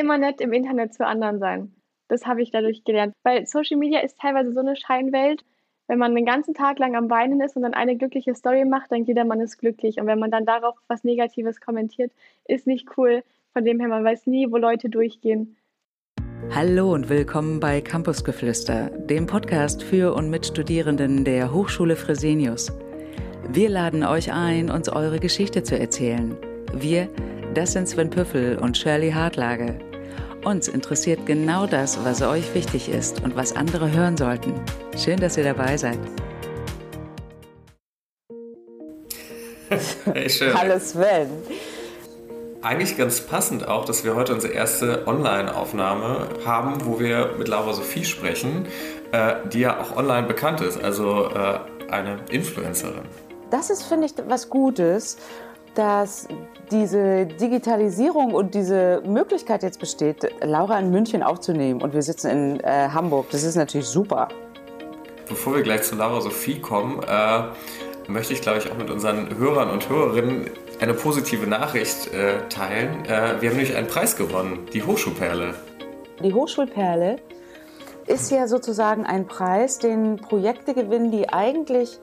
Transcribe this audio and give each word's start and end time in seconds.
immer 0.00 0.18
nett 0.18 0.40
im 0.40 0.52
Internet 0.52 0.94
zu 0.94 1.06
anderen 1.06 1.38
sein. 1.38 1.74
Das 2.08 2.26
habe 2.26 2.42
ich 2.42 2.50
dadurch 2.50 2.84
gelernt. 2.84 3.14
Weil 3.22 3.46
Social 3.46 3.76
Media 3.76 4.00
ist 4.00 4.18
teilweise 4.18 4.52
so 4.52 4.60
eine 4.60 4.74
Scheinwelt. 4.74 5.44
Wenn 5.86 5.98
man 5.98 6.14
den 6.14 6.24
ganzen 6.24 6.54
Tag 6.54 6.78
lang 6.78 6.96
am 6.96 7.10
Weinen 7.10 7.40
ist 7.40 7.56
und 7.56 7.62
dann 7.62 7.74
eine 7.74 7.96
glückliche 7.96 8.34
Story 8.34 8.64
macht, 8.64 8.90
dann 8.90 9.04
jeder 9.04 9.24
Mann 9.24 9.40
ist 9.40 9.58
glücklich. 9.58 10.00
Und 10.00 10.06
wenn 10.06 10.18
man 10.18 10.30
dann 10.30 10.46
darauf 10.46 10.76
was 10.88 11.04
Negatives 11.04 11.60
kommentiert, 11.60 12.12
ist 12.46 12.66
nicht 12.66 12.88
cool. 12.96 13.22
Von 13.52 13.64
dem 13.64 13.80
her, 13.80 13.88
man 13.88 14.04
weiß 14.04 14.26
nie, 14.26 14.50
wo 14.50 14.56
Leute 14.56 14.88
durchgehen. 14.88 15.56
Hallo 16.54 16.94
und 16.94 17.08
willkommen 17.08 17.60
bei 17.60 17.80
Campusgeflüster, 17.80 18.90
dem 18.90 19.26
Podcast 19.26 19.82
für 19.82 20.14
und 20.14 20.30
mit 20.30 20.46
Studierenden 20.46 21.24
der 21.24 21.52
Hochschule 21.52 21.96
Fresenius. 21.96 22.72
Wir 23.48 23.68
laden 23.68 24.04
euch 24.04 24.32
ein, 24.32 24.70
uns 24.70 24.88
eure 24.88 25.18
Geschichte 25.18 25.62
zu 25.62 25.78
erzählen. 25.78 26.36
Wir, 26.72 27.08
das 27.54 27.72
sind 27.72 27.88
Sven 27.88 28.10
Püffel 28.10 28.58
und 28.58 28.78
Shirley 28.78 29.10
Hartlage. 29.10 29.89
Uns 30.44 30.68
interessiert 30.68 31.26
genau 31.26 31.66
das, 31.66 32.02
was 32.02 32.22
euch 32.22 32.54
wichtig 32.54 32.88
ist 32.88 33.22
und 33.22 33.36
was 33.36 33.54
andere 33.54 33.92
hören 33.92 34.16
sollten. 34.16 34.54
Schön, 34.96 35.20
dass 35.20 35.36
ihr 35.36 35.44
dabei 35.44 35.76
seid. 35.76 35.98
Hey, 40.12 40.30
schön. 40.30 40.54
Hallo 40.54 40.78
Sven. 40.78 41.28
Eigentlich 42.62 42.96
ganz 42.96 43.20
passend 43.20 43.68
auch, 43.68 43.84
dass 43.84 44.02
wir 44.02 44.14
heute 44.14 44.32
unsere 44.34 44.54
erste 44.54 45.06
Online-Aufnahme 45.06 46.28
haben, 46.44 46.86
wo 46.86 46.98
wir 46.98 47.34
mit 47.38 47.46
Laura 47.46 47.74
Sophie 47.74 48.04
sprechen, 48.04 48.66
äh, 49.12 49.34
die 49.52 49.60
ja 49.60 49.78
auch 49.78 49.96
online 49.96 50.26
bekannt 50.26 50.62
ist, 50.62 50.82
also 50.82 51.28
äh, 51.28 51.58
eine 51.90 52.18
Influencerin. 52.30 53.04
Das 53.50 53.68
ist, 53.68 53.82
finde 53.82 54.06
ich, 54.06 54.14
was 54.26 54.48
Gutes, 54.48 55.18
dass 55.74 56.28
diese 56.70 57.26
Digitalisierung 57.26 58.32
und 58.32 58.54
diese 58.54 59.02
Möglichkeit 59.04 59.62
jetzt 59.62 59.80
besteht, 59.80 60.28
Laura 60.40 60.78
in 60.78 60.90
München 60.90 61.22
aufzunehmen 61.22 61.82
und 61.82 61.92
wir 61.92 62.02
sitzen 62.02 62.30
in 62.30 62.60
äh, 62.60 62.88
Hamburg. 62.92 63.26
Das 63.30 63.42
ist 63.42 63.56
natürlich 63.56 63.86
super. 63.86 64.28
Bevor 65.28 65.54
wir 65.54 65.62
gleich 65.62 65.82
zu 65.82 65.94
Laura 65.94 66.20
Sophie 66.20 66.60
kommen, 66.60 67.02
äh, 67.02 67.42
möchte 68.08 68.32
ich, 68.32 68.40
glaube 68.40 68.58
ich, 68.58 68.70
auch 68.70 68.76
mit 68.76 68.90
unseren 68.90 69.36
Hörern 69.38 69.70
und 69.70 69.88
Hörerinnen 69.88 70.50
eine 70.80 70.94
positive 70.94 71.46
Nachricht 71.46 72.12
äh, 72.12 72.48
teilen. 72.48 73.04
Äh, 73.04 73.40
wir 73.40 73.50
haben 73.50 73.56
nämlich 73.56 73.76
einen 73.76 73.86
Preis 73.86 74.16
gewonnen, 74.16 74.66
die 74.72 74.82
Hochschulperle. 74.82 75.54
Die 76.22 76.32
Hochschulperle 76.32 77.16
ist 78.06 78.30
ja 78.30 78.48
sozusagen 78.48 79.06
ein 79.06 79.26
Preis, 79.26 79.78
den 79.78 80.16
Projekte 80.16 80.74
gewinnen, 80.74 81.10
die 81.10 81.28
eigentlich 81.28 82.00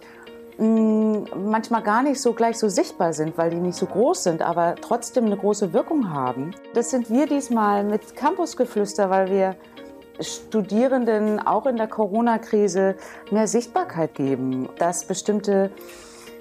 manchmal 0.59 1.83
gar 1.83 2.01
nicht 2.01 2.19
so 2.19 2.33
gleich 2.33 2.57
so 2.57 2.67
sichtbar 2.67 3.13
sind, 3.13 3.37
weil 3.37 3.51
die 3.51 3.57
nicht 3.57 3.77
so 3.77 3.85
groß 3.85 4.23
sind, 4.23 4.41
aber 4.41 4.75
trotzdem 4.81 5.25
eine 5.25 5.37
große 5.37 5.71
Wirkung 5.73 6.11
haben. 6.11 6.51
Das 6.73 6.89
sind 6.89 7.09
wir 7.09 7.27
diesmal 7.27 7.83
mit 7.83 8.15
Campusgeflüster, 8.15 9.09
weil 9.09 9.29
wir 9.29 9.55
Studierenden 10.19 11.45
auch 11.45 11.67
in 11.67 11.77
der 11.77 11.87
Corona-Krise 11.87 12.95
mehr 13.29 13.47
Sichtbarkeit 13.47 14.15
geben, 14.15 14.67
dass 14.79 15.05
bestimmte 15.05 15.69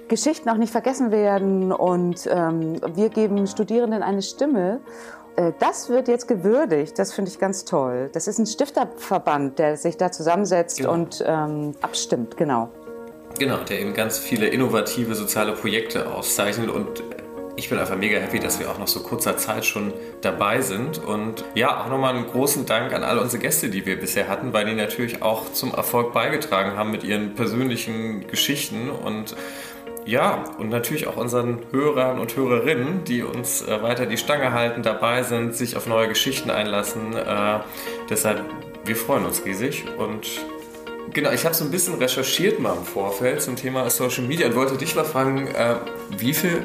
Geschichten 0.07 0.49
auch 0.49 0.57
nicht 0.57 0.71
vergessen 0.71 1.11
werden 1.11 1.71
und 1.71 2.27
ähm, 2.31 2.79
wir 2.95 3.09
geben 3.09 3.45
Studierenden 3.45 4.01
eine 4.01 4.21
Stimme. 4.21 4.79
Äh, 5.35 5.51
das 5.59 5.89
wird 5.89 6.07
jetzt 6.07 6.27
gewürdigt, 6.27 6.97
das 6.97 7.13
finde 7.13 7.29
ich 7.29 7.39
ganz 7.39 7.65
toll. 7.65 8.09
Das 8.13 8.27
ist 8.27 8.39
ein 8.39 8.45
Stifterverband, 8.45 9.59
der 9.59 9.77
sich 9.77 9.97
da 9.97 10.11
zusammensetzt 10.11 10.77
genau. 10.77 10.93
und 10.93 11.23
ähm, 11.27 11.73
abstimmt, 11.81 12.37
genau. 12.37 12.69
Genau, 13.39 13.57
der 13.57 13.79
eben 13.81 13.93
ganz 13.93 14.17
viele 14.17 14.47
innovative 14.47 15.13
soziale 15.13 15.53
Projekte 15.53 16.11
auszeichnet 16.11 16.69
und 16.69 17.03
ich 17.55 17.69
bin 17.69 17.79
einfach 17.79 17.97
mega 17.97 18.19
happy, 18.19 18.39
dass 18.39 18.59
wir 18.59 18.69
auch 18.69 18.77
nach 18.77 18.87
so 18.87 18.99
kurzer 18.99 19.35
Zeit 19.37 19.65
schon 19.65 19.91
dabei 20.21 20.61
sind. 20.61 20.99
Und 21.03 21.43
ja, 21.55 21.81
auch 21.81 21.89
nochmal 21.89 22.15
einen 22.15 22.27
großen 22.27 22.67
Dank 22.67 22.93
an 22.93 23.03
alle 23.03 23.19
unsere 23.19 23.41
Gäste, 23.41 23.69
die 23.69 23.85
wir 23.85 23.99
bisher 23.99 24.27
hatten, 24.27 24.53
weil 24.53 24.65
die 24.65 24.75
natürlich 24.75 25.23
auch 25.23 25.51
zum 25.51 25.73
Erfolg 25.73 26.13
beigetragen 26.13 26.77
haben 26.77 26.91
mit 26.91 27.03
ihren 27.03 27.33
persönlichen 27.33 28.27
Geschichten 28.27 28.89
und 28.89 29.35
ja, 30.05 30.45
und 30.57 30.69
natürlich 30.69 31.07
auch 31.07 31.17
unseren 31.17 31.59
Hörern 31.71 32.19
und 32.19 32.35
Hörerinnen, 32.37 33.03
die 33.03 33.23
uns 33.23 33.61
äh, 33.61 33.83
weiter 33.83 34.05
die 34.05 34.15
Stange 34.15 34.53
halten, 34.53 34.81
dabei 34.81 35.23
sind, 35.23 35.53
sich 35.53 35.75
auf 35.75 35.85
neue 35.85 36.07
Geschichten 36.07 36.49
einlassen. 36.49 37.13
Äh, 37.13 37.59
deshalb, 38.09 38.41
wir 38.85 38.95
freuen 38.95 39.25
uns 39.25 39.43
riesig 39.43 39.83
und 39.97 40.25
genau, 41.17 41.31
ich 41.31 41.45
habe 41.45 41.55
so 41.55 41.65
ein 41.65 41.71
bisschen 41.71 41.95
recherchiert 41.95 42.59
mal 42.59 42.77
im 42.77 42.83
Vorfeld 42.83 43.41
zum 43.41 43.55
Thema 43.55 43.89
Social 43.89 44.23
Media 44.23 44.45
und 44.45 44.55
wollte 44.55 44.77
dich 44.77 44.95
mal 44.95 45.03
fragen, 45.03 45.47
äh, 45.47 45.77
wie 46.15 46.31
viele 46.31 46.61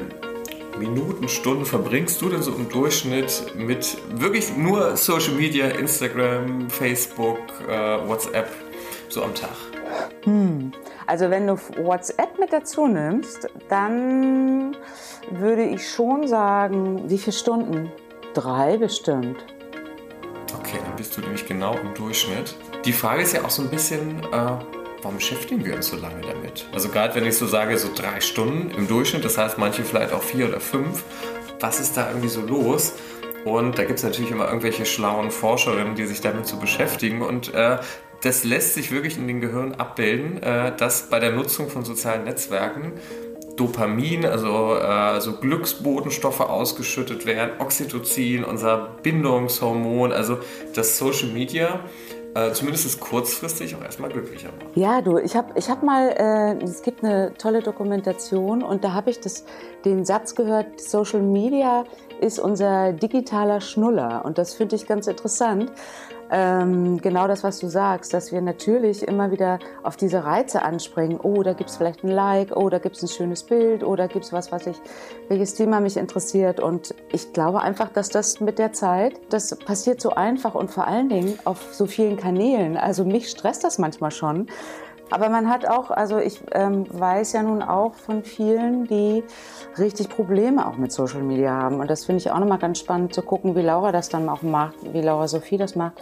Minuten, 0.77 1.27
Stunden 1.27 1.65
verbringst 1.65 2.21
du 2.21 2.29
denn 2.29 2.43
so 2.43 2.53
im 2.53 2.69
Durchschnitt 2.69 3.55
mit 3.55 3.97
wirklich 4.13 4.55
nur 4.55 4.95
Social 4.95 5.33
Media, 5.33 5.69
Instagram, 5.69 6.69
Facebook, 6.69 7.39
äh, 7.67 8.07
WhatsApp 8.07 8.47
so 9.09 9.23
am 9.23 9.33
Tag? 9.33 9.55
Hm. 10.25 10.71
Also 11.07 11.31
wenn 11.31 11.47
du 11.47 11.57
WhatsApp 11.77 12.37
mit 12.39 12.53
dazu 12.53 12.85
nimmst, 12.85 13.49
dann 13.69 14.77
würde 15.31 15.63
ich 15.63 15.89
schon 15.89 16.27
sagen, 16.27 17.09
wie 17.09 17.17
viele 17.17 17.33
Stunden? 17.35 17.91
Drei 18.35 18.77
bestimmt. 18.77 19.43
Okay, 20.59 20.77
dann 20.85 20.95
bist 20.95 21.17
du 21.17 21.21
nämlich 21.21 21.43
genau 21.47 21.75
im 21.79 21.91
Durchschnitt. 21.95 22.55
Die 22.85 22.91
Frage 22.91 23.21
ist 23.21 23.31
ja 23.31 23.45
auch 23.45 23.49
so 23.49 23.61
ein 23.61 23.69
bisschen, 23.69 24.19
äh, 24.19 24.57
warum 25.01 25.15
beschäftigen 25.15 25.63
wir 25.63 25.75
uns 25.75 25.87
so 25.87 25.95
lange 25.95 26.19
damit? 26.19 26.67
Also 26.73 26.89
gerade 26.89 27.15
wenn 27.15 27.25
ich 27.25 27.37
so 27.37 27.47
sage, 27.47 27.77
so 27.77 27.87
drei 27.95 28.19
Stunden 28.19 28.71
im 28.71 28.89
Durchschnitt, 28.89 29.23
das 29.23 29.37
heißt 29.37 29.57
manche 29.57 29.85
vielleicht 29.85 30.11
auch 30.11 30.21
vier 30.21 30.49
oder 30.49 30.59
fünf, 30.59 31.03
was 31.61 31.79
ist 31.79 31.95
da 31.95 32.09
irgendwie 32.09 32.27
so 32.27 32.41
los? 32.41 32.93
Und 33.45 33.77
da 33.77 33.85
gibt 33.85 33.99
es 33.99 34.03
natürlich 34.03 34.31
immer 34.31 34.47
irgendwelche 34.47 34.85
schlauen 34.85 35.31
Forscherinnen, 35.31 35.95
die 35.95 36.05
sich 36.05 36.19
damit 36.19 36.45
so 36.45 36.57
beschäftigen. 36.57 37.21
Und 37.21 37.53
äh, 37.53 37.77
das 38.21 38.43
lässt 38.43 38.73
sich 38.73 38.91
wirklich 38.91 39.17
in 39.17 39.27
den 39.27 39.39
Gehirn 39.39 39.75
abbilden, 39.75 40.43
äh, 40.43 40.75
dass 40.75 41.09
bei 41.09 41.19
der 41.19 41.31
Nutzung 41.31 41.69
von 41.69 41.85
sozialen 41.85 42.25
Netzwerken 42.25 42.91
Dopamin, 43.55 44.25
also 44.25 44.75
äh, 44.75 45.21
so 45.21 45.37
Glücksbotenstoffe 45.37 46.41
ausgeschüttet 46.41 47.25
werden, 47.25 47.51
Oxytocin, 47.59 48.43
unser 48.43 48.97
Bindungshormon, 49.03 50.11
also 50.11 50.39
das 50.73 50.97
Social 50.97 51.29
Media 51.29 51.79
äh, 52.35 52.51
zumindest 52.51 52.99
kurzfristig 52.99 53.75
auch 53.75 53.83
erstmal 53.83 54.09
glücklicher 54.09 54.49
macht. 54.49 54.75
Ja, 54.75 55.01
du, 55.01 55.17
ich 55.17 55.35
habe 55.35 55.57
ich 55.57 55.69
hab 55.69 55.83
mal, 55.83 56.09
äh, 56.09 56.63
es 56.63 56.81
gibt 56.81 57.03
eine 57.03 57.33
tolle 57.37 57.61
Dokumentation 57.61 58.63
und 58.63 58.83
da 58.83 58.93
habe 58.93 59.09
ich 59.09 59.19
das, 59.19 59.45
den 59.85 60.05
Satz 60.05 60.35
gehört, 60.35 60.79
Social 60.79 61.21
Media 61.21 61.85
ist 62.23 62.39
unser 62.39 62.93
digitaler 62.93 63.61
Schnuller 63.61 64.23
und 64.25 64.37
das 64.37 64.53
finde 64.53 64.75
ich 64.75 64.87
ganz 64.87 65.07
interessant, 65.07 65.71
ähm, 66.35 66.99
genau 66.99 67.27
das, 67.27 67.43
was 67.43 67.59
du 67.59 67.67
sagst, 67.67 68.11
dass 68.11 68.31
wir 68.31 68.41
natürlich 68.41 69.07
immer 69.07 69.29
wieder 69.29 69.59
auf 69.83 69.97
diese 69.97 70.23
Reize 70.25 70.63
anspringen. 70.63 71.19
Oh, 71.21 71.43
da 71.43 71.53
gibt 71.53 71.69
es 71.69 71.77
vielleicht 71.77 72.03
ein 72.03 72.09
Like, 72.09 72.55
oh, 72.55 72.69
da 72.69 72.79
gibt 72.79 72.95
es 72.95 73.03
ein 73.03 73.07
schönes 73.07 73.43
Bild, 73.43 73.83
oh, 73.83 73.95
gibt 73.95 74.25
es 74.25 74.33
was, 74.33 74.51
was 74.51 74.65
ich, 74.65 74.77
welches 75.27 75.53
Thema 75.53 75.79
mich 75.79 75.95
interessiert. 75.95 76.59
Und 76.59 76.95
ich 77.11 77.33
glaube 77.33 77.61
einfach, 77.61 77.89
dass 77.89 78.09
das 78.09 78.39
mit 78.39 78.57
der 78.57 78.73
Zeit, 78.73 79.19
das 79.29 79.55
passiert 79.55 80.01
so 80.01 80.09
einfach 80.09 80.55
und 80.55 80.71
vor 80.71 80.87
allen 80.87 81.09
Dingen 81.09 81.37
auf 81.43 81.71
so 81.71 81.85
vielen 81.85 82.17
Kanälen. 82.17 82.77
Also 82.77 83.05
mich 83.05 83.29
stresst 83.29 83.63
das 83.63 83.77
manchmal 83.77 84.09
schon. 84.09 84.47
Aber 85.09 85.29
man 85.29 85.49
hat 85.49 85.67
auch, 85.67 85.91
also 85.91 86.17
ich 86.17 86.41
ähm, 86.53 86.85
weiß 86.89 87.33
ja 87.33 87.43
nun 87.43 87.61
auch 87.61 87.93
von 87.93 88.23
vielen, 88.23 88.85
die 88.85 89.23
richtig 89.77 90.09
Probleme 90.09 90.67
auch 90.67 90.77
mit 90.77 90.91
Social 90.91 91.21
Media 91.21 91.51
haben. 91.51 91.79
Und 91.79 91.89
das 91.89 92.05
finde 92.05 92.19
ich 92.21 92.31
auch 92.31 92.39
nochmal 92.39 92.59
ganz 92.59 92.79
spannend 92.79 93.13
zu 93.13 93.21
gucken, 93.21 93.55
wie 93.55 93.61
Laura 93.61 93.91
das 93.91 94.09
dann 94.09 94.27
auch 94.29 94.41
macht, 94.41 94.75
wie 94.93 95.01
Laura 95.01 95.27
Sophie 95.27 95.57
das 95.57 95.75
macht. 95.75 96.01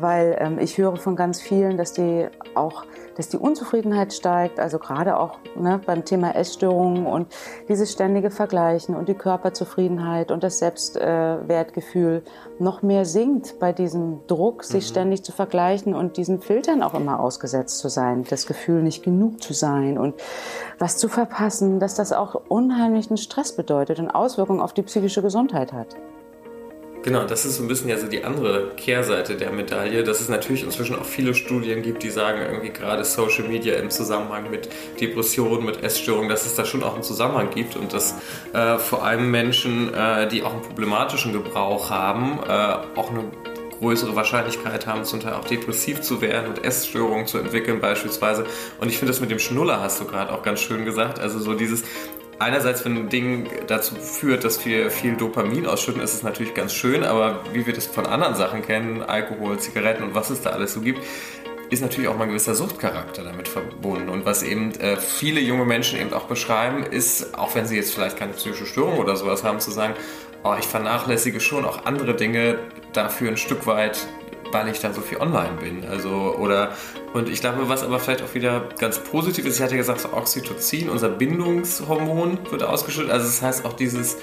Weil 0.00 0.36
ähm, 0.40 0.58
ich 0.58 0.78
höre 0.78 0.96
von 0.96 1.16
ganz 1.16 1.40
vielen, 1.40 1.76
dass 1.76 1.92
die 1.92 2.28
auch 2.54 2.84
dass 3.18 3.28
die 3.28 3.36
Unzufriedenheit 3.36 4.14
steigt, 4.14 4.60
also 4.60 4.78
gerade 4.78 5.18
auch 5.18 5.38
ne, 5.56 5.80
beim 5.84 6.04
Thema 6.04 6.36
Essstörungen 6.36 7.04
und 7.04 7.26
dieses 7.68 7.90
ständige 7.90 8.30
Vergleichen 8.30 8.94
und 8.94 9.08
die 9.08 9.14
Körperzufriedenheit 9.14 10.30
und 10.30 10.44
das 10.44 10.60
Selbstwertgefühl 10.60 12.22
äh, 12.24 12.62
noch 12.62 12.82
mehr 12.82 13.04
sinkt 13.04 13.58
bei 13.58 13.72
diesem 13.72 14.20
Druck, 14.28 14.62
sich 14.62 14.84
mhm. 14.84 14.90
ständig 14.90 15.24
zu 15.24 15.32
vergleichen 15.32 15.94
und 15.94 16.16
diesen 16.16 16.40
Filtern 16.40 16.80
auch 16.80 16.94
immer 16.94 17.18
ausgesetzt 17.18 17.80
zu 17.80 17.88
sein, 17.88 18.24
das 18.30 18.46
Gefühl 18.46 18.84
nicht 18.84 19.02
genug 19.02 19.42
zu 19.42 19.52
sein 19.52 19.98
und 19.98 20.14
was 20.78 20.96
zu 20.96 21.08
verpassen, 21.08 21.80
dass 21.80 21.96
das 21.96 22.12
auch 22.12 22.40
unheimlichen 22.48 23.16
Stress 23.16 23.50
bedeutet 23.50 23.98
und 23.98 24.12
Auswirkungen 24.12 24.60
auf 24.60 24.72
die 24.72 24.82
psychische 24.82 25.22
Gesundheit 25.22 25.72
hat. 25.72 25.96
Genau, 27.04 27.24
das 27.24 27.44
ist 27.44 27.56
so 27.56 27.62
ein 27.62 27.68
bisschen 27.68 27.88
ja 27.88 27.96
so 27.96 28.08
die 28.08 28.24
andere 28.24 28.72
Kehrseite 28.76 29.36
der 29.36 29.52
Medaille, 29.52 30.02
dass 30.02 30.20
es 30.20 30.28
natürlich 30.28 30.64
inzwischen 30.64 30.96
auch 30.96 31.04
viele 31.04 31.32
Studien 31.34 31.82
gibt, 31.82 32.02
die 32.02 32.10
sagen, 32.10 32.40
irgendwie 32.42 32.70
gerade 32.70 33.04
Social 33.04 33.44
Media 33.44 33.76
im 33.76 33.88
Zusammenhang 33.88 34.50
mit 34.50 34.68
Depressionen, 35.00 35.64
mit 35.64 35.82
Essstörungen, 35.82 36.28
dass 36.28 36.44
es 36.44 36.56
da 36.56 36.64
schon 36.64 36.82
auch 36.82 36.94
einen 36.94 37.04
Zusammenhang 37.04 37.50
gibt 37.50 37.76
und 37.76 37.92
dass 37.92 38.16
äh, 38.52 38.78
vor 38.78 39.04
allem 39.04 39.30
Menschen, 39.30 39.94
äh, 39.94 40.26
die 40.28 40.42
auch 40.42 40.52
einen 40.52 40.62
problematischen 40.62 41.32
Gebrauch 41.32 41.88
haben, 41.88 42.40
äh, 42.46 42.98
auch 42.98 43.10
eine 43.10 43.24
größere 43.78 44.16
Wahrscheinlichkeit 44.16 44.86
haben, 44.86 45.04
zum 45.04 45.20
Teil 45.20 45.34
auch 45.34 45.44
depressiv 45.44 46.00
zu 46.00 46.20
werden 46.20 46.48
und 46.48 46.64
Essstörungen 46.64 47.26
zu 47.26 47.38
entwickeln 47.38 47.80
beispielsweise. 47.80 48.44
Und 48.80 48.88
ich 48.88 48.98
finde 48.98 49.12
das 49.12 49.20
mit 49.20 49.30
dem 49.30 49.38
Schnuller 49.38 49.80
hast 49.80 50.00
du 50.00 50.04
gerade 50.04 50.32
auch 50.32 50.42
ganz 50.42 50.60
schön 50.60 50.84
gesagt. 50.84 51.20
Also 51.20 51.38
so 51.38 51.54
dieses, 51.54 51.84
einerseits, 52.38 52.84
wenn 52.84 52.96
ein 52.96 53.08
Ding 53.08 53.48
dazu 53.66 53.94
führt, 53.96 54.44
dass 54.44 54.64
wir 54.64 54.90
viel 54.90 55.16
Dopamin 55.16 55.66
ausschütten, 55.66 56.02
ist 56.02 56.14
es 56.14 56.22
natürlich 56.22 56.54
ganz 56.54 56.72
schön, 56.72 57.04
aber 57.04 57.44
wie 57.52 57.66
wir 57.66 57.72
das 57.72 57.86
von 57.86 58.06
anderen 58.06 58.34
Sachen 58.34 58.62
kennen, 58.62 59.02
Alkohol, 59.02 59.58
Zigaretten 59.58 60.02
und 60.02 60.14
was 60.14 60.30
es 60.30 60.40
da 60.40 60.50
alles 60.50 60.74
so 60.74 60.80
gibt, 60.80 61.00
ist 61.70 61.82
natürlich 61.82 62.08
auch 62.08 62.16
mal 62.16 62.24
ein 62.24 62.30
gewisser 62.30 62.54
Suchtcharakter 62.54 63.22
damit 63.22 63.46
verbunden. 63.46 64.08
Und 64.08 64.24
was 64.24 64.42
eben 64.42 64.72
äh, 64.80 64.96
viele 64.96 65.40
junge 65.40 65.66
Menschen 65.66 66.00
eben 66.00 66.12
auch 66.14 66.24
beschreiben, 66.24 66.82
ist, 66.82 67.36
auch 67.36 67.54
wenn 67.54 67.66
sie 67.66 67.76
jetzt 67.76 67.92
vielleicht 67.92 68.16
keine 68.16 68.32
psychische 68.32 68.66
Störung 68.66 68.98
oder 68.98 69.16
sowas 69.16 69.44
haben, 69.44 69.60
zu 69.60 69.70
sagen, 69.70 69.94
oh, 70.44 70.54
ich 70.58 70.66
vernachlässige 70.66 71.40
schon 71.40 71.64
auch 71.64 71.84
andere 71.84 72.14
Dinge 72.14 72.58
dafür 72.92 73.28
ein 73.28 73.36
Stück 73.36 73.66
weit 73.66 74.06
weil 74.52 74.68
ich 74.68 74.80
da 74.80 74.92
so 74.92 75.00
viel 75.00 75.18
online 75.18 75.56
bin. 75.60 75.84
Also, 75.88 76.36
oder, 76.38 76.72
und 77.12 77.28
ich 77.28 77.40
glaube, 77.40 77.68
was 77.68 77.82
aber 77.82 77.98
vielleicht 77.98 78.22
auch 78.22 78.34
wieder 78.34 78.68
ganz 78.78 78.98
positiv 78.98 79.46
ist, 79.46 79.56
ich 79.56 79.62
hatte 79.62 79.76
gesagt, 79.76 80.00
so 80.00 80.12
Oxytocin, 80.12 80.88
unser 80.88 81.08
Bindungshormon 81.08 82.38
wird 82.50 82.62
ausgeschüttet. 82.62 83.10
Also, 83.10 83.26
das 83.26 83.42
heißt 83.42 83.64
auch 83.64 83.72
dieses 83.72 84.16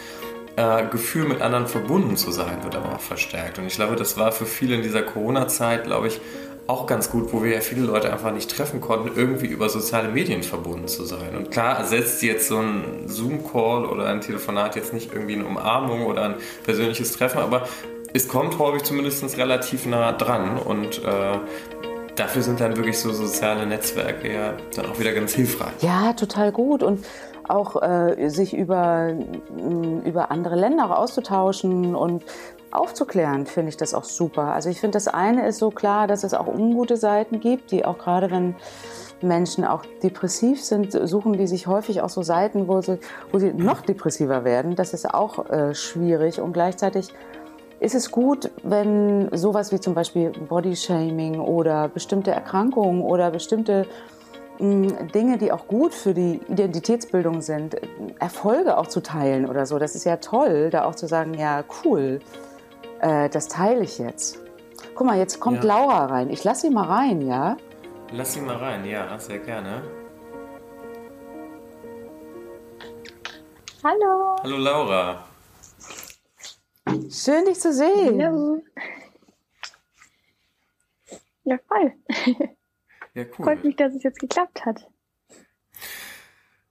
äh, 0.55 0.85
Gefühl, 0.87 1.25
mit 1.25 1.41
anderen 1.41 1.67
verbunden 1.67 2.17
zu 2.17 2.31
sein, 2.31 2.63
wird 2.63 2.75
aber 2.75 2.95
auch 2.95 3.01
verstärkt. 3.01 3.59
Und 3.59 3.65
ich 3.67 3.75
glaube, 3.75 3.95
das 3.95 4.17
war 4.17 4.31
für 4.31 4.45
viele 4.45 4.75
in 4.75 4.81
dieser 4.81 5.03
Corona-Zeit, 5.03 5.85
glaube 5.85 6.07
ich, 6.07 6.21
auch 6.67 6.87
ganz 6.87 7.11
gut, 7.11 7.31
wo 7.31 7.43
wir 7.43 7.53
ja 7.53 7.61
viele 7.61 7.81
Leute 7.81 8.11
einfach 8.11 8.31
nicht 8.31 8.49
treffen 8.49 8.81
konnten, 8.81 9.11
irgendwie 9.15 9.45
über 9.45 9.69
soziale 9.69 10.09
Medien 10.09 10.41
verbunden 10.41 10.87
zu 10.87 11.05
sein. 11.05 11.35
Und 11.37 11.51
klar 11.51 11.77
ersetzt 11.77 12.23
jetzt 12.23 12.47
so 12.47 12.57
ein 12.57 13.03
Zoom-Call 13.07 13.85
oder 13.85 14.07
ein 14.07 14.21
Telefonat 14.21 14.75
jetzt 14.75 14.91
nicht 14.91 15.13
irgendwie 15.13 15.35
eine 15.35 15.45
Umarmung 15.45 16.05
oder 16.05 16.23
ein 16.23 16.35
persönliches 16.63 17.11
Treffen, 17.11 17.37
aber 17.37 17.67
es 18.15 18.29
kommt 18.29 18.57
häufig 18.59 18.83
zumindest 18.83 19.37
relativ 19.37 19.85
nah 19.85 20.13
dran 20.13 20.57
und 20.57 21.03
äh, 21.03 21.37
dafür 22.15 22.41
sind 22.41 22.61
dann 22.61 22.77
wirklich 22.77 22.97
so 22.97 23.11
soziale 23.11 23.67
Netzwerke 23.67 24.33
ja 24.33 24.53
dann 24.73 24.85
auch 24.85 24.97
wieder 24.97 25.11
ganz 25.11 25.33
hilfreich. 25.33 25.73
Ja, 25.81 26.13
total 26.13 26.53
gut 26.53 26.81
und 26.81 27.05
auch 27.49 27.81
äh, 27.83 28.29
sich 28.29 28.55
über, 28.55 29.13
über 30.05 30.31
andere 30.31 30.55
Länder 30.55 30.97
auszutauschen 30.97 31.93
und 31.93 32.23
aufzuklären, 32.71 33.45
finde 33.45 33.69
ich 33.69 33.77
das 33.77 33.93
auch 33.93 34.05
super. 34.05 34.53
Also 34.53 34.69
ich 34.69 34.79
finde, 34.79 34.95
das 34.95 35.09
eine 35.09 35.45
ist 35.45 35.59
so 35.59 35.69
klar, 35.69 36.07
dass 36.07 36.23
es 36.23 36.33
auch 36.33 36.47
ungute 36.47 36.95
Seiten 36.95 37.41
gibt, 37.41 37.71
die 37.71 37.83
auch 37.83 37.97
gerade 37.97 38.31
wenn 38.31 38.55
Menschen 39.21 39.65
auch 39.65 39.83
depressiv 40.03 40.63
sind, 40.63 40.91
suchen 40.91 41.33
die 41.33 41.47
sich 41.47 41.67
häufig 41.67 42.01
auch 42.01 42.09
so 42.09 42.21
Seiten, 42.21 42.69
wo 42.69 42.81
sie, 42.81 42.97
wo 43.31 43.39
sie 43.39 43.53
noch 43.53 43.81
depressiver 43.81 44.45
werden. 44.45 44.75
Das 44.75 44.93
ist 44.93 45.13
auch 45.13 45.49
äh, 45.49 45.75
schwierig 45.75 46.39
und 46.39 46.53
gleichzeitig 46.53 47.13
ist 47.79 47.95
es 47.95 48.11
gut, 48.11 48.51
wenn 48.63 49.29
sowas 49.35 49.71
wie 49.71 49.79
zum 49.79 49.93
Beispiel 49.93 50.31
Bodyshaming 50.31 51.39
oder 51.39 51.87
bestimmte 51.89 52.31
Erkrankungen 52.31 53.01
oder 53.01 53.31
bestimmte 53.31 53.85
hm, 54.57 55.11
Dinge, 55.13 55.37
die 55.37 55.51
auch 55.51 55.67
gut 55.67 55.93
für 55.93 56.13
die 56.13 56.39
Identitätsbildung 56.47 57.41
sind, 57.41 57.75
Erfolge 58.19 58.77
auch 58.77 58.87
zu 58.87 59.01
teilen 59.01 59.47
oder 59.47 59.65
so. 59.65 59.79
Das 59.79 59.95
ist 59.95 60.05
ja 60.05 60.17
toll, 60.17 60.69
da 60.69 60.85
auch 60.85 60.95
zu 60.95 61.07
sagen, 61.07 61.33
ja, 61.33 61.63
cool, 61.83 62.19
äh, 63.01 63.29
das 63.29 63.47
teile 63.47 63.83
ich 63.83 63.97
jetzt. 63.97 64.39
Guck 64.95 65.07
mal, 65.07 65.17
jetzt 65.17 65.39
kommt 65.39 65.63
ja. 65.63 65.75
Laura 65.75 66.05
rein. 66.05 66.29
Ich 66.29 66.43
lasse 66.43 66.61
sie 66.61 66.69
mal 66.69 66.85
rein, 66.85 67.21
ja? 67.21 67.57
Lass 68.13 68.33
sie 68.33 68.41
mal 68.41 68.55
rein, 68.55 68.85
ja, 68.85 69.17
sehr 69.19 69.39
gerne. 69.39 69.81
Hallo. 73.83 74.35
Hallo 74.41 74.57
Laura. 74.57 75.34
Schön, 77.11 77.45
dich 77.45 77.59
zu 77.59 77.73
sehen. 77.73 78.23
Hallo. 78.23 78.63
Ja, 81.43 81.59
voll. 81.67 81.93
Ja, 83.13 83.23
cool. 83.23 83.45
Freut 83.45 83.63
mich, 83.63 83.75
dass 83.75 83.93
es 83.95 84.03
jetzt 84.03 84.19
geklappt 84.19 84.65
hat. 84.65 84.89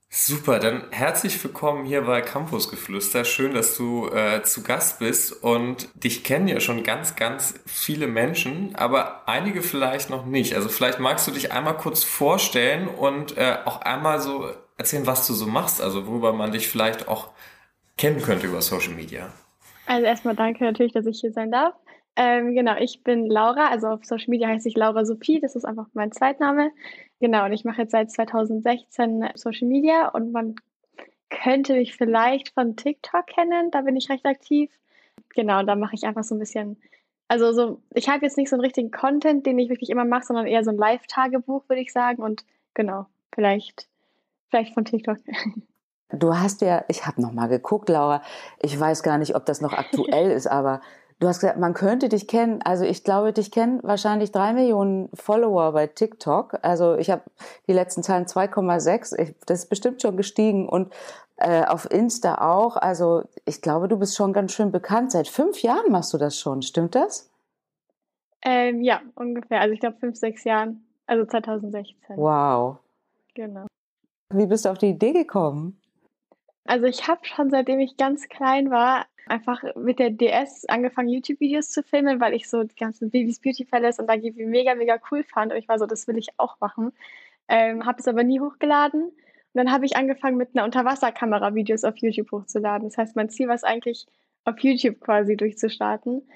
Super, 0.09 0.59
dann 0.59 0.89
herzlich 0.91 1.43
willkommen 1.43 1.85
hier 1.85 2.01
bei 2.01 2.21
Campusgeflüster. 2.21 3.25
Schön, 3.25 3.53
dass 3.53 3.75
du 3.75 4.07
äh, 4.09 4.43
zu 4.43 4.63
Gast 4.63 4.99
bist 4.99 5.43
und 5.43 5.89
dich 5.95 6.23
kennen 6.23 6.47
ja 6.47 6.59
schon 6.59 6.83
ganz, 6.83 7.15
ganz 7.15 7.55
viele 7.65 8.07
Menschen, 8.07 8.75
aber 8.75 9.27
einige 9.27 9.61
vielleicht 9.61 10.09
noch 10.09 10.25
nicht. 10.25 10.55
Also 10.55 10.69
vielleicht 10.69 10.99
magst 10.99 11.27
du 11.27 11.31
dich 11.31 11.51
einmal 11.51 11.77
kurz 11.77 12.03
vorstellen 12.03 12.87
und 12.87 13.37
äh, 13.37 13.57
auch 13.65 13.81
einmal 13.81 14.21
so 14.21 14.49
erzählen, 14.77 15.05
was 15.05 15.27
du 15.27 15.33
so 15.33 15.47
machst, 15.47 15.81
also 15.81 16.07
worüber 16.07 16.31
man 16.31 16.51
dich 16.51 16.67
vielleicht 16.67 17.07
auch 17.07 17.31
kennen 17.97 18.21
könnte 18.21 18.47
über 18.47 18.61
Social 18.61 18.93
Media. 18.93 19.33
Also 19.87 20.05
erstmal 20.05 20.35
danke 20.35 20.63
natürlich, 20.63 20.93
dass 20.93 21.05
ich 21.05 21.19
hier 21.19 21.31
sein 21.31 21.51
darf. 21.51 21.75
Ähm, 22.15 22.55
genau, 22.55 22.75
ich 22.77 23.03
bin 23.03 23.27
Laura, 23.27 23.67
also 23.69 23.87
auf 23.87 24.05
Social 24.05 24.29
Media 24.29 24.47
heiße 24.47 24.69
ich 24.69 24.77
Laura 24.77 25.05
Sophie, 25.05 25.41
das 25.41 25.55
ist 25.55 25.65
einfach 25.65 25.87
mein 25.93 26.11
Zweitname. 26.11 26.71
Genau, 27.19 27.45
und 27.45 27.53
ich 27.53 27.65
mache 27.65 27.81
jetzt 27.81 27.91
seit 27.91 28.09
2016 28.09 29.29
Social 29.35 29.67
Media 29.67 30.07
und 30.09 30.31
man 30.31 30.55
könnte 31.29 31.73
mich 31.73 31.95
vielleicht 31.95 32.53
von 32.53 32.77
TikTok 32.77 33.27
kennen, 33.27 33.71
da 33.71 33.81
bin 33.81 33.97
ich 33.97 34.09
recht 34.09 34.25
aktiv. 34.25 34.71
Genau, 35.35 35.63
da 35.63 35.75
mache 35.75 35.95
ich 35.95 36.05
einfach 36.05 36.23
so 36.23 36.35
ein 36.35 36.39
bisschen, 36.39 36.77
also 37.27 37.51
so, 37.51 37.81
ich 37.93 38.07
habe 38.07 38.25
jetzt 38.25 38.37
nicht 38.37 38.49
so 38.49 38.55
einen 38.55 38.63
richtigen 38.63 38.91
Content, 38.91 39.45
den 39.45 39.59
ich 39.59 39.69
wirklich 39.69 39.89
immer 39.89 40.05
mache, 40.05 40.25
sondern 40.25 40.47
eher 40.47 40.63
so 40.63 40.71
ein 40.71 40.77
Live-Tagebuch, 40.77 41.67
würde 41.67 41.81
ich 41.81 41.91
sagen. 41.91 42.23
Und 42.23 42.45
genau, 42.73 43.07
vielleicht, 43.33 43.89
vielleicht 44.49 44.73
von 44.73 44.85
TikTok. 44.85 45.17
Du 46.15 46.37
hast 46.37 46.61
ja, 46.61 46.83
ich 46.87 47.05
habe 47.05 47.21
noch 47.21 47.31
mal 47.31 47.47
geguckt, 47.47 47.89
Laura. 47.89 48.21
Ich 48.61 48.79
weiß 48.79 49.03
gar 49.03 49.17
nicht, 49.17 49.35
ob 49.35 49.45
das 49.45 49.61
noch 49.61 49.73
aktuell 49.73 50.31
ist, 50.31 50.47
aber 50.47 50.81
du 51.19 51.27
hast 51.27 51.39
gesagt, 51.39 51.59
man 51.59 51.73
könnte 51.73 52.09
dich 52.09 52.27
kennen. 52.27 52.61
Also 52.63 52.83
ich 52.83 53.03
glaube, 53.03 53.33
dich 53.33 53.51
kennen 53.51 53.79
wahrscheinlich 53.83 54.31
drei 54.31 54.53
Millionen 54.53 55.09
Follower 55.13 55.71
bei 55.71 55.87
TikTok. 55.87 56.59
Also 56.61 56.95
ich 56.95 57.09
habe 57.09 57.23
die 57.67 57.73
letzten 57.73 58.03
Zahlen 58.03 58.25
2,6. 58.25 59.35
Das 59.45 59.59
ist 59.59 59.69
bestimmt 59.69 60.01
schon 60.01 60.17
gestiegen 60.17 60.67
und 60.67 60.93
äh, 61.37 61.65
auf 61.65 61.89
Insta 61.89 62.35
auch. 62.35 62.77
Also 62.77 63.23
ich 63.45 63.61
glaube, 63.61 63.87
du 63.87 63.97
bist 63.97 64.15
schon 64.15 64.33
ganz 64.33 64.53
schön 64.53 64.71
bekannt. 64.71 65.11
Seit 65.11 65.27
fünf 65.27 65.61
Jahren 65.61 65.91
machst 65.91 66.13
du 66.13 66.17
das 66.17 66.39
schon. 66.39 66.61
Stimmt 66.61 66.95
das? 66.95 67.29
Ähm, 68.43 68.81
ja, 68.81 69.01
ungefähr. 69.15 69.61
Also 69.61 69.73
ich 69.73 69.79
glaube 69.79 69.97
fünf, 69.99 70.17
sechs 70.17 70.43
Jahren. 70.43 70.85
Also 71.07 71.25
2016. 71.25 72.17
Wow. 72.17 72.77
Genau. 73.33 73.67
Wie 74.33 74.45
bist 74.47 74.65
du 74.65 74.69
auf 74.69 74.77
die 74.77 74.89
Idee 74.89 75.13
gekommen? 75.13 75.79
Also 76.65 76.85
ich 76.87 77.07
habe 77.07 77.21
schon 77.23 77.49
seitdem 77.51 77.79
ich 77.79 77.95
ganz 77.97 78.27
klein 78.27 78.71
war 78.71 79.05
einfach 79.27 79.63
mit 79.75 79.99
der 79.99 80.11
DS 80.11 80.65
angefangen 80.65 81.09
YouTube-Videos 81.09 81.69
zu 81.69 81.83
filmen, 81.83 82.19
weil 82.19 82.33
ich 82.33 82.49
so 82.49 82.63
die 82.63 82.75
ganzen 82.75 83.09
Babys 83.09 83.39
Beauty 83.39 83.65
Palace 83.65 83.99
und 83.99 84.07
da 84.07 84.15
mega 84.17 84.75
mega 84.75 84.99
cool 85.11 85.23
fand 85.23 85.51
und 85.51 85.57
ich 85.57 85.67
war 85.67 85.79
so, 85.79 85.85
das 85.85 86.07
will 86.07 86.17
ich 86.17 86.29
auch 86.37 86.59
machen. 86.59 86.91
Ähm, 87.47 87.85
habe 87.85 87.99
es 87.99 88.07
aber 88.07 88.23
nie 88.23 88.39
hochgeladen 88.39 89.03
und 89.03 89.13
dann 89.53 89.71
habe 89.71 89.85
ich 89.85 89.95
angefangen 89.95 90.37
mit 90.37 90.49
einer 90.53 90.65
Unterwasserkamera 90.65 91.55
Videos 91.55 91.83
auf 91.83 91.97
YouTube 91.97 92.31
hochzuladen. 92.31 92.89
Das 92.89 92.97
heißt, 92.97 93.15
mein 93.15 93.29
Ziel 93.29 93.47
war 93.47 93.55
es 93.55 93.63
eigentlich 93.63 94.05
auf 94.43 94.59
YouTube 94.59 94.99
quasi 94.99 95.37
durchzustarten. 95.37 96.27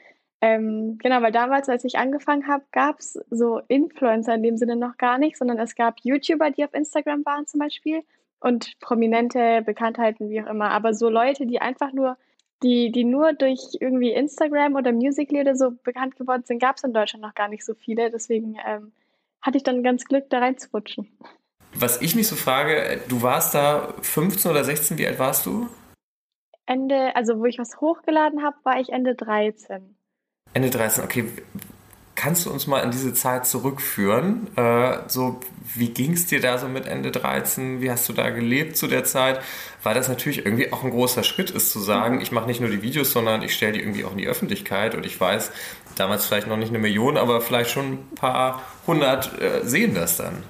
Ähm, 0.41 0.97
genau, 0.99 1.21
weil 1.21 1.31
damals, 1.31 1.67
als 1.67 1.83
ich 1.83 1.97
angefangen 1.97 2.47
habe, 2.47 2.63
gab 2.71 2.99
es 2.99 3.19
so 3.29 3.59
Influencer 3.67 4.35
in 4.35 4.43
dem 4.43 4.57
Sinne 4.57 4.77
noch 4.77 4.97
gar 4.97 5.17
nicht, 5.17 5.37
sondern 5.37 5.59
es 5.59 5.75
gab 5.75 5.99
YouTuber, 6.01 6.51
die 6.51 6.63
auf 6.63 6.73
Instagram 6.73 7.25
waren 7.25 7.45
zum 7.45 7.59
Beispiel 7.59 8.03
und 8.39 8.79
prominente 8.79 9.61
Bekanntheiten, 9.65 10.29
wie 10.29 10.41
auch 10.41 10.47
immer. 10.47 10.71
Aber 10.71 10.93
so 10.93 11.09
Leute, 11.09 11.45
die 11.45 11.61
einfach 11.61 11.93
nur, 11.93 12.17
die, 12.63 12.91
die 12.91 13.03
nur 13.03 13.33
durch 13.33 13.59
irgendwie 13.79 14.11
Instagram 14.11 14.75
oder 14.75 14.91
Musical.ly 14.91 15.41
oder 15.41 15.55
so 15.55 15.71
bekannt 15.83 16.15
geworden 16.15 16.43
sind, 16.45 16.59
gab 16.59 16.77
es 16.77 16.83
in 16.83 16.93
Deutschland 16.93 17.23
noch 17.23 17.35
gar 17.35 17.47
nicht 17.47 17.65
so 17.65 17.73
viele. 17.73 18.09
Deswegen 18.09 18.57
ähm, 18.65 18.91
hatte 19.41 19.57
ich 19.57 19.63
dann 19.63 19.83
ganz 19.83 20.05
Glück, 20.05 20.29
da 20.29 20.39
reinzurutschen. 20.39 21.07
Was 21.75 22.01
ich 22.01 22.15
mich 22.15 22.27
so 22.27 22.35
frage, 22.35 22.99
du 23.07 23.21
warst 23.21 23.53
da 23.53 23.93
15 24.01 24.51
oder 24.51 24.63
16, 24.63 24.97
wie 24.97 25.07
alt 25.07 25.19
warst 25.19 25.45
du? 25.45 25.69
Ende, 26.65 27.15
also 27.15 27.39
wo 27.39 27.45
ich 27.45 27.59
was 27.59 27.79
hochgeladen 27.79 28.43
habe, 28.43 28.57
war 28.63 28.79
ich 28.79 28.89
Ende 28.89 29.15
13. 29.15 29.95
Ende 30.53 30.69
13, 30.69 31.03
okay. 31.03 31.25
Kannst 32.19 32.45
du 32.45 32.51
uns 32.51 32.67
mal 32.67 32.79
in 32.79 32.91
diese 32.91 33.13
Zeit 33.13 33.45
zurückführen? 33.45 34.47
Äh, 34.57 34.97
so, 35.07 35.39
wie 35.73 35.87
ging 35.87 36.11
es 36.11 36.25
dir 36.25 36.41
da 36.41 36.57
so 36.57 36.67
mit 36.67 36.85
Ende 36.85 37.11
13? 37.11 37.79
Wie 37.79 37.89
hast 37.89 38.09
du 38.09 38.13
da 38.13 38.29
gelebt 38.29 38.75
zu 38.75 38.87
der 38.87 39.05
Zeit? 39.05 39.39
Weil 39.83 39.95
das 39.95 40.09
natürlich 40.09 40.45
irgendwie 40.45 40.73
auch 40.73 40.83
ein 40.83 40.89
großer 40.89 41.23
Schritt 41.23 41.49
ist, 41.49 41.71
zu 41.71 41.79
sagen, 41.79 42.19
ich 42.19 42.33
mache 42.33 42.47
nicht 42.47 42.59
nur 42.59 42.69
die 42.69 42.81
Videos, 42.81 43.13
sondern 43.13 43.41
ich 43.41 43.53
stelle 43.53 43.71
die 43.71 43.79
irgendwie 43.79 44.03
auch 44.03 44.11
in 44.11 44.17
die 44.17 44.27
Öffentlichkeit. 44.27 44.95
Und 44.95 45.05
ich 45.05 45.17
weiß, 45.17 45.53
damals 45.95 46.25
vielleicht 46.25 46.47
noch 46.47 46.57
nicht 46.57 46.71
eine 46.71 46.79
Million, 46.79 47.15
aber 47.15 47.39
vielleicht 47.39 47.69
schon 47.69 47.93
ein 47.93 48.15
paar 48.15 48.63
hundert 48.85 49.41
äh, 49.41 49.63
sehen 49.63 49.95
das 49.95 50.17
dann. 50.17 50.43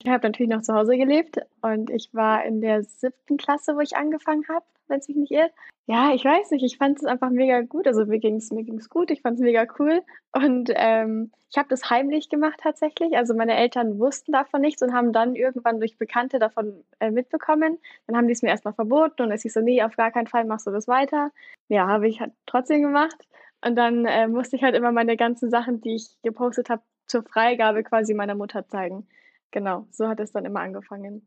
Ich 0.00 0.08
habe 0.08 0.24
natürlich 0.24 0.52
noch 0.52 0.62
zu 0.62 0.72
Hause 0.72 0.96
gelebt 0.96 1.38
und 1.62 1.90
ich 1.90 2.10
war 2.12 2.44
in 2.44 2.60
der 2.60 2.84
siebten 2.84 3.38
Klasse, 3.38 3.74
wo 3.74 3.80
ich 3.80 3.96
angefangen 3.96 4.44
habe 4.48 4.64
wenn 4.88 5.00
es 5.00 5.08
mich 5.08 5.16
nicht 5.16 5.32
irrt. 5.32 5.52
Ja, 5.90 6.12
ich 6.14 6.22
weiß 6.22 6.50
nicht, 6.50 6.62
ich 6.64 6.76
fand 6.76 6.98
es 6.98 7.04
einfach 7.06 7.30
mega 7.30 7.62
gut. 7.62 7.86
Also 7.86 8.04
mir 8.04 8.18
ging 8.18 8.36
es 8.36 8.50
mir 8.50 8.62
ging's 8.62 8.90
gut, 8.90 9.10
ich 9.10 9.22
fand 9.22 9.36
es 9.36 9.40
mega 9.40 9.66
cool. 9.78 10.02
Und 10.32 10.70
ähm, 10.74 11.32
ich 11.50 11.56
habe 11.56 11.70
das 11.70 11.88
heimlich 11.88 12.28
gemacht 12.28 12.60
tatsächlich. 12.62 13.16
Also 13.16 13.32
meine 13.34 13.56
Eltern 13.56 13.98
wussten 13.98 14.32
davon 14.32 14.60
nichts 14.60 14.82
und 14.82 14.92
haben 14.92 15.14
dann 15.14 15.34
irgendwann 15.34 15.78
durch 15.80 15.96
Bekannte 15.96 16.38
davon 16.38 16.84
äh, 17.00 17.10
mitbekommen. 17.10 17.78
Dann 18.06 18.16
haben 18.18 18.26
die 18.26 18.34
es 18.34 18.42
mir 18.42 18.50
erstmal 18.50 18.74
verboten 18.74 19.22
und 19.22 19.32
es 19.32 19.40
hieß 19.42 19.54
so, 19.54 19.60
nee, 19.62 19.82
auf 19.82 19.96
gar 19.96 20.10
keinen 20.10 20.26
Fall 20.26 20.44
machst 20.44 20.66
du 20.66 20.70
das 20.70 20.88
weiter. 20.88 21.30
Ja, 21.68 21.86
habe 21.88 22.06
ich 22.06 22.20
halt 22.20 22.32
trotzdem 22.44 22.82
gemacht. 22.82 23.26
Und 23.64 23.74
dann 23.76 24.04
äh, 24.04 24.28
musste 24.28 24.56
ich 24.56 24.62
halt 24.62 24.74
immer 24.74 24.92
meine 24.92 25.16
ganzen 25.16 25.48
Sachen, 25.48 25.80
die 25.80 25.94
ich 25.94 26.20
gepostet 26.22 26.68
habe, 26.68 26.82
zur 27.06 27.22
Freigabe 27.22 27.82
quasi 27.82 28.12
meiner 28.12 28.34
Mutter 28.34 28.68
zeigen. 28.68 29.08
Genau, 29.52 29.86
so 29.90 30.06
hat 30.06 30.20
es 30.20 30.32
dann 30.32 30.44
immer 30.44 30.60
angefangen. 30.60 31.22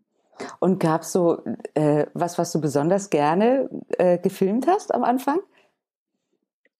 Und 0.59 0.79
gab 0.79 1.01
es 1.01 1.11
so 1.11 1.43
äh, 1.73 2.05
was, 2.13 2.37
was 2.37 2.51
du 2.51 2.61
besonders 2.61 3.09
gerne 3.09 3.69
äh, 3.97 4.17
gefilmt 4.17 4.67
hast 4.67 4.93
am 4.93 5.03
Anfang? 5.03 5.39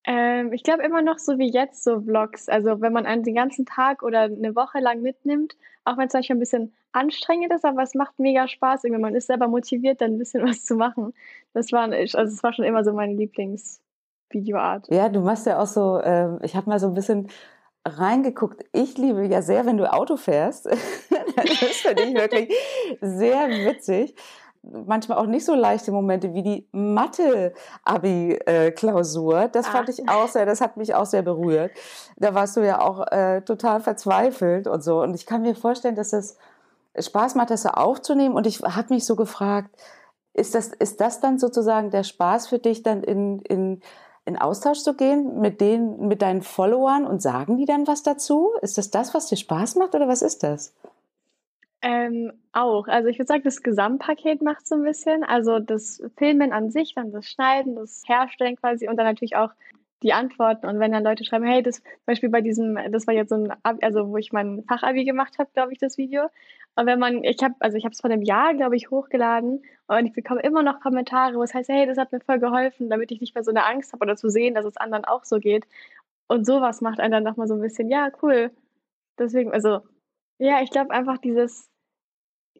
Ähm, 0.03 0.51
ich 0.51 0.63
glaube 0.63 0.83
immer 0.83 1.01
noch 1.01 1.19
so 1.19 1.37
wie 1.37 1.51
jetzt 1.51 1.83
so 1.83 2.01
Vlogs. 2.01 2.49
Also 2.49 2.81
wenn 2.81 2.93
man 2.93 3.05
einen 3.05 3.23
den 3.23 3.35
ganzen 3.35 3.65
Tag 3.65 4.03
oder 4.03 4.21
eine 4.21 4.55
Woche 4.55 4.79
lang 4.79 5.01
mitnimmt, 5.01 5.55
auch 5.85 5.97
wenn 5.97 6.07
es 6.07 6.13
manchmal 6.13 6.37
ein 6.37 6.39
bisschen 6.39 6.73
anstrengend 6.91 7.53
ist, 7.53 7.65
aber 7.65 7.83
es 7.83 7.93
macht 7.93 8.19
mega 8.19 8.47
Spaß. 8.47 8.83
Irgendwie 8.83 9.01
man 9.01 9.15
ist 9.15 9.27
selber 9.27 9.47
motiviert, 9.47 10.01
dann 10.01 10.13
ein 10.13 10.17
bisschen 10.17 10.43
was 10.47 10.63
zu 10.65 10.75
machen. 10.75 11.13
Das 11.53 11.71
war, 11.71 11.83
also 11.83 12.19
es 12.19 12.43
war 12.43 12.53
schon 12.53 12.65
immer 12.65 12.83
so 12.83 12.93
meine 12.93 13.13
Lieblingsvideoart. 13.13 14.87
Ja, 14.89 15.09
du 15.09 15.21
machst 15.21 15.45
ja 15.45 15.59
auch 15.59 15.67
so, 15.67 15.99
äh, 15.99 16.43
ich 16.43 16.55
habe 16.55 16.69
mal 16.69 16.79
so 16.79 16.87
ein 16.87 16.93
bisschen 16.93 17.27
reingeguckt. 17.85 18.65
Ich 18.71 18.97
liebe 18.97 19.25
ja 19.25 19.41
sehr, 19.41 19.65
wenn 19.65 19.77
du 19.77 19.91
Auto 19.91 20.15
fährst. 20.17 20.65
das 20.67 20.77
finde 21.81 22.03
ich 22.03 22.13
wirklich 22.13 22.53
sehr 23.01 23.49
witzig. 23.49 24.15
Manchmal 24.63 25.17
auch 25.17 25.25
nicht 25.25 25.43
so 25.43 25.55
leichte 25.55 25.91
Momente 25.91 26.35
wie 26.35 26.43
die 26.43 26.67
Mathe-Abi-Klausur. 26.71 29.47
Das 29.47 29.67
fand 29.67 29.89
ah. 29.89 29.91
ich 29.91 30.07
auch 30.07 30.27
sehr, 30.27 30.45
das 30.45 30.61
hat 30.61 30.77
mich 30.77 30.93
auch 30.93 31.07
sehr 31.07 31.23
berührt. 31.23 31.71
Da 32.17 32.35
warst 32.35 32.57
du 32.57 32.61
ja 32.61 32.79
auch 32.79 33.07
äh, 33.07 33.41
total 33.41 33.81
verzweifelt 33.81 34.67
und 34.67 34.83
so. 34.83 35.01
Und 35.01 35.15
ich 35.15 35.25
kann 35.25 35.41
mir 35.41 35.55
vorstellen, 35.55 35.95
dass 35.95 36.11
das 36.11 36.37
Spaß 36.97 37.35
macht, 37.35 37.49
das 37.49 37.63
so 37.63 37.69
aufzunehmen. 37.69 38.35
Und 38.35 38.45
ich 38.45 38.61
habe 38.61 38.93
mich 38.93 39.05
so 39.05 39.15
gefragt, 39.15 39.71
ist 40.33 40.53
das, 40.53 40.67
ist 40.67 41.01
das 41.01 41.21
dann 41.21 41.39
sozusagen 41.39 41.89
der 41.89 42.03
Spaß 42.03 42.47
für 42.47 42.59
dich, 42.59 42.83
dann 42.83 43.01
in, 43.03 43.39
in 43.41 43.81
in 44.25 44.37
Austausch 44.37 44.79
zu 44.79 44.95
gehen 44.95 45.39
mit 45.39 45.61
denen, 45.61 46.07
mit 46.07 46.21
deinen 46.21 46.41
Followern 46.41 47.05
und 47.05 47.21
sagen 47.21 47.57
die 47.57 47.65
dann 47.65 47.87
was 47.87 48.03
dazu? 48.03 48.51
Ist 48.61 48.77
das 48.77 48.91
das, 48.91 49.13
was 49.13 49.27
dir 49.27 49.37
Spaß 49.37 49.75
macht 49.75 49.95
oder 49.95 50.07
was 50.07 50.21
ist 50.21 50.43
das? 50.43 50.75
Ähm, 51.81 52.31
auch. 52.51 52.87
Also 52.87 53.09
ich 53.09 53.17
würde 53.17 53.27
sagen, 53.27 53.43
das 53.43 53.63
Gesamtpaket 53.63 54.41
macht 54.43 54.67
so 54.67 54.75
ein 54.75 54.83
bisschen. 54.83 55.23
Also 55.23 55.59
das 55.59 56.01
Filmen 56.17 56.51
an 56.51 56.69
sich, 56.69 56.93
dann 56.93 57.11
das 57.11 57.25
Schneiden, 57.25 57.75
das 57.75 58.03
Herstellen 58.05 58.55
quasi 58.55 58.87
und 58.87 58.97
dann 58.97 59.07
natürlich 59.07 59.35
auch 59.35 59.51
die 60.03 60.13
Antworten. 60.13 60.67
Und 60.67 60.79
wenn 60.79 60.91
dann 60.91 61.03
Leute 61.03 61.23
schreiben, 61.23 61.45
hey, 61.45 61.63
das 61.63 61.77
zum 61.77 62.05
Beispiel 62.05 62.29
bei 62.29 62.41
diesem, 62.41 62.77
das 62.91 63.07
war 63.07 63.13
jetzt 63.13 63.29
so 63.29 63.35
ein, 63.35 63.53
also 63.63 64.09
wo 64.09 64.17
ich 64.17 64.31
mein 64.31 64.63
Fachabi 64.67 65.05
gemacht 65.05 65.37
habe, 65.39 65.49
glaube 65.53 65.73
ich, 65.73 65.79
das 65.79 65.97
Video. 65.97 66.27
Und 66.75 66.85
wenn 66.85 66.99
man, 66.99 67.23
ich 67.23 67.41
habe, 67.43 67.55
also 67.59 67.77
ich 67.77 67.83
habe 67.83 67.93
es 67.93 68.01
vor 68.01 68.09
einem 68.09 68.21
Jahr, 68.21 68.53
glaube 68.53 68.75
ich, 68.75 68.89
hochgeladen 68.89 69.63
und 69.87 70.05
ich 70.05 70.13
bekomme 70.13 70.41
immer 70.41 70.63
noch 70.63 70.79
Kommentare, 70.79 71.35
wo 71.35 71.43
es 71.43 71.53
heißt, 71.53 71.69
hey, 71.69 71.85
das 71.85 71.97
hat 71.97 72.11
mir 72.11 72.21
voll 72.21 72.39
geholfen, 72.39 72.89
damit 72.89 73.11
ich 73.11 73.19
nicht 73.21 73.35
mehr 73.35 73.43
so 73.43 73.51
eine 73.51 73.65
Angst 73.65 73.93
habe 73.93 74.03
oder 74.03 74.15
zu 74.15 74.29
sehen, 74.29 74.55
dass 74.55 74.65
es 74.65 74.77
anderen 74.77 75.05
auch 75.05 75.25
so 75.25 75.39
geht. 75.39 75.65
Und 76.27 76.45
sowas 76.45 76.81
macht 76.81 76.99
einen 76.99 77.11
dann 77.11 77.23
nochmal 77.23 77.47
so 77.47 77.55
ein 77.55 77.61
bisschen, 77.61 77.89
ja, 77.89 78.09
cool. 78.21 78.51
Deswegen, 79.19 79.51
also, 79.51 79.81
ja, 80.39 80.61
ich 80.61 80.71
glaube 80.71 80.91
einfach 80.91 81.17
dieses, 81.17 81.69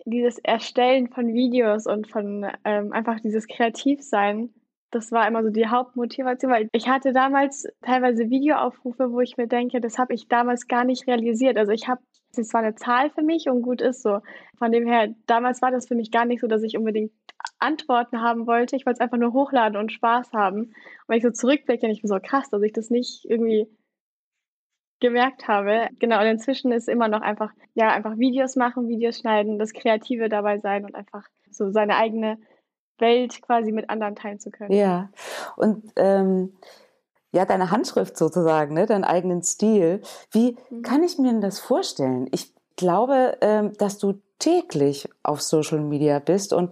dieses 0.05 0.39
Erstellen 0.39 1.07
von 1.09 1.33
Videos 1.33 1.87
und 1.87 2.09
von 2.09 2.47
ähm, 2.65 2.91
einfach 2.91 3.19
dieses 3.21 3.47
Kreativsein, 3.47 4.53
das 4.91 5.11
war 5.11 5.27
immer 5.27 5.43
so 5.43 5.49
die 5.49 5.67
Hauptmotivation, 5.67 6.51
weil 6.51 6.67
ich 6.73 6.89
hatte 6.89 7.13
damals 7.13 7.67
teilweise 7.81 8.29
Videoaufrufe, 8.29 9.11
wo 9.11 9.21
ich 9.21 9.37
mir 9.37 9.47
denke, 9.47 9.79
das 9.79 9.97
habe 9.97 10.13
ich 10.13 10.27
damals 10.27 10.67
gar 10.67 10.83
nicht 10.83 11.07
realisiert. 11.07 11.57
Also 11.57 11.71
ich 11.71 11.87
habe, 11.87 12.01
es 12.37 12.53
war 12.53 12.61
eine 12.61 12.75
Zahl 12.75 13.09
für 13.09 13.21
mich 13.21 13.49
und 13.49 13.61
gut 13.61 13.81
ist 13.81 14.01
so. 14.01 14.19
Von 14.57 14.71
dem 14.71 14.87
her, 14.87 15.13
damals 15.25 15.61
war 15.61 15.71
das 15.71 15.87
für 15.87 15.95
mich 15.95 16.11
gar 16.11 16.25
nicht 16.25 16.41
so, 16.41 16.47
dass 16.47 16.63
ich 16.63 16.77
unbedingt 16.77 17.11
Antworten 17.59 18.21
haben 18.21 18.47
wollte. 18.47 18.75
Ich 18.75 18.85
wollte 18.85 18.97
es 18.97 19.01
einfach 19.01 19.17
nur 19.17 19.33
hochladen 19.33 19.77
und 19.77 19.91
Spaß 19.91 20.33
haben. 20.33 20.59
Und 20.61 20.75
wenn 21.07 21.17
ich 21.17 21.23
so 21.23 21.31
zurückblicke, 21.31 21.81
denke 21.81 21.95
ich 21.95 22.03
mir 22.03 22.09
so 22.09 22.19
krass, 22.21 22.49
dass 22.49 22.61
ich 22.61 22.73
das 22.73 22.89
nicht 22.89 23.25
irgendwie 23.25 23.67
gemerkt 24.99 25.47
habe. 25.47 25.89
Genau, 25.99 26.19
und 26.19 26.27
inzwischen 26.27 26.71
ist 26.71 26.87
immer 26.87 27.07
noch 27.07 27.21
einfach, 27.21 27.51
ja, 27.73 27.89
einfach 27.89 28.17
Videos 28.17 28.55
machen, 28.55 28.87
Videos 28.87 29.19
schneiden, 29.19 29.59
das 29.59 29.73
Kreative 29.73 30.29
dabei 30.29 30.59
sein 30.59 30.85
und 30.85 30.95
einfach 30.95 31.27
so 31.49 31.71
seine 31.71 31.97
eigene 31.97 32.37
Welt 32.99 33.41
quasi 33.41 33.71
mit 33.71 33.89
anderen 33.89 34.15
teilen 34.15 34.39
zu 34.39 34.51
können. 34.51 34.71
Ja, 34.71 35.09
und 35.57 35.91
ähm, 35.95 36.53
ja, 37.31 37.45
deine 37.45 37.71
Handschrift 37.71 38.17
sozusagen, 38.17 38.73
ne, 38.73 38.85
deinen 38.85 39.03
eigenen 39.03 39.41
Stil. 39.41 40.01
Wie 40.31 40.57
mhm. 40.69 40.81
kann 40.81 41.03
ich 41.03 41.17
mir 41.17 41.39
das 41.39 41.59
vorstellen? 41.59 42.27
Ich 42.31 42.53
glaube, 42.75 43.37
ähm, 43.41 43.73
dass 43.77 43.97
du 43.97 44.15
täglich 44.39 45.07
auf 45.23 45.41
Social 45.41 45.79
Media 45.79 46.19
bist 46.19 46.51
und 46.51 46.71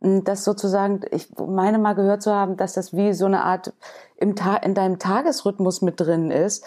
hm, 0.00 0.24
das 0.24 0.44
sozusagen, 0.44 1.00
ich 1.10 1.28
meine 1.38 1.78
mal 1.78 1.94
gehört 1.94 2.22
zu 2.22 2.32
haben, 2.32 2.56
dass 2.56 2.74
das 2.74 2.94
wie 2.94 3.12
so 3.12 3.26
eine 3.26 3.44
Art 3.44 3.72
im 4.16 4.36
Ta 4.36 4.56
in 4.56 4.74
deinem 4.74 4.98
Tagesrhythmus 4.98 5.82
mit 5.82 6.00
drin 6.00 6.30
ist. 6.30 6.64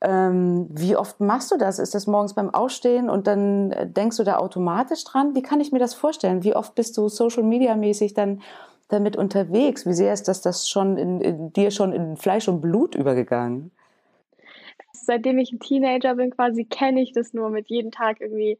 Ähm, 0.00 0.66
wie 0.70 0.96
oft 0.96 1.20
machst 1.20 1.52
du 1.52 1.56
das? 1.56 1.78
Ist 1.78 1.94
das 1.94 2.08
morgens 2.08 2.34
beim 2.34 2.52
Aufstehen 2.52 3.08
und 3.08 3.28
dann 3.28 3.70
äh, 3.70 3.88
denkst 3.88 4.16
du 4.16 4.24
da 4.24 4.38
automatisch 4.38 5.04
dran? 5.04 5.36
Wie 5.36 5.42
kann 5.42 5.60
ich 5.60 5.70
mir 5.70 5.78
das 5.78 5.94
vorstellen? 5.94 6.42
Wie 6.42 6.56
oft 6.56 6.74
bist 6.74 6.96
du 6.96 7.08
Social 7.08 7.44
Media 7.44 7.76
mäßig 7.76 8.14
dann 8.14 8.42
damit 8.92 9.16
unterwegs? 9.16 9.86
Wie 9.86 9.92
sehr 9.92 10.12
ist 10.12 10.28
das, 10.28 10.42
das 10.42 10.68
schon 10.68 10.96
in, 10.96 11.20
in 11.20 11.52
dir 11.52 11.70
schon 11.70 11.92
in 11.92 12.16
Fleisch 12.16 12.48
und 12.48 12.60
Blut 12.60 12.94
übergegangen? 12.94 13.70
Seitdem 14.92 15.38
ich 15.38 15.52
ein 15.52 15.60
Teenager 15.60 16.14
bin, 16.14 16.30
quasi 16.30 16.64
kenne 16.64 17.02
ich 17.02 17.12
das 17.12 17.32
nur 17.32 17.50
mit 17.50 17.68
jedem 17.68 17.90
Tag 17.90 18.20
irgendwie 18.20 18.58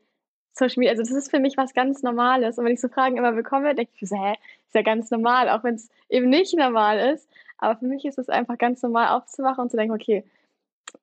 Social 0.53 0.81
Media. 0.81 0.93
Also 0.93 1.03
das 1.03 1.13
ist 1.13 1.31
für 1.31 1.41
mich 1.41 1.57
was 1.57 1.75
ganz 1.75 2.03
Normales. 2.03 2.59
Und 2.59 2.65
wenn 2.65 2.73
ich 2.73 2.81
so 2.81 2.89
Fragen 2.89 3.17
immer 3.17 3.33
bekomme, 3.33 3.75
denke 3.75 3.93
ich 3.95 4.09
so, 4.09 4.17
hä, 4.17 4.35
ist 4.67 4.75
ja 4.75 4.83
ganz 4.83 5.11
normal, 5.11 5.49
auch 5.49 5.65
wenn 5.65 5.75
es 5.75 5.91
eben 6.09 6.29
nicht 6.29 6.57
normal 6.57 7.15
ist. 7.15 7.29
Aber 7.59 7.79
für 7.79 7.87
mich 7.87 8.05
ist 8.05 8.19
es 8.19 8.29
einfach 8.29 8.59
ganz 8.59 8.83
normal 8.83 9.09
aufzuwachen 9.17 9.63
und 9.63 9.71
zu 9.71 9.77
denken, 9.77 9.95
okay, 9.95 10.25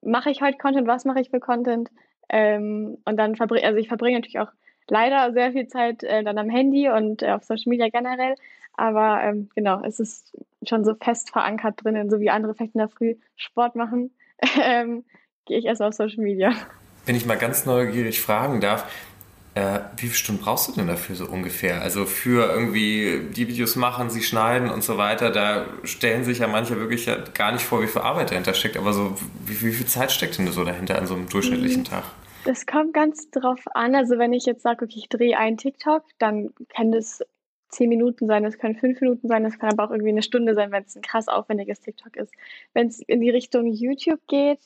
mache 0.01 0.29
ich 0.29 0.41
heute 0.41 0.57
Content, 0.57 0.87
was 0.87 1.05
mache 1.05 1.21
ich 1.21 1.29
für 1.29 1.39
Content? 1.39 1.89
Ähm, 2.29 2.97
und 3.05 3.17
dann 3.17 3.35
verbringe, 3.35 3.65
also 3.65 3.79
ich 3.79 3.87
verbringe 3.87 4.17
natürlich 4.17 4.39
auch 4.39 4.51
leider 4.89 5.31
sehr 5.33 5.51
viel 5.51 5.67
Zeit 5.67 6.03
äh, 6.03 6.23
dann 6.23 6.37
am 6.37 6.49
Handy 6.49 6.89
und 6.89 7.23
äh, 7.23 7.31
auf 7.31 7.43
Social 7.43 7.69
Media 7.69 7.89
generell. 7.89 8.35
Aber 8.79 9.21
ähm, 9.21 9.49
genau, 9.55 9.81
es 9.83 9.99
ist 9.99 10.37
schon 10.63 10.85
so 10.85 10.95
fest 10.95 11.31
verankert 11.31 11.83
drinnen, 11.83 12.09
so 12.09 12.21
wie 12.21 12.29
andere 12.29 12.55
vielleicht 12.55 12.75
in 12.75 12.79
der 12.79 12.87
Früh 12.87 13.15
Sport 13.35 13.75
machen, 13.75 14.11
ähm, 14.63 15.03
gehe 15.45 15.59
ich 15.59 15.65
erst 15.65 15.81
auf 15.81 15.93
Social 15.93 16.23
Media. 16.23 16.53
Wenn 17.05 17.15
ich 17.15 17.25
mal 17.25 17.37
ganz 17.37 17.65
neugierig 17.65 18.21
fragen 18.21 18.61
darf, 18.61 18.89
äh, 19.53 19.79
wie 19.97 20.03
viele 20.03 20.13
Stunden 20.13 20.41
brauchst 20.41 20.69
du 20.69 20.71
denn 20.71 20.87
dafür 20.87 21.17
so 21.17 21.25
ungefähr? 21.25 21.81
Also 21.81 22.05
für 22.05 22.49
irgendwie 22.49 23.27
die 23.35 23.49
Videos 23.49 23.75
machen, 23.75 24.09
sie 24.09 24.21
schneiden 24.21 24.69
und 24.69 24.81
so 24.81 24.97
weiter, 24.97 25.29
da 25.29 25.65
stellen 25.83 26.23
sich 26.23 26.39
ja 26.39 26.47
manche 26.47 26.77
wirklich 26.77 27.05
ja 27.05 27.17
gar 27.33 27.51
nicht 27.51 27.65
vor, 27.65 27.81
wie 27.81 27.87
viel 27.87 28.01
Arbeit 28.01 28.31
dahinter 28.31 28.53
steckt. 28.53 28.77
Aber 28.77 28.93
so, 28.93 29.17
wie, 29.45 29.61
wie 29.61 29.73
viel 29.73 29.87
Zeit 29.87 30.13
steckt 30.13 30.37
denn 30.37 30.47
so 30.47 30.63
dahinter 30.63 30.97
an 30.97 31.05
so 31.05 31.15
einem 31.15 31.27
durchschnittlichen 31.27 31.83
Tag? 31.83 32.05
Das 32.45 32.65
kommt 32.65 32.93
ganz 32.93 33.29
drauf 33.31 33.59
an. 33.73 33.93
Also 33.95 34.17
wenn 34.17 34.31
ich 34.31 34.45
jetzt 34.45 34.61
sage, 34.61 34.85
okay, 34.85 34.99
ich 34.99 35.09
drehe 35.09 35.37
einen 35.37 35.57
TikTok, 35.57 36.03
dann 36.17 36.51
kann 36.73 36.93
das 36.93 37.21
zehn 37.69 37.89
Minuten 37.89 38.27
sein, 38.27 38.43
das 38.43 38.57
können 38.57 38.75
fünf 38.75 38.99
Minuten 39.01 39.27
sein, 39.27 39.43
das 39.43 39.57
kann 39.59 39.71
aber 39.71 39.85
auch 39.85 39.91
irgendwie 39.91 40.09
eine 40.09 40.23
Stunde 40.23 40.55
sein, 40.55 40.71
wenn 40.71 40.83
es 40.83 40.95
ein 40.95 41.01
krass 41.01 41.27
aufwendiges 41.27 41.79
TikTok 41.81 42.15
ist. 42.17 42.33
Wenn 42.73 42.87
es 42.87 42.99
in 42.99 43.21
die 43.21 43.29
Richtung 43.29 43.67
YouTube 43.67 44.19
geht, 44.27 44.59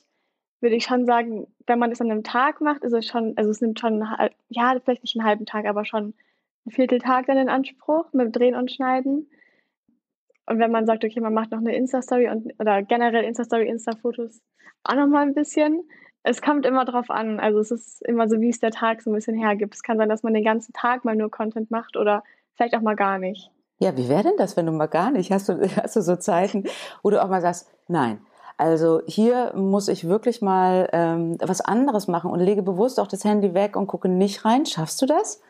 würde 0.62 0.76
ich 0.76 0.86
schon 0.86 1.06
sagen, 1.06 1.48
wenn 1.68 1.80
man 1.80 1.90
das 1.90 2.02
an 2.02 2.10
einem 2.10 2.24
Tag 2.24 2.62
macht, 2.62 2.84
ist 2.84 2.94
es 2.94 3.06
schon, 3.06 3.34
also 3.36 3.52
es 3.52 3.60
nimmt 3.62 3.80
schon, 3.80 4.04
ja, 4.50 4.80
vielleicht 4.84 5.04
nicht 5.04 5.18
einen 5.18 5.28
halben 5.28 5.46
Tag, 5.46 5.66
aber 5.66 5.84
schon 5.84 6.14
einen 6.66 6.72
Vierteltag 6.72 7.26
dann 7.26 7.38
in 7.38 7.50
Anspruch 7.50 8.14
mit 8.14 8.34
Drehen 8.34 8.56
und 8.56 8.72
Schneiden. 8.72 9.30
Und 10.46 10.60
wenn 10.60 10.72
man 10.72 10.86
sagt, 10.86 11.04
okay, 11.04 11.20
man 11.20 11.34
macht 11.34 11.52
noch 11.52 11.60
eine 11.60 11.76
Insta-Story 11.76 12.30
oder 12.60 12.82
generell 12.84 13.26
Insta-Story, 13.26 13.68
Insta-Fotos 13.68 14.42
auch 14.84 14.96
nochmal 14.96 15.24
ein 15.24 15.34
bisschen. 15.34 15.84
Es 16.24 16.42
kommt 16.42 16.66
immer 16.66 16.86
drauf 16.86 17.10
an. 17.10 17.40
Also 17.40 17.60
es 17.60 17.72
ist 17.72 18.02
immer 18.06 18.30
so, 18.30 18.40
wie 18.40 18.50
es 18.50 18.60
der 18.60 18.72
Tag 18.72 19.02
so 19.02 19.10
ein 19.10 19.14
bisschen 19.14 19.38
hergibt. 19.38 19.76
Es 19.76 19.84
kann 19.84 19.98
sein, 19.98 20.10
dass 20.10 20.24
man 20.24 20.34
den 20.34 20.44
ganzen 20.44 20.74
Tag 20.74 21.04
mal 21.04 21.16
nur 21.16 21.30
Content 21.32 21.72
macht 21.72 21.98
oder 21.98 22.24
vielleicht 22.56 22.76
auch 22.76 22.82
mal 22.82 22.96
gar 22.96 23.20
nicht. 23.20 23.50
Ja, 23.80 23.98
wie 23.98 24.10
wäre 24.10 24.24
denn 24.24 24.38
das, 24.38 24.56
wenn 24.56 24.66
du 24.66 24.72
mal 24.72 24.88
gar 24.88 25.12
nicht? 25.12 25.32
Hast 25.32 25.50
du, 25.50 25.60
hast 25.82 25.96
du 25.96 26.02
so 26.02 26.16
Zeiten, 26.16 26.66
wo 27.02 27.10
du 27.10 27.22
auch 27.24 27.30
mal 27.30 27.42
sagst, 27.42 27.70
nein, 27.88 28.20
also 28.58 29.02
hier 29.08 29.52
muss 29.56 29.88
ich 29.88 30.08
wirklich 30.08 30.42
mal 30.42 30.88
ähm, 30.94 31.38
was 31.42 31.62
anderes 31.62 32.08
machen 32.08 32.32
und 32.32 32.40
lege 32.40 32.62
bewusst 32.62 33.00
auch 33.00 33.08
das 33.08 33.26
Handy 33.26 33.54
weg 33.54 33.76
und 33.76 33.88
gucke 33.88 34.08
nicht 34.08 34.46
rein. 34.46 34.66
Schaffst 34.66 35.02
du 35.02 35.06
das? 35.06 35.42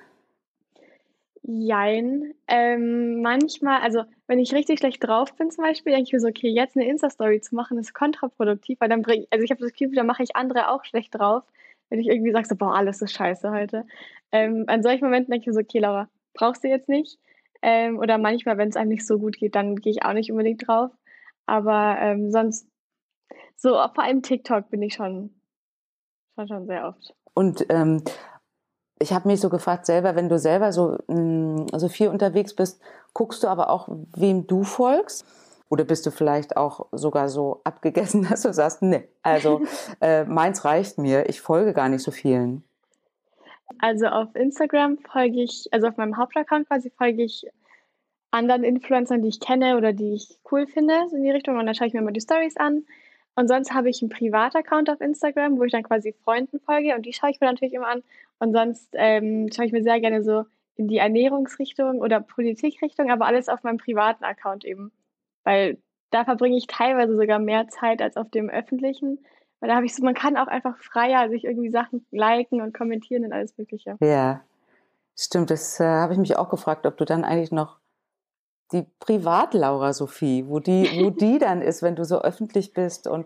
Jein. 1.45 2.33
Ähm, 2.47 3.21
manchmal, 3.21 3.81
also 3.81 4.03
wenn 4.27 4.39
ich 4.39 4.53
richtig 4.53 4.79
schlecht 4.79 5.05
drauf 5.05 5.35
bin 5.35 5.51
zum 5.51 5.65
Beispiel, 5.65 5.91
denke 5.91 6.07
ich 6.07 6.13
mir 6.13 6.21
so, 6.21 6.29
okay, 6.29 6.47
jetzt 6.47 6.77
eine 6.77 6.87
Insta-Story 6.87 7.41
zu 7.41 7.55
machen, 7.55 7.77
ist 7.77 7.93
kontraproduktiv, 7.93 8.79
weil 8.79 8.87
dann 8.87 9.01
bringe 9.01 9.27
also 9.29 9.43
ich 9.43 9.51
habe 9.51 9.61
das 9.61 9.73
Gefühl, 9.73 9.95
dann 9.95 10.07
mache 10.07 10.23
ich 10.23 10.37
andere 10.37 10.69
auch 10.69 10.85
schlecht 10.85 11.13
drauf, 11.13 11.43
wenn 11.89 11.99
ich 11.99 12.07
irgendwie 12.07 12.31
sage 12.31 12.47
so, 12.47 12.55
boah, 12.55 12.73
alles 12.73 13.01
ist 13.01 13.11
scheiße 13.11 13.51
heute. 13.51 13.85
Ähm, 14.31 14.63
an 14.67 14.81
solchen 14.83 15.03
Momenten 15.03 15.31
denke 15.31 15.43
ich 15.43 15.47
mir 15.47 15.53
so, 15.53 15.59
okay, 15.59 15.79
Laura, 15.79 16.07
brauchst 16.33 16.63
du 16.63 16.67
jetzt 16.67 16.89
nicht. 16.89 17.19
Ähm, 17.61 17.97
oder 17.97 18.17
manchmal, 18.17 18.57
wenn 18.57 18.69
es 18.69 18.75
einem 18.75 18.89
nicht 18.89 19.07
so 19.07 19.17
gut 19.17 19.37
geht, 19.37 19.55
dann 19.55 19.77
gehe 19.77 19.91
ich 19.91 20.03
auch 20.03 20.13
nicht 20.13 20.31
unbedingt 20.31 20.67
drauf. 20.67 20.91
Aber 21.45 21.97
ähm, 21.99 22.31
sonst 22.31 22.67
so, 23.55 23.71
vor 23.71 24.03
allem 24.03 24.21
TikTok 24.21 24.69
bin 24.69 24.81
ich 24.81 24.95
schon, 24.95 25.33
schon, 26.35 26.47
schon 26.47 26.67
sehr 26.67 26.87
oft. 26.87 27.15
Und 27.33 27.65
ähm, 27.69 28.03
ich 28.99 29.13
habe 29.13 29.27
mich 29.27 29.41
so 29.41 29.49
gefragt, 29.49 29.85
selber, 29.85 30.15
wenn 30.15 30.29
du 30.29 30.37
selber 30.39 30.71
so, 30.71 30.97
mh, 31.07 31.15
mm, 31.15 31.67
so 31.75 31.89
viel 31.89 32.07
unterwegs 32.07 32.55
bist, 32.55 32.81
guckst 33.13 33.43
du 33.43 33.47
aber 33.47 33.69
auch, 33.69 33.87
wem 34.15 34.47
du 34.47 34.63
folgst? 34.63 35.25
Oder 35.69 35.85
bist 35.85 36.05
du 36.05 36.11
vielleicht 36.11 36.55
auch 36.55 36.87
sogar 36.91 37.29
so 37.29 37.61
abgegessen, 37.63 38.23
dass 38.29 38.41
du 38.41 38.53
sagst, 38.53 38.81
nee, 38.81 39.07
also 39.21 39.61
äh, 40.01 40.23
meins 40.25 40.65
reicht 40.65 40.97
mir, 40.97 41.29
ich 41.29 41.41
folge 41.41 41.73
gar 41.73 41.89
nicht 41.89 42.03
so 42.03 42.11
vielen? 42.11 42.63
Also 43.79 44.07
auf 44.07 44.35
Instagram 44.35 44.97
folge 44.97 45.43
ich, 45.43 45.67
also 45.71 45.87
auf 45.87 45.97
meinem 45.97 46.17
Hauptaccount 46.17 46.67
quasi 46.67 46.89
folge 46.89 47.23
ich 47.23 47.45
anderen 48.31 48.63
Influencern, 48.63 49.21
die 49.21 49.29
ich 49.29 49.39
kenne 49.39 49.77
oder 49.77 49.93
die 49.93 50.13
ich 50.13 50.39
cool 50.51 50.67
finde, 50.67 50.93
so 51.09 51.15
in 51.15 51.23
die 51.23 51.31
Richtung. 51.31 51.57
Und 51.57 51.65
dann 51.65 51.75
schaue 51.75 51.87
ich 51.87 51.93
mir 51.93 51.99
immer 51.99 52.11
die 52.11 52.21
Stories 52.21 52.57
an. 52.57 52.85
Und 53.35 53.47
sonst 53.47 53.73
habe 53.73 53.89
ich 53.89 54.01
einen 54.01 54.09
Privataccount 54.09 54.89
auf 54.89 55.01
Instagram, 55.01 55.57
wo 55.57 55.63
ich 55.63 55.71
dann 55.71 55.83
quasi 55.83 56.13
Freunden 56.23 56.59
folge 56.59 56.95
und 56.95 57.05
die 57.05 57.13
schaue 57.13 57.31
ich 57.31 57.39
mir 57.39 57.47
natürlich 57.47 57.73
immer 57.73 57.87
an. 57.87 58.03
Und 58.39 58.53
sonst 58.53 58.89
ähm, 58.93 59.49
schaue 59.53 59.65
ich 59.65 59.71
mir 59.71 59.83
sehr 59.83 59.99
gerne 59.99 60.23
so 60.23 60.45
in 60.75 60.87
die 60.87 60.97
Ernährungsrichtung 60.97 61.99
oder 61.99 62.19
Politikrichtung, 62.19 63.11
aber 63.11 63.25
alles 63.25 63.49
auf 63.49 63.63
meinem 63.63 63.77
privaten 63.77 64.23
Account 64.23 64.65
eben. 64.65 64.91
Weil 65.43 65.77
da 66.11 66.25
verbringe 66.25 66.57
ich 66.57 66.67
teilweise 66.67 67.15
sogar 67.15 67.39
mehr 67.39 67.67
Zeit 67.69 68.01
als 68.01 68.17
auf 68.17 68.29
dem 68.29 68.49
öffentlichen. 68.49 69.19
Weil 69.63 69.69
da 69.69 69.77
habe 69.77 69.85
ich 69.85 69.95
so, 69.95 70.03
man 70.03 70.13
kann 70.13 70.35
auch 70.35 70.47
einfach 70.47 70.77
freier 70.79 71.29
sich 71.29 71.45
irgendwie 71.45 71.69
Sachen 71.69 72.05
liken 72.11 72.59
und 72.59 72.73
kommentieren 72.73 73.23
und 73.23 73.31
alles 73.31 73.57
Mögliche. 73.57 73.95
Ja, 74.01 74.41
stimmt. 75.17 75.51
Das 75.51 75.79
äh, 75.79 75.85
habe 75.85 76.11
ich 76.11 76.19
mich 76.19 76.35
auch 76.35 76.49
gefragt, 76.49 76.85
ob 76.85 76.97
du 76.97 77.05
dann 77.05 77.23
eigentlich 77.23 77.53
noch 77.53 77.77
die 78.73 78.85
Privat-Laura 78.99 79.93
Sophie, 79.93 80.49
wo 80.49 80.59
die, 80.59 80.89
wo 81.01 81.09
die 81.17 81.39
dann 81.39 81.61
ist, 81.61 81.81
wenn 81.81 81.95
du 81.95 82.03
so 82.03 82.21
öffentlich 82.21 82.73
bist 82.73 83.07
und 83.07 83.25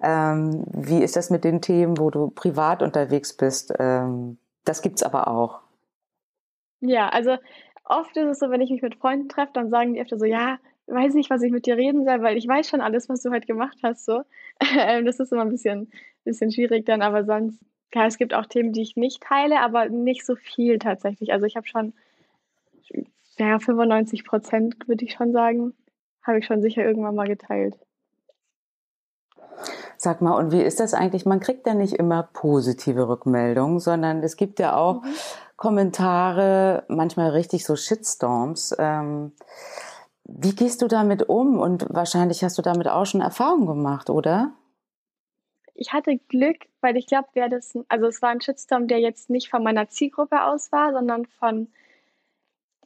ähm, 0.00 0.62
wie 0.68 1.02
ist 1.02 1.16
das 1.16 1.30
mit 1.30 1.42
den 1.42 1.60
Themen, 1.60 1.98
wo 1.98 2.08
du 2.10 2.30
privat 2.30 2.80
unterwegs 2.80 3.36
bist? 3.36 3.74
Ähm, 3.76 4.38
das 4.64 4.80
gibt's 4.80 5.02
aber 5.02 5.26
auch. 5.26 5.58
Ja, 6.82 7.08
also 7.08 7.36
oft 7.82 8.16
ist 8.16 8.28
es 8.28 8.38
so, 8.38 8.48
wenn 8.48 8.60
ich 8.60 8.70
mich 8.70 8.82
mit 8.82 8.94
Freunden 8.94 9.28
treffe, 9.28 9.54
dann 9.54 9.70
sagen 9.70 9.94
die 9.94 10.00
öfter 10.00 10.20
so, 10.20 10.24
ja, 10.24 10.58
weiß 10.86 11.14
nicht, 11.14 11.30
was 11.30 11.42
ich 11.42 11.52
mit 11.52 11.66
dir 11.66 11.76
reden 11.76 12.04
soll, 12.04 12.22
weil 12.22 12.36
ich 12.36 12.46
weiß 12.46 12.68
schon 12.68 12.80
alles, 12.80 13.08
was 13.08 13.22
du 13.22 13.30
heute 13.30 13.46
gemacht 13.46 13.78
hast. 13.82 14.04
So. 14.04 14.22
Ähm, 14.76 15.04
das 15.04 15.20
ist 15.20 15.32
immer 15.32 15.42
ein 15.42 15.50
bisschen, 15.50 15.90
bisschen 16.24 16.50
schwierig 16.50 16.86
dann, 16.86 17.02
aber 17.02 17.24
sonst, 17.24 17.58
klar, 17.90 18.06
es 18.06 18.18
gibt 18.18 18.34
auch 18.34 18.46
Themen, 18.46 18.72
die 18.72 18.82
ich 18.82 18.96
nicht 18.96 19.22
teile, 19.22 19.60
aber 19.60 19.88
nicht 19.88 20.24
so 20.24 20.36
viel 20.36 20.78
tatsächlich. 20.78 21.32
Also 21.32 21.46
ich 21.46 21.56
habe 21.56 21.66
schon, 21.66 21.92
ja, 23.38 23.58
95 23.58 24.24
Prozent, 24.24 24.76
würde 24.86 25.04
ich 25.04 25.12
schon 25.12 25.32
sagen, 25.32 25.74
habe 26.22 26.38
ich 26.38 26.46
schon 26.46 26.62
sicher 26.62 26.84
irgendwann 26.84 27.14
mal 27.14 27.26
geteilt. 27.26 27.76
Sag 29.96 30.20
mal, 30.20 30.36
und 30.36 30.52
wie 30.52 30.62
ist 30.62 30.80
das 30.80 30.94
eigentlich? 30.94 31.24
Man 31.24 31.40
kriegt 31.40 31.66
ja 31.66 31.74
nicht 31.74 31.94
immer 31.94 32.28
positive 32.32 33.08
Rückmeldungen, 33.08 33.78
sondern 33.78 34.22
es 34.22 34.36
gibt 34.36 34.58
ja 34.58 34.76
auch 34.76 35.02
mhm. 35.02 35.14
Kommentare, 35.56 36.84
manchmal 36.88 37.30
richtig 37.30 37.64
so 37.64 37.76
Shitstorms. 37.76 38.74
Ähm, 38.78 39.32
wie 40.24 40.54
gehst 40.54 40.82
du 40.82 40.88
damit 40.88 41.28
um? 41.28 41.58
Und 41.58 41.86
wahrscheinlich 41.90 42.42
hast 42.42 42.58
du 42.58 42.62
damit 42.62 42.88
auch 42.88 43.04
schon 43.04 43.20
Erfahrungen 43.20 43.66
gemacht, 43.66 44.10
oder? 44.10 44.52
Ich 45.74 45.92
hatte 45.92 46.18
Glück, 46.28 46.56
weil 46.80 46.96
ich 46.96 47.06
glaube, 47.06 47.28
wer 47.34 47.48
das, 47.48 47.76
also 47.88 48.06
es 48.06 48.22
war 48.22 48.30
ein 48.30 48.40
Shitstorm, 48.40 48.88
der 48.88 49.00
jetzt 49.00 49.28
nicht 49.28 49.50
von 49.50 49.62
meiner 49.62 49.88
Zielgruppe 49.88 50.44
aus 50.44 50.72
war, 50.72 50.92
sondern 50.92 51.26
von 51.26 51.68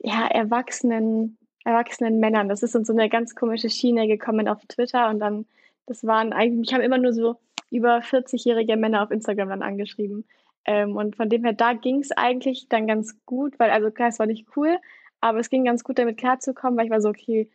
ja, 0.01 0.27
erwachsenen, 0.27 1.37
erwachsenen 1.65 2.19
Männern. 2.19 2.49
Das 2.49 2.63
ist 2.63 2.75
in 2.75 2.85
so 2.85 2.93
eine 2.93 3.09
ganz 3.09 3.35
komische 3.35 3.71
Schiene 3.71 4.09
gekommen 4.09 4.49
auf 4.49 4.65
Twitter 4.67 5.09
und 5.11 5.21
dann, 5.21 5.47
das 5.87 6.05
waren 6.05 6.33
eigentlich, 6.33 6.69
ich 6.69 6.75
habe 6.75 6.85
immer 6.85 6.99
nur 6.99 7.13
so 7.13 7.37
über 7.71 7.99
40-jährige 7.99 8.77
Männer 8.77 9.03
auf 9.03 9.11
Instagram 9.11 9.51
dann 9.51 9.63
angeschrieben. 9.63 10.25
Ähm, 10.65 10.97
und 10.97 11.17
von 11.17 11.29
dem 11.29 11.45
her, 11.45 11.53
da 11.53 11.75
ging 11.75 12.01
es 12.01 12.13
eigentlich 12.13 12.69
dann 12.69 12.87
ganz 12.87 13.17
gut, 13.27 13.59
weil, 13.59 13.71
also 13.71 13.91
klar, 13.91 14.09
es 14.09 14.19
war 14.19 14.27
nicht 14.27 14.47
cool, 14.57 14.79
aber 15.21 15.39
es 15.39 15.51
ging 15.51 15.65
ganz 15.65 15.85
gut 15.85 15.99
damit 15.99 16.19
klarzukommen, 16.19 16.79
weil 16.79 16.87
ich 16.87 16.91
war 16.91 17.01
so, 17.01 17.09
okay, 17.09 17.51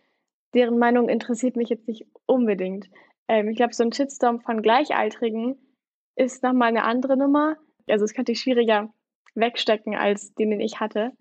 deren 0.53 0.77
Meinung 0.77 1.09
interessiert 1.09 1.55
mich 1.55 1.69
jetzt 1.69 1.87
nicht 1.87 2.05
unbedingt. 2.25 2.89
Ähm, 3.27 3.49
ich 3.49 3.57
glaube, 3.57 3.73
so 3.73 3.83
ein 3.83 3.93
Shitstorm 3.93 4.41
von 4.41 4.61
Gleichaltrigen 4.61 5.57
ist 6.15 6.43
nochmal 6.43 6.69
eine 6.69 6.83
andere 6.83 7.17
Nummer. 7.17 7.57
Also 7.87 8.05
es 8.05 8.13
könnte 8.13 8.31
ich 8.31 8.41
schwieriger 8.41 8.93
wegstecken 9.35 9.95
als 9.95 10.33
den, 10.35 10.51
den 10.51 10.59
ich 10.59 10.79
hatte. 10.79 11.11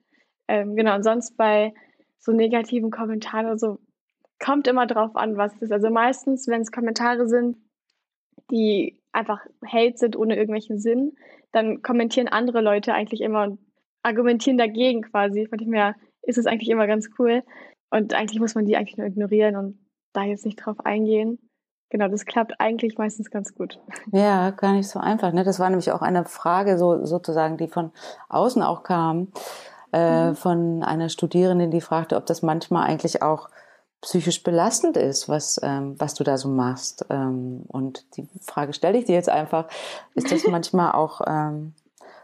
Ähm, 0.49 0.77
genau, 0.77 0.95
und 0.97 1.03
sonst 1.03 1.37
bei 1.37 1.73
so 2.19 2.33
negativen 2.33 2.91
Kommentaren 2.91 3.47
oder 3.47 3.59
so, 3.59 3.79
kommt 4.39 4.67
immer 4.67 4.87
drauf 4.87 5.17
an, 5.17 5.37
was 5.37 5.55
es 5.55 5.63
ist. 5.63 5.73
Also 5.73 5.91
meistens, 5.91 6.49
wenn 6.49 6.63
es 6.63 6.73
Kommentare 6.73 7.29
sind, 7.29 7.57
die 8.51 9.01
einfach 9.13 9.41
Hate 9.65 9.97
sind 9.97 10.17
ohne 10.17 10.37
irgendwelchen 10.37 10.79
Sinn, 10.79 11.13
dann 11.53 11.83
kommentieren 11.83 12.29
andere 12.29 12.61
Leute 12.61 12.93
eigentlich 12.93 13.21
immer 13.21 13.45
und 13.45 13.61
argumentieren 14.03 14.59
dagegen 14.59 15.03
quasi. 15.03 15.47
Von 15.47 15.59
dem 15.59 15.73
her 15.73 15.95
ist 16.23 16.39
es 16.39 16.47
eigentlich 16.47 16.71
immer 16.71 16.87
ganz 16.87 17.11
cool. 17.19 17.43
Und 17.91 18.15
eigentlich 18.15 18.41
muss 18.41 18.55
man 18.55 18.65
die 18.65 18.77
eigentlich 18.77 18.97
nur 18.97 19.07
ignorieren 19.07 19.57
und 19.57 19.79
da 20.13 20.25
jetzt 20.25 20.45
nicht 20.45 20.57
drauf 20.57 20.81
eingehen. 20.85 21.39
Genau, 21.91 22.09
das 22.09 22.25
klappt 22.25 22.59
eigentlich 22.59 22.97
meistens 22.97 23.31
ganz 23.31 23.55
gut. 23.55 23.79
Ja, 24.13 24.51
gar 24.51 24.73
nicht 24.73 24.89
so 24.89 24.99
einfach. 24.99 25.33
Ne? 25.33 25.45
Das 25.45 25.61
war 25.61 25.69
nämlich 25.69 25.93
auch 25.93 26.01
eine 26.01 26.25
Frage, 26.25 26.79
so, 26.79 27.05
sozusagen, 27.05 27.59
die 27.59 27.69
von 27.69 27.93
außen 28.31 28.63
auch 28.63 28.83
kam, 28.83 29.29
äh, 29.93 30.31
mhm. 30.31 30.37
von 30.37 30.83
einer 30.83 31.11
Studierenden, 31.11 31.71
die 31.71 31.83
fragte, 31.83 32.17
ob 32.17 32.25
das 32.25 32.41
manchmal 32.41 32.89
eigentlich 32.89 33.23
auch 33.23 33.51
psychisch 34.01 34.43
belastend 34.43 34.97
ist, 34.97 35.29
was, 35.29 35.61
ähm, 35.63 35.95
was 35.99 36.15
du 36.15 36.25
da 36.25 36.39
so 36.39 36.49
machst. 36.49 37.05
Ähm, 37.11 37.65
und 37.69 38.17
die 38.17 38.27
Frage 38.41 38.73
stelle 38.73 38.97
ich 38.97 39.05
dir 39.05 39.15
jetzt 39.15 39.29
einfach, 39.29 39.69
ist 40.15 40.33
das 40.33 40.45
manchmal 40.51 40.93
auch 40.93 41.21
ähm, 41.27 41.75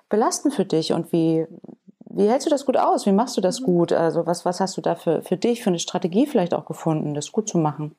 belastend 0.09 0.55
für 0.55 0.65
dich 0.65 0.95
und 0.95 1.13
wie, 1.13 1.47
wie 2.11 2.29
hältst 2.29 2.47
du 2.47 2.51
das 2.51 2.65
gut 2.65 2.77
aus? 2.77 3.07
Wie 3.07 3.13
machst 3.13 3.37
du 3.37 3.41
das 3.41 3.61
mhm. 3.61 3.65
gut? 3.67 3.93
Also 3.93 4.27
was, 4.27 4.45
was 4.45 4.61
hast 4.61 4.77
du 4.77 4.81
da 4.81 4.95
für, 4.95 5.23
für 5.23 5.37
dich, 5.37 5.63
für 5.63 5.71
eine 5.71 5.79
Strategie 5.79 6.27
vielleicht 6.27 6.55
auch 6.55 6.67
gefunden, 6.67 7.15
das 7.15 7.33
gut 7.33 7.49
zu 7.49 7.59
machen? 7.59 7.95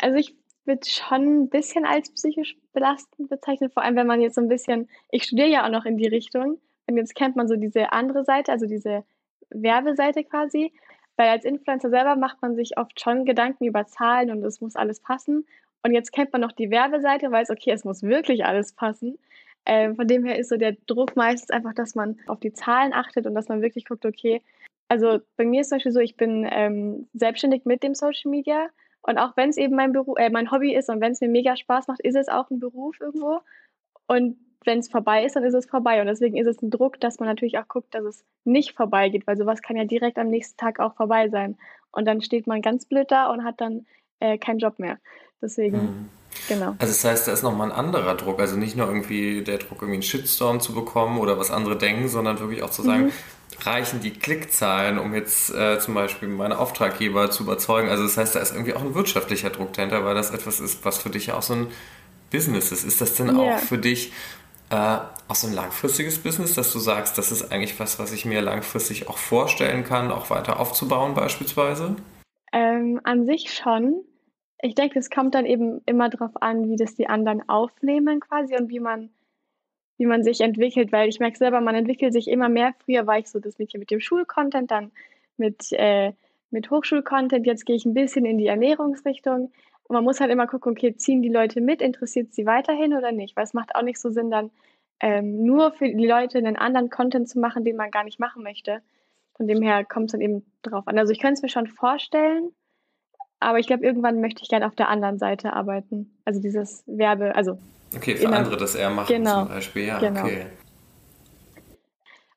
Also 0.00 0.18
ich 0.18 0.34
würde 0.64 0.86
schon 0.86 1.42
ein 1.42 1.48
bisschen 1.48 1.84
als 1.84 2.10
psychisch 2.10 2.56
belastend 2.72 3.28
bezeichnen, 3.28 3.70
vor 3.70 3.82
allem 3.82 3.96
wenn 3.96 4.06
man 4.06 4.20
jetzt 4.20 4.34
so 4.34 4.40
ein 4.40 4.48
bisschen, 4.48 4.88
ich 5.10 5.24
studiere 5.24 5.48
ja 5.48 5.66
auch 5.66 5.70
noch 5.70 5.84
in 5.84 5.98
die 5.98 6.08
Richtung 6.08 6.58
und 6.86 6.96
jetzt 6.96 7.14
kennt 7.14 7.36
man 7.36 7.48
so 7.48 7.56
diese 7.56 7.92
andere 7.92 8.24
Seite, 8.24 8.50
also 8.50 8.66
diese 8.66 9.04
Werbeseite 9.50 10.24
quasi, 10.24 10.72
weil 11.16 11.28
als 11.28 11.44
Influencer 11.44 11.90
selber 11.90 12.16
macht 12.16 12.40
man 12.42 12.56
sich 12.56 12.78
oft 12.78 12.98
schon 13.00 13.24
Gedanken 13.24 13.64
über 13.64 13.86
Zahlen 13.86 14.30
und 14.30 14.42
es 14.42 14.60
muss 14.60 14.74
alles 14.74 15.00
passen. 15.00 15.46
Und 15.82 15.92
jetzt 15.92 16.12
kennt 16.12 16.32
man 16.32 16.40
noch 16.40 16.52
die 16.52 16.70
Werbeseite, 16.70 17.30
weiß, 17.30 17.50
okay, 17.50 17.70
es 17.70 17.84
muss 17.84 18.02
wirklich 18.02 18.44
alles 18.44 18.72
passen. 18.72 19.18
Ähm, 19.66 19.96
von 19.96 20.06
dem 20.06 20.24
her 20.24 20.38
ist 20.38 20.50
so 20.50 20.56
der 20.56 20.76
Druck 20.86 21.16
meistens 21.16 21.50
einfach, 21.50 21.74
dass 21.74 21.94
man 21.94 22.18
auf 22.26 22.40
die 22.40 22.52
Zahlen 22.52 22.92
achtet 22.92 23.26
und 23.26 23.34
dass 23.34 23.48
man 23.48 23.62
wirklich 23.62 23.86
guckt, 23.86 24.04
okay, 24.04 24.42
also 24.88 25.20
bei 25.36 25.44
mir 25.44 25.62
ist 25.62 25.70
zum 25.70 25.76
Beispiel 25.76 25.92
so, 25.92 26.00
ich 26.00 26.16
bin 26.16 26.46
ähm, 26.50 27.08
selbstständig 27.14 27.64
mit 27.64 27.82
dem 27.82 27.94
Social 27.94 28.30
Media 28.30 28.68
und 29.06 29.18
auch 29.18 29.36
wenn 29.36 29.50
es 29.50 29.56
eben 29.56 29.76
mein 29.76 29.92
Beruf, 29.92 30.18
äh, 30.18 30.30
mein 30.30 30.50
Hobby 30.50 30.74
ist 30.74 30.88
und 30.88 31.00
wenn 31.00 31.12
es 31.12 31.20
mir 31.20 31.28
mega 31.28 31.56
Spaß 31.56 31.88
macht, 31.88 32.00
ist 32.00 32.16
es 32.16 32.28
auch 32.28 32.50
ein 32.50 32.58
Beruf 32.58 33.00
irgendwo. 33.00 33.40
Und 34.06 34.38
wenn 34.64 34.78
es 34.78 34.88
vorbei 34.88 35.24
ist, 35.24 35.36
dann 35.36 35.44
ist 35.44 35.54
es 35.54 35.66
vorbei. 35.66 36.00
Und 36.00 36.06
deswegen 36.06 36.38
ist 36.38 36.46
es 36.46 36.62
ein 36.62 36.70
Druck, 36.70 36.98
dass 37.00 37.18
man 37.18 37.28
natürlich 37.28 37.58
auch 37.58 37.68
guckt, 37.68 37.94
dass 37.94 38.04
es 38.04 38.24
nicht 38.44 38.72
vorbeigeht, 38.72 39.26
weil 39.26 39.36
sowas 39.36 39.60
kann 39.60 39.76
ja 39.76 39.84
direkt 39.84 40.18
am 40.18 40.28
nächsten 40.28 40.56
Tag 40.56 40.80
auch 40.80 40.94
vorbei 40.94 41.28
sein. 41.28 41.58
Und 41.92 42.06
dann 42.06 42.22
steht 42.22 42.46
man 42.46 42.62
ganz 42.62 42.86
blöd 42.86 43.10
da 43.10 43.30
und 43.30 43.44
hat 43.44 43.60
dann 43.60 43.86
äh, 44.20 44.38
keinen 44.38 44.58
Job 44.58 44.78
mehr. 44.78 44.98
Deswegen, 45.42 45.76
mhm. 45.76 46.10
Genau. 46.48 46.74
Also 46.78 46.92
das 46.92 47.04
heißt, 47.04 47.28
da 47.28 47.32
ist 47.32 47.42
nochmal 47.42 47.70
ein 47.70 47.76
anderer 47.76 48.14
Druck. 48.14 48.40
Also 48.40 48.56
nicht 48.56 48.76
nur 48.76 48.86
irgendwie 48.86 49.42
der 49.42 49.58
Druck, 49.58 49.78
irgendwie 49.82 49.94
einen 49.94 50.02
Shitstorm 50.02 50.60
zu 50.60 50.74
bekommen 50.74 51.18
oder 51.18 51.38
was 51.38 51.50
andere 51.50 51.76
denken, 51.76 52.08
sondern 52.08 52.40
wirklich 52.40 52.62
auch 52.62 52.70
zu 52.70 52.82
sagen, 52.82 53.06
mhm. 53.06 53.12
reichen 53.62 54.00
die 54.00 54.12
Klickzahlen, 54.12 54.98
um 54.98 55.14
jetzt 55.14 55.54
äh, 55.54 55.78
zum 55.78 55.94
Beispiel 55.94 56.28
meine 56.28 56.58
Auftraggeber 56.58 57.30
zu 57.30 57.44
überzeugen. 57.44 57.88
Also 57.88 58.02
das 58.02 58.16
heißt, 58.16 58.34
da 58.34 58.40
ist 58.40 58.52
irgendwie 58.52 58.74
auch 58.74 58.82
ein 58.82 58.94
wirtschaftlicher 58.94 59.50
Druck 59.50 59.72
dahinter, 59.72 60.04
weil 60.04 60.14
das 60.14 60.30
etwas 60.30 60.60
ist, 60.60 60.84
was 60.84 60.98
für 60.98 61.10
dich 61.10 61.26
ja 61.26 61.34
auch 61.34 61.42
so 61.42 61.54
ein 61.54 61.66
Business 62.30 62.72
ist. 62.72 62.84
Ist 62.84 63.00
das 63.00 63.14
denn 63.14 63.28
yeah. 63.28 63.56
auch 63.56 63.58
für 63.58 63.78
dich 63.78 64.12
äh, 64.70 64.98
auch 65.28 65.34
so 65.34 65.46
ein 65.46 65.52
langfristiges 65.52 66.18
Business, 66.18 66.54
dass 66.54 66.72
du 66.72 66.78
sagst, 66.78 67.16
das 67.18 67.30
ist 67.32 67.52
eigentlich 67.52 67.78
was, 67.78 67.98
was 67.98 68.12
ich 68.12 68.24
mir 68.24 68.40
langfristig 68.40 69.08
auch 69.08 69.18
vorstellen 69.18 69.84
kann, 69.84 70.10
auch 70.10 70.30
weiter 70.30 70.58
aufzubauen 70.58 71.14
beispielsweise? 71.14 71.96
Ähm, 72.52 73.00
an 73.04 73.24
sich 73.24 73.52
schon. 73.54 74.04
Ich 74.64 74.74
denke, 74.74 74.98
es 74.98 75.10
kommt 75.10 75.34
dann 75.34 75.44
eben 75.44 75.82
immer 75.84 76.08
darauf 76.08 76.40
an, 76.40 76.70
wie 76.70 76.76
das 76.76 76.94
die 76.94 77.06
anderen 77.06 77.46
aufnehmen 77.50 78.20
quasi 78.20 78.56
und 78.56 78.70
wie 78.70 78.80
man, 78.80 79.10
wie 79.98 80.06
man 80.06 80.24
sich 80.24 80.40
entwickelt, 80.40 80.90
weil 80.90 81.06
ich 81.10 81.20
merke 81.20 81.36
selber, 81.36 81.60
man 81.60 81.74
entwickelt 81.74 82.14
sich 82.14 82.28
immer 82.28 82.48
mehr. 82.48 82.72
Früher 82.82 83.06
war 83.06 83.18
ich 83.18 83.28
so 83.28 83.40
das 83.40 83.58
Mädchen 83.58 83.80
mit 83.80 83.90
dem 83.90 84.00
Schulcontent, 84.00 84.70
dann 84.70 84.90
mit, 85.36 85.70
äh, 85.72 86.14
mit 86.50 86.70
Hochschulcontent, 86.70 87.46
jetzt 87.46 87.66
gehe 87.66 87.76
ich 87.76 87.84
ein 87.84 87.92
bisschen 87.92 88.24
in 88.24 88.38
die 88.38 88.46
Ernährungsrichtung. 88.46 89.52
Und 89.82 89.94
man 89.94 90.02
muss 90.02 90.20
halt 90.20 90.30
immer 90.30 90.46
gucken, 90.46 90.72
okay, 90.72 90.96
ziehen 90.96 91.20
die 91.20 91.28
Leute 91.28 91.60
mit, 91.60 91.82
interessiert 91.82 92.32
sie 92.32 92.46
weiterhin 92.46 92.94
oder 92.94 93.12
nicht? 93.12 93.36
Weil 93.36 93.44
es 93.44 93.52
macht 93.52 93.74
auch 93.74 93.82
nicht 93.82 94.00
so 94.00 94.08
Sinn, 94.08 94.30
dann 94.30 94.50
ähm, 94.98 95.44
nur 95.44 95.72
für 95.72 95.90
die 95.90 96.06
Leute 96.06 96.38
einen 96.38 96.56
anderen 96.56 96.88
Content 96.88 97.28
zu 97.28 97.38
machen, 97.38 97.64
den 97.64 97.76
man 97.76 97.90
gar 97.90 98.04
nicht 98.04 98.18
machen 98.18 98.42
möchte. 98.42 98.80
Von 99.36 99.46
dem 99.46 99.60
her 99.60 99.84
kommt 99.84 100.06
es 100.06 100.12
dann 100.12 100.22
eben 100.22 100.42
drauf 100.62 100.88
an. 100.88 100.98
Also 100.98 101.12
ich 101.12 101.20
könnte 101.20 101.34
es 101.34 101.42
mir 101.42 101.50
schon 101.50 101.66
vorstellen, 101.66 102.54
aber 103.44 103.58
ich 103.58 103.66
glaube, 103.66 103.84
irgendwann 103.84 104.20
möchte 104.20 104.42
ich 104.42 104.48
gerne 104.48 104.66
auf 104.66 104.74
der 104.74 104.88
anderen 104.88 105.18
Seite 105.18 105.52
arbeiten. 105.52 106.16
Also 106.24 106.40
dieses 106.40 106.82
Werbe, 106.86 107.34
also. 107.34 107.58
Okay, 107.94 108.16
für 108.16 108.28
andere 108.28 108.56
das 108.56 108.74
eher 108.74 108.90
machen 108.90 109.14
genau, 109.14 109.44
zum 109.44 109.48
Beispiel, 109.48 109.84
ja, 109.86 109.98
genau. 109.98 110.22
okay. 110.22 110.46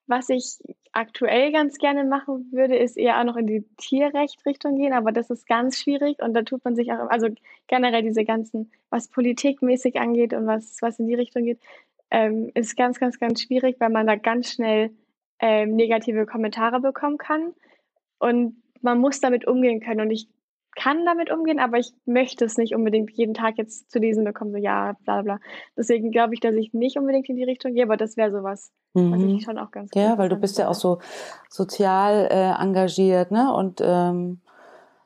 Was 0.05 0.29
ich 0.29 0.59
aktuell 0.91 1.51
ganz 1.51 1.77
gerne 1.77 2.05
machen 2.05 2.47
würde, 2.51 2.77
ist 2.77 2.97
eher 2.97 3.19
auch 3.19 3.23
noch 3.23 3.35
in 3.35 3.47
die 3.47 3.65
Tierrecht-Richtung 3.77 4.77
gehen, 4.77 4.93
aber 4.93 5.11
das 5.11 5.29
ist 5.29 5.47
ganz 5.47 5.79
schwierig 5.79 6.21
und 6.21 6.33
da 6.33 6.43
tut 6.43 6.63
man 6.63 6.75
sich 6.75 6.91
auch, 6.91 7.09
also 7.09 7.27
generell 7.67 8.03
diese 8.03 8.23
ganzen, 8.23 8.71
was 8.89 9.07
politikmäßig 9.09 9.99
angeht 9.99 10.33
und 10.33 10.47
was, 10.47 10.77
was 10.81 10.99
in 10.99 11.07
die 11.07 11.15
Richtung 11.15 11.43
geht, 11.43 11.59
ähm, 12.11 12.51
ist 12.53 12.77
ganz, 12.77 12.99
ganz, 12.99 13.19
ganz 13.19 13.41
schwierig, 13.41 13.77
weil 13.79 13.89
man 13.89 14.07
da 14.07 14.15
ganz 14.15 14.51
schnell 14.51 14.91
ähm, 15.39 15.75
negative 15.75 16.25
Kommentare 16.25 16.79
bekommen 16.79 17.17
kann. 17.17 17.53
Und 18.19 18.61
man 18.81 18.99
muss 18.99 19.19
damit 19.19 19.45
umgehen 19.47 19.81
können. 19.81 20.01
Und 20.01 20.11
ich 20.11 20.27
kann 20.77 21.05
damit 21.05 21.31
umgehen, 21.31 21.59
aber 21.59 21.79
ich 21.79 21.91
möchte 22.05 22.45
es 22.45 22.57
nicht 22.57 22.75
unbedingt 22.75 23.11
jeden 23.11 23.33
Tag 23.33 23.57
jetzt 23.57 23.89
zu 23.91 23.97
lesen 23.97 24.23
bekommen, 24.23 24.51
so 24.51 24.57
ja, 24.57 24.95
bla 25.03 25.23
bla. 25.23 25.39
Deswegen 25.75 26.11
glaube 26.11 26.35
ich, 26.35 26.39
dass 26.39 26.53
ich 26.53 26.71
nicht 26.71 26.97
unbedingt 26.97 27.27
in 27.29 27.35
die 27.35 27.43
Richtung 27.43 27.73
gehe, 27.73 27.83
aber 27.83 27.97
das 27.97 28.15
wäre 28.15 28.31
sowas, 28.31 28.71
mhm. 28.93 29.11
was 29.11 29.23
ich 29.23 29.43
schon 29.43 29.57
auch 29.57 29.71
ganz 29.71 29.89
Ja, 29.95 30.17
weil 30.19 30.29
du 30.29 30.35
bist 30.35 30.59
ja 30.59 30.69
auch 30.69 30.75
so 30.75 30.99
sozial 31.49 32.27
äh, 32.29 32.61
engagiert, 32.61 33.31
ne? 33.31 33.51
Und 33.53 33.81
ähm, 33.83 34.39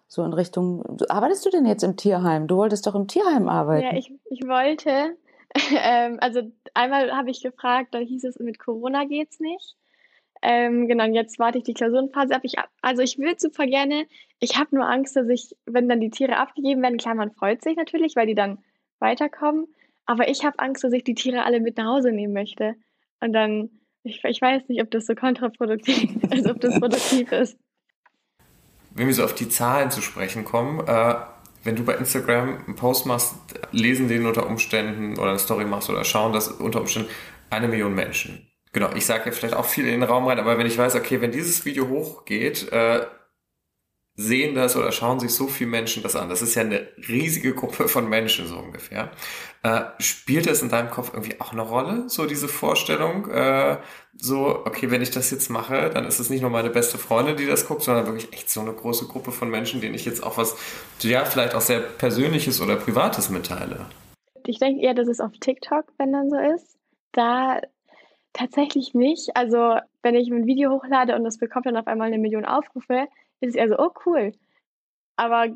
so 0.08 0.24
in 0.24 0.34
Richtung. 0.34 0.84
Arbeitest 1.08 1.46
du 1.46 1.50
denn 1.50 1.66
jetzt 1.66 1.84
im 1.84 1.96
Tierheim? 1.96 2.48
Du 2.48 2.58
wolltest 2.58 2.86
doch 2.86 2.96
im 2.96 3.08
Tierheim 3.08 3.48
arbeiten. 3.48 3.86
Ja, 3.86 3.96
ich, 3.96 4.12
ich 4.30 4.42
wollte. 4.46 5.16
ähm, 5.84 6.18
also 6.20 6.42
einmal 6.74 7.12
habe 7.14 7.32
ich 7.32 7.42
gefragt, 7.42 7.94
da 7.94 8.00
hieß 8.00 8.26
es, 8.26 8.38
mit 8.40 8.60
Corona 8.60 9.06
geht's 9.06 9.40
nicht. 9.40 9.78
Ähm, 10.42 10.88
genau, 10.88 11.06
und 11.06 11.14
jetzt 11.14 11.38
warte 11.38 11.60
ich 11.60 11.64
die 11.64 11.74
Klausurenphase 11.74 12.36
ab. 12.36 12.42
Ich, 12.44 12.56
also 12.82 13.02
ich 13.04 13.20
will 13.20 13.38
super 13.38 13.68
gerne. 13.68 14.08
Ich 14.40 14.58
habe 14.58 14.76
nur 14.76 14.90
Angst, 14.90 15.16
dass 15.16 15.30
ich, 15.30 15.56
wenn 15.66 15.88
dann 15.88 16.00
die 16.00 16.10
Tiere 16.10 16.38
abgegeben 16.38 16.82
werden, 16.82 16.98
klar, 16.98 17.14
man 17.14 17.32
freut 17.32 17.64
sich 17.64 17.76
natürlich, 17.76 18.16
weil 18.16 18.28
die 18.28 18.36
dann 18.36 18.58
weiterkommen. 19.00 19.68
Aber 20.06 20.30
ich 20.30 20.44
habe 20.44 20.58
Angst, 20.60 20.84
dass 20.84 20.94
ich 20.94 21.04
die 21.04 21.14
Tiere 21.14 21.44
alle 21.44 21.60
mit 21.60 21.78
nach 21.78 21.86
Hause 21.86 22.12
nehmen 22.12 22.34
möchte. 22.34 22.76
Und 23.20 23.34
dann, 23.34 23.70
ich, 24.04 24.24
ich 24.24 24.42
weiß 24.42 24.64
nicht, 24.68 24.82
ob 24.82 24.90
das 24.90 25.06
so 25.06 25.14
kontraproduktiv 25.14 26.16
ist, 26.24 26.32
also 26.32 26.52
ob 26.52 26.60
das 26.60 26.80
produktiv 26.80 27.32
ist. 27.32 27.58
Wenn 28.96 29.08
wir 29.08 29.14
so 29.14 29.24
auf 29.24 29.36
die 29.36 29.48
Zahlen 29.48 29.92
zu 29.92 30.02
sprechen 30.02 30.44
kommen, 30.44 30.80
äh, 30.88 31.16
wenn 31.64 31.76
du 31.76 31.86
bei 31.86 31.96
Instagram 31.96 32.66
einen 32.66 32.76
Post 32.76 33.06
machst, 33.06 33.36
lesen 33.72 34.08
den 34.08 34.26
unter 34.26 34.48
Umständen 34.48 35.20
oder 35.20 35.30
eine 35.30 35.40
Story 35.40 35.66
machst 35.66 35.90
oder 35.90 36.04
schauen 36.04 36.34
das 36.34 36.48
unter 36.48 36.82
Umständen 36.82 37.10
eine 37.52 37.68
Million 37.68 37.94
Menschen. 37.94 38.51
Genau, 38.74 38.90
ich 38.96 39.06
sage 39.06 39.26
ja 39.26 39.32
vielleicht 39.32 39.56
auch 39.56 39.66
viel 39.66 39.86
in 39.86 40.00
den 40.00 40.04
Raum 40.04 40.28
rein, 40.28 40.40
aber 40.40 40.58
wenn 40.58 40.68
ich 40.68 40.78
weiß, 40.78 40.96
okay, 40.96 41.20
wenn 41.20 41.32
dieses 41.32 41.66
Video 41.66 41.90
hochgeht, 41.90 42.72
äh, 42.72 43.06
sehen 44.16 44.56
das 44.56 44.76
oder 44.76 44.92
schauen 44.92 45.20
sich 45.20 45.34
so 45.34 45.48
viele 45.48 45.70
Menschen 45.70 46.04
das 46.04 46.16
an. 46.16 46.30
Das 46.30 46.42
ist 46.42 46.56
ja 46.56 46.62
eine 46.62 46.88
riesige 47.08 47.54
Gruppe 47.54 47.88
von 47.88 48.10
Menschen 48.10 48.46
so 48.46 48.58
ungefähr. 48.58 49.12
Äh, 49.64 49.82
spielt 50.00 50.48
das 50.48 50.62
in 50.62 50.70
deinem 50.70 50.90
Kopf 50.90 51.12
irgendwie 51.14 51.40
auch 51.40 51.52
eine 51.54 51.62
Rolle, 51.62 52.10
so 52.10 52.26
diese 52.26 52.48
Vorstellung, 52.48 53.30
äh, 53.30 53.78
so, 54.18 54.66
okay, 54.66 54.92
wenn 54.92 55.02
ich 55.02 55.12
das 55.12 55.32
jetzt 55.32 55.50
mache, 55.50 55.90
dann 55.90 56.06
ist 56.06 56.20
es 56.20 56.30
nicht 56.30 56.42
nur 56.42 56.50
meine 56.50 56.70
beste 56.70 56.98
Freundin, 56.98 57.38
die 57.38 57.46
das 57.46 57.68
guckt, 57.68 57.84
sondern 57.84 58.06
wirklich 58.06 58.34
echt 58.34 58.50
so 58.50 58.62
eine 58.62 58.74
große 58.74 59.08
Gruppe 59.08 59.32
von 59.32 59.50
Menschen, 59.50 59.82
denen 59.82 59.96
ich 59.96 60.06
jetzt 60.06 60.24
auch 60.24 60.38
was, 60.38 60.58
ja, 61.02 61.24
vielleicht 61.26 61.56
auch 61.56 61.62
sehr 61.62 61.80
Persönliches 61.80 62.62
oder 62.62 62.76
Privates 62.76 63.30
mitteile. 63.30 63.86
Ich 64.46 64.60
denke 64.60 64.82
eher, 64.82 64.94
dass 64.94 65.08
es 65.08 65.20
auf 65.20 65.32
TikTok, 65.40 65.86
wenn 65.98 66.12
dann 66.12 66.30
so 66.30 66.38
ist. 66.38 66.78
Da 67.14 67.62
Tatsächlich 68.34 68.94
nicht. 68.94 69.36
Also, 69.36 69.78
wenn 70.04 70.16
ich 70.16 70.32
ein 70.32 70.46
Video 70.46 70.72
hochlade 70.72 71.16
und 71.16 71.24
das 71.24 71.38
bekommt 71.38 71.66
dann 71.66 71.78
auf 71.78 71.88
einmal 71.88 72.08
eine 72.08 72.18
Million 72.18 72.46
Aufrufe, 72.46 73.08
ist 73.42 73.50
es 73.50 73.56
eher 73.56 73.70
so, 73.70 73.78
oh 73.78 73.92
cool. 74.06 74.34
Aber 75.18 75.48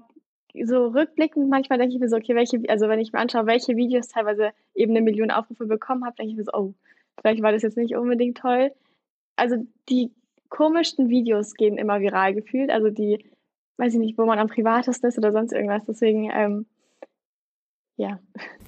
so 0.64 0.88
rückblickend 0.88 1.50
manchmal 1.50 1.80
denke 1.80 1.96
ich 1.96 2.02
mir 2.02 2.10
so, 2.10 2.18
okay, 2.18 2.36
welche, 2.36 2.62
also 2.70 2.88
wenn 2.88 3.00
ich 3.00 3.12
mir 3.14 3.20
anschaue, 3.20 3.46
welche 3.46 3.76
Videos 3.76 4.08
teilweise 4.08 4.52
eben 4.74 4.92
eine 4.92 5.02
Million 5.02 5.32
Aufrufe 5.32 5.66
bekommen 5.66 6.06
habe, 6.06 6.16
denke 6.16 6.32
ich 6.32 6.38
mir 6.38 6.44
so, 6.44 6.52
oh, 6.54 6.74
vielleicht 7.20 7.42
war 7.42 7.52
das 7.52 7.64
jetzt 7.64 7.78
nicht 7.78 7.96
unbedingt 7.96 8.38
toll. 8.38 8.72
Also 9.36 9.66
die 9.90 10.12
komischsten 10.50 11.10
Videos 11.10 11.56
gehen 11.56 11.78
immer 11.78 12.00
viral 12.00 12.34
gefühlt. 12.34 12.70
Also 12.70 12.90
die, 12.90 13.26
weiß 13.78 13.94
ich 13.94 14.00
nicht, 14.00 14.18
wo 14.18 14.26
man 14.26 14.40
am 14.40 14.48
privatesten 14.48 15.10
ist 15.10 15.18
oder 15.18 15.32
sonst 15.32 15.52
irgendwas. 15.52 15.86
Deswegen 15.86 16.30
ähm, 16.32 16.66
ja. 17.98 18.20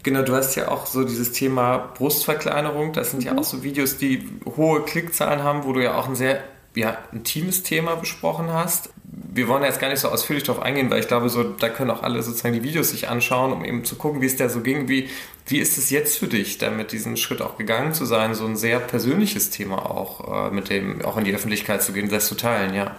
Genau, 0.03 0.21
du 0.21 0.33
hast 0.35 0.55
ja 0.55 0.69
auch 0.69 0.85
so 0.85 1.03
dieses 1.03 1.33
Thema 1.33 1.77
Brustverkleinerung. 1.77 2.93
Das 2.93 3.11
sind 3.11 3.21
mhm. 3.21 3.25
ja 3.25 3.37
auch 3.37 3.43
so 3.43 3.63
Videos, 3.63 3.97
die 3.97 4.27
hohe 4.55 4.83
Klickzahlen 4.83 5.43
haben, 5.43 5.65
wo 5.65 5.73
du 5.73 5.83
ja 5.83 5.97
auch 5.97 6.07
ein 6.07 6.15
sehr 6.15 6.43
ja, 6.75 6.97
intimes 7.11 7.63
Thema 7.63 7.95
besprochen 7.95 8.53
hast. 8.53 8.91
Wir 9.03 9.47
wollen 9.47 9.63
jetzt 9.63 9.79
gar 9.79 9.89
nicht 9.89 9.99
so 9.99 10.09
ausführlich 10.09 10.43
darauf 10.43 10.61
eingehen, 10.61 10.89
weil 10.89 10.99
ich 10.99 11.07
glaube, 11.07 11.29
so, 11.29 11.43
da 11.43 11.69
können 11.69 11.89
auch 11.89 12.03
alle 12.03 12.21
sozusagen 12.21 12.53
die 12.53 12.63
Videos 12.63 12.91
sich 12.91 13.09
anschauen, 13.09 13.51
um 13.51 13.65
eben 13.65 13.83
zu 13.83 13.95
gucken, 13.95 14.21
wie 14.21 14.27
es 14.27 14.35
da 14.35 14.47
so 14.47 14.61
ging. 14.61 14.87
Wie, 14.87 15.09
wie 15.47 15.57
ist 15.57 15.77
es 15.77 15.89
jetzt 15.89 16.19
für 16.19 16.27
dich, 16.27 16.57
damit 16.59 16.91
diesen 16.91 17.17
Schritt 17.17 17.41
auch 17.41 17.57
gegangen 17.57 17.93
zu 17.93 18.05
sein, 18.05 18.35
so 18.35 18.45
ein 18.45 18.55
sehr 18.55 18.79
persönliches 18.79 19.49
Thema 19.49 19.89
auch 19.89 20.49
äh, 20.49 20.53
mit 20.53 20.69
dem 20.69 21.03
auch 21.03 21.17
in 21.17 21.23
die 21.23 21.33
Öffentlichkeit 21.33 21.81
zu 21.81 21.93
gehen, 21.93 22.09
das 22.09 22.27
zu 22.27 22.35
teilen, 22.35 22.73
ja? 22.73 22.95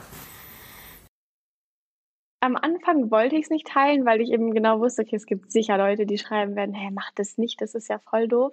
Am 2.40 2.56
Anfang 2.56 3.10
wollte 3.10 3.36
ich 3.36 3.44
es 3.44 3.50
nicht 3.50 3.66
teilen, 3.66 4.04
weil 4.04 4.20
ich 4.20 4.30
eben 4.30 4.54
genau 4.54 4.80
wusste, 4.80 5.02
okay, 5.02 5.16
es 5.16 5.26
gibt 5.26 5.50
sicher 5.50 5.76
Leute, 5.76 6.06
die 6.06 6.18
schreiben 6.18 6.56
werden, 6.56 6.74
hey, 6.74 6.90
mach 6.92 7.10
das 7.14 7.38
nicht, 7.38 7.60
das 7.60 7.74
ist 7.74 7.88
ja 7.88 7.98
voll 7.98 8.28
doof. 8.28 8.52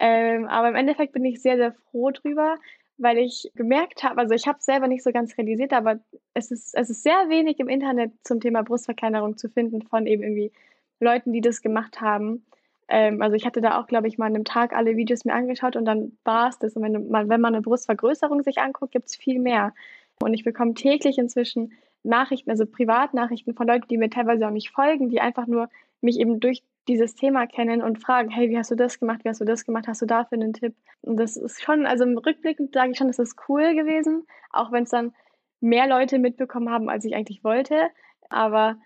Ähm, 0.00 0.46
aber 0.46 0.68
im 0.68 0.74
Endeffekt 0.74 1.12
bin 1.12 1.24
ich 1.24 1.40
sehr, 1.40 1.56
sehr 1.56 1.72
froh 1.72 2.10
drüber, 2.10 2.56
weil 2.98 3.18
ich 3.18 3.50
gemerkt 3.54 4.02
habe, 4.02 4.20
also 4.20 4.34
ich 4.34 4.46
habe 4.46 4.58
es 4.58 4.66
selber 4.66 4.88
nicht 4.88 5.02
so 5.02 5.12
ganz 5.12 5.36
realisiert, 5.38 5.72
aber 5.72 6.00
es 6.34 6.50
ist, 6.50 6.74
es 6.74 6.90
ist 6.90 7.02
sehr 7.02 7.28
wenig 7.28 7.58
im 7.60 7.68
Internet 7.68 8.12
zum 8.22 8.40
Thema 8.40 8.62
Brustverkleinerung 8.62 9.36
zu 9.36 9.48
finden 9.48 9.82
von 9.82 10.06
eben 10.06 10.22
irgendwie 10.22 10.52
Leuten, 11.00 11.32
die 11.32 11.40
das 11.40 11.62
gemacht 11.62 12.00
haben. 12.00 12.44
Ähm, 12.88 13.22
also 13.22 13.36
ich 13.36 13.46
hatte 13.46 13.60
da 13.60 13.80
auch, 13.80 13.86
glaube 13.86 14.08
ich, 14.08 14.18
mal 14.18 14.26
an 14.26 14.34
einem 14.34 14.44
Tag 14.44 14.74
alle 14.74 14.96
Videos 14.96 15.24
mir 15.24 15.34
angeschaut 15.34 15.76
und 15.76 15.84
dann 15.84 16.18
war 16.24 16.48
es 16.48 16.58
das. 16.58 16.76
Und 16.76 16.82
wenn 16.82 17.08
man, 17.08 17.28
wenn 17.28 17.40
man 17.40 17.54
eine 17.54 17.62
Brustvergrößerung 17.62 18.42
sich 18.42 18.58
anguckt, 18.58 18.92
gibt 18.92 19.06
es 19.06 19.16
viel 19.16 19.40
mehr. 19.40 19.74
Und 20.20 20.34
ich 20.34 20.44
bekomme 20.44 20.74
täglich 20.74 21.18
inzwischen 21.18 21.72
Nachrichten, 22.04 22.50
also 22.50 22.66
Privatnachrichten 22.66 23.54
von 23.54 23.66
Leuten, 23.66 23.88
die 23.88 23.98
mir 23.98 24.10
teilweise 24.10 24.46
auch 24.46 24.52
nicht 24.52 24.70
folgen, 24.70 25.08
die 25.08 25.20
einfach 25.20 25.46
nur 25.46 25.68
mich 26.00 26.20
eben 26.20 26.38
durch 26.38 26.62
dieses 26.86 27.14
Thema 27.14 27.46
kennen 27.46 27.82
und 27.82 27.98
fragen, 27.98 28.28
hey, 28.28 28.50
wie 28.50 28.58
hast 28.58 28.70
du 28.70 28.76
das 28.76 29.00
gemacht, 29.00 29.24
wie 29.24 29.30
hast 29.30 29.40
du 29.40 29.46
das 29.46 29.64
gemacht, 29.64 29.88
hast 29.88 30.02
du 30.02 30.06
dafür 30.06 30.36
einen 30.36 30.52
Tipp? 30.52 30.74
Und 31.00 31.16
das 31.16 31.36
ist 31.36 31.62
schon, 31.62 31.86
also 31.86 32.04
im 32.04 32.18
Rückblick 32.18 32.58
sage 32.72 32.92
ich 32.92 32.98
schon, 32.98 33.06
das 33.08 33.18
ist 33.18 33.36
cool 33.48 33.74
gewesen, 33.74 34.26
auch 34.50 34.70
wenn 34.70 34.84
es 34.84 34.90
dann 34.90 35.14
mehr 35.60 35.88
Leute 35.88 36.18
mitbekommen 36.18 36.68
haben, 36.68 36.90
als 36.90 37.06
ich 37.06 37.14
eigentlich 37.14 37.42
wollte. 37.42 37.88
Aber 38.28 38.76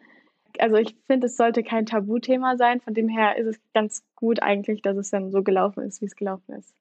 also 0.59 0.76
ich 0.76 0.96
finde, 1.07 1.26
es 1.26 1.37
sollte 1.37 1.62
kein 1.62 1.87
Tabuthema 1.87 2.57
sein. 2.57 2.81
Von 2.81 2.94
dem 2.94 3.09
her 3.09 3.37
ist 3.37 3.46
es 3.46 3.61
ganz 3.74 4.04
gut 4.14 4.42
eigentlich, 4.42 4.81
dass 4.83 4.96
es 4.96 5.11
dann 5.11 5.31
so 5.31 5.42
gelaufen 5.42 5.83
ist, 5.83 6.00
wie 6.00 6.07
es 6.07 6.16
gelaufen 6.16 6.54
ist. 6.54 6.72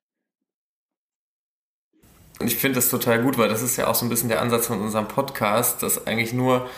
Und 2.39 2.47
ich 2.47 2.57
finde 2.57 2.75
das 2.75 2.89
total 2.89 3.21
gut, 3.21 3.37
weil 3.37 3.49
das 3.49 3.61
ist 3.61 3.77
ja 3.77 3.87
auch 3.87 3.95
so 3.95 4.05
ein 4.05 4.09
bisschen 4.09 4.29
der 4.29 4.41
Ansatz 4.41 4.67
von 4.67 4.81
unserem 4.81 5.07
Podcast, 5.07 5.81
dass 5.81 6.05
eigentlich 6.05 6.33
nur 6.33 6.69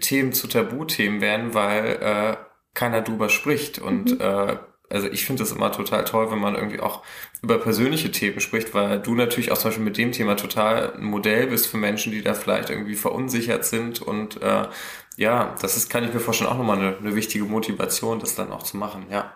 Themen 0.00 0.32
zu 0.32 0.46
Tabuthemen 0.46 1.20
werden, 1.20 1.54
weil 1.54 1.98
äh, 2.00 2.36
keiner 2.74 3.02
drüber 3.02 3.28
spricht. 3.28 3.78
Und 3.78 4.12
mhm. 4.12 4.20
äh, 4.20 4.56
also 4.88 5.08
ich 5.08 5.24
finde 5.24 5.42
das 5.42 5.52
immer 5.52 5.72
total 5.72 6.04
toll, 6.04 6.30
wenn 6.30 6.38
man 6.38 6.54
irgendwie 6.54 6.80
auch 6.80 7.02
über 7.42 7.58
persönliche 7.58 8.10
Themen 8.10 8.40
spricht, 8.40 8.74
weil 8.74 9.00
du 9.00 9.14
natürlich 9.14 9.50
auch 9.50 9.58
zum 9.58 9.70
Beispiel 9.70 9.84
mit 9.84 9.96
dem 9.96 10.12
Thema 10.12 10.36
total 10.36 10.94
ein 10.94 11.04
Modell 11.04 11.46
bist 11.46 11.66
für 11.66 11.78
Menschen, 11.78 12.12
die 12.12 12.22
da 12.22 12.34
vielleicht 12.34 12.70
irgendwie 12.70 12.94
verunsichert 12.94 13.64
sind. 13.64 14.02
Und 14.02 14.40
äh, 14.42 14.68
ja, 15.16 15.54
das 15.60 15.76
ist, 15.76 15.90
kann 15.90 16.04
ich 16.04 16.12
mir 16.12 16.20
vorstellen, 16.20 16.50
auch 16.50 16.58
nochmal 16.58 16.78
eine, 16.78 16.96
eine 16.96 17.14
wichtige 17.14 17.44
Motivation, 17.44 18.20
das 18.20 18.34
dann 18.34 18.52
auch 18.52 18.62
zu 18.62 18.76
machen, 18.76 19.06
ja. 19.10 19.32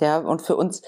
Ja, 0.00 0.18
und 0.18 0.40
für 0.40 0.56
uns 0.56 0.82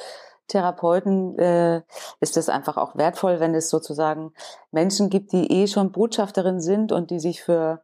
Therapeuten 0.48 1.38
äh, 1.38 1.82
ist 2.20 2.36
es 2.36 2.48
einfach 2.48 2.76
auch 2.76 2.96
wertvoll, 2.96 3.40
wenn 3.40 3.54
es 3.54 3.70
sozusagen 3.70 4.32
Menschen 4.70 5.10
gibt, 5.10 5.32
die 5.32 5.50
eh 5.50 5.66
schon 5.66 5.92
Botschafterin 5.92 6.60
sind 6.60 6.92
und 6.92 7.10
die 7.10 7.20
sich 7.20 7.42
für 7.42 7.82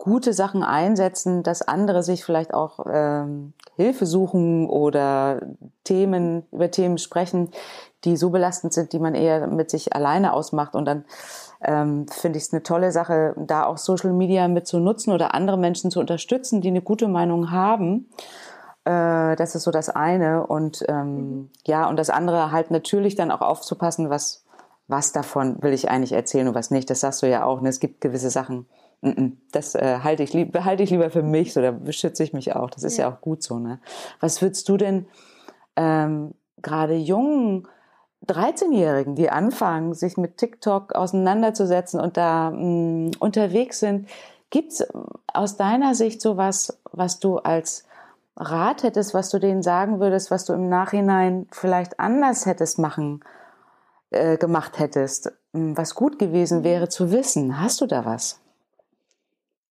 gute 0.00 0.32
Sachen 0.32 0.62
einsetzen, 0.62 1.42
dass 1.42 1.60
andere 1.60 2.02
sich 2.02 2.24
vielleicht 2.24 2.54
auch 2.54 2.86
ähm, 2.90 3.52
Hilfe 3.76 4.06
suchen 4.06 4.68
oder 4.68 5.42
Themen 5.84 6.46
über 6.52 6.70
Themen 6.70 6.96
sprechen, 6.96 7.50
die 8.04 8.16
so 8.16 8.30
belastend 8.30 8.72
sind, 8.72 8.94
die 8.94 8.98
man 8.98 9.14
eher 9.14 9.46
mit 9.46 9.70
sich 9.70 9.94
alleine 9.94 10.32
ausmacht. 10.32 10.74
Und 10.74 10.86
dann 10.86 11.04
ähm, 11.62 12.06
finde 12.08 12.38
ich 12.38 12.44
es 12.44 12.52
eine 12.52 12.62
tolle 12.62 12.92
Sache, 12.92 13.34
da 13.36 13.66
auch 13.66 13.76
Social 13.76 14.12
Media 14.12 14.48
mit 14.48 14.66
zu 14.66 14.78
nutzen 14.78 15.12
oder 15.12 15.34
andere 15.34 15.58
Menschen 15.58 15.90
zu 15.90 16.00
unterstützen, 16.00 16.62
die 16.62 16.68
eine 16.68 16.82
gute 16.82 17.06
Meinung 17.06 17.50
haben 17.50 18.08
äh, 18.84 19.36
das 19.36 19.54
ist 19.54 19.64
so 19.64 19.70
das 19.70 19.88
eine. 19.88 20.46
Und 20.46 20.84
ähm, 20.88 21.14
mhm. 21.14 21.50
ja, 21.66 21.88
und 21.88 21.96
das 21.96 22.10
andere 22.10 22.52
halt 22.52 22.70
natürlich 22.70 23.14
dann 23.14 23.30
auch 23.30 23.40
aufzupassen, 23.40 24.10
was, 24.10 24.44
was 24.88 25.12
davon 25.12 25.62
will 25.62 25.72
ich 25.72 25.90
eigentlich 25.90 26.12
erzählen 26.12 26.48
und 26.48 26.54
was 26.54 26.70
nicht. 26.70 26.90
Das 26.90 27.00
sagst 27.00 27.22
du 27.22 27.28
ja 27.28 27.44
auch. 27.44 27.60
Ne? 27.60 27.68
Es 27.68 27.80
gibt 27.80 28.00
gewisse 28.00 28.30
Sachen, 28.30 28.66
das 29.52 29.74
äh, 29.74 30.00
halte 30.02 30.22
ich, 30.22 30.32
lieb, 30.32 30.58
halte 30.62 30.82
ich 30.82 30.90
lieber 30.90 31.10
für 31.10 31.22
mich, 31.22 31.54
so 31.54 31.62
da 31.62 31.70
beschütze 31.70 32.22
ich 32.22 32.32
mich 32.32 32.54
auch. 32.54 32.70
Das 32.70 32.84
ist 32.84 32.98
ja, 32.98 33.08
ja 33.08 33.14
auch 33.14 33.20
gut 33.20 33.42
so. 33.42 33.58
Ne? 33.58 33.80
Was 34.20 34.42
würdest 34.42 34.68
du 34.68 34.76
denn 34.76 35.06
ähm, 35.76 36.34
gerade 36.60 36.94
jungen 36.94 37.66
13-Jährigen, 38.26 39.14
die 39.14 39.30
anfangen, 39.30 39.94
sich 39.94 40.18
mit 40.18 40.36
TikTok 40.36 40.94
auseinanderzusetzen 40.94 42.00
und 42.00 42.16
da 42.16 42.50
mh, 42.50 43.12
unterwegs 43.18 43.80
sind, 43.80 44.08
gibt's 44.50 44.86
aus 45.32 45.56
deiner 45.56 45.94
Sicht 45.94 46.20
sowas, 46.20 46.78
was 46.92 47.18
du 47.20 47.38
als 47.38 47.84
Rat 48.40 48.82
hättest, 48.82 49.12
was 49.12 49.28
du 49.30 49.38
denen 49.38 49.62
sagen 49.62 50.00
würdest, 50.00 50.30
was 50.30 50.46
du 50.46 50.54
im 50.54 50.68
Nachhinein 50.68 51.46
vielleicht 51.52 52.00
anders 52.00 52.46
hättest 52.46 52.78
machen, 52.78 53.22
äh, 54.10 54.38
gemacht 54.38 54.78
hättest, 54.78 55.32
hm, 55.52 55.76
was 55.76 55.94
gut 55.94 56.18
gewesen 56.18 56.64
wäre 56.64 56.88
zu 56.88 57.12
wissen. 57.12 57.60
Hast 57.60 57.80
du 57.80 57.86
da 57.86 58.04
was? 58.06 58.40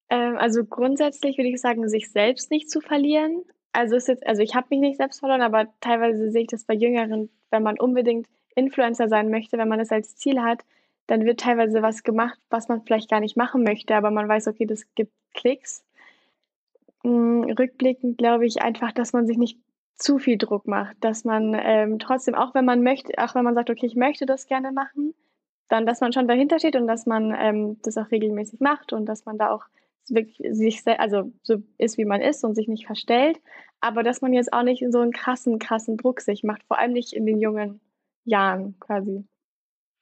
Ähm, 0.10 0.38
also 0.38 0.64
grundsätzlich 0.64 1.38
würde 1.38 1.50
ich 1.50 1.60
sagen, 1.60 1.90
sich 1.90 2.12
selbst 2.12 2.52
nicht 2.52 2.70
zu 2.70 2.80
verlieren. 2.80 3.44
Also 3.74 3.96
ist 3.96 4.08
jetzt, 4.08 4.26
also 4.26 4.42
ich 4.42 4.56
habe 4.56 4.68
mich 4.70 4.80
nicht 4.80 4.98
selbst 4.98 5.20
verloren, 5.20 5.42
aber 5.42 5.68
teilweise 5.82 6.30
sehe 6.32 6.44
ich 6.44 6.48
das 6.48 6.64
bei 6.64 6.74
Jüngeren, 6.74 7.30
wenn 7.50 7.64
man 7.64 7.80
unbedingt 7.80 8.28
Influencer 8.56 9.08
sein 9.08 9.30
möchte, 9.30 9.58
wenn 9.58 9.68
man 9.68 9.80
es 9.80 9.92
als 9.92 10.16
Ziel 10.16 10.42
hat, 10.42 10.64
dann 11.08 11.26
wird 11.26 11.40
teilweise 11.40 11.82
was 11.82 12.04
gemacht, 12.04 12.40
was 12.50 12.68
man 12.68 12.84
vielleicht 12.84 13.10
gar 13.10 13.20
nicht 13.20 13.36
machen 13.36 13.64
möchte, 13.64 13.96
aber 13.96 14.12
man 14.12 14.28
weiß, 14.28 14.48
okay, 14.48 14.66
das 14.66 14.84
gibt 14.94 15.12
Klicks. 15.34 15.84
Mm, 17.04 17.44
rückblickend 17.58 18.18
glaube 18.18 18.46
ich 18.46 18.62
einfach, 18.62 18.92
dass 18.92 19.14
man 19.14 19.26
sich 19.26 19.38
nicht 19.38 19.60
zu 19.96 20.18
viel 20.18 20.38
Druck 20.38 20.68
macht, 20.68 20.96
dass 21.02 21.26
man 21.26 21.56
ähm, 21.60 22.00
trotzdem, 22.00 22.36
auch 22.36 22.56
wenn 22.56 22.66
man 22.66 22.84
möchte, 22.84 23.14
auch 23.18 23.36
wenn 23.36 23.44
man 23.44 23.56
sagt, 23.56 23.70
okay, 23.70 23.86
ich 23.86 23.96
möchte 23.96 24.26
das 24.26 24.48
gerne 24.48 24.72
machen, 24.72 25.14
dann, 25.68 25.86
dass 25.86 26.02
man 26.02 26.14
schon 26.14 26.28
dahinter 26.28 26.60
steht 26.60 26.76
und 26.76 26.88
dass 26.88 27.06
man 27.06 27.36
ähm, 27.38 27.78
das 27.84 27.98
auch 27.98 28.10
regelmäßig 28.12 28.60
macht 28.60 28.94
und 28.94 29.06
dass 29.06 29.26
man 29.26 29.38
da 29.38 29.52
auch 29.52 29.66
wirklich 30.08 30.42
sich, 30.56 30.82
also 30.88 31.32
so 31.44 31.62
ist, 31.78 31.98
wie 31.98 32.06
man 32.06 32.22
ist 32.22 32.44
und 32.44 32.56
sich 32.56 32.68
nicht 32.68 32.88
verstellt, 32.88 33.40
aber 33.80 34.02
dass 34.04 34.22
man 34.22 34.34
jetzt 34.34 34.54
auch 34.54 34.64
nicht 34.64 34.82
in 34.82 34.92
so 34.92 35.00
einen 35.00 35.12
krassen, 35.12 35.60
krassen 35.60 35.98
Druck 35.98 36.22
sich 36.22 36.44
macht, 36.44 36.64
vor 36.64 36.80
allem 36.80 36.94
nicht 36.94 37.14
in 37.14 37.26
den 37.26 37.40
jungen 37.40 37.80
Jahren 38.26 38.80
quasi. 38.80 39.26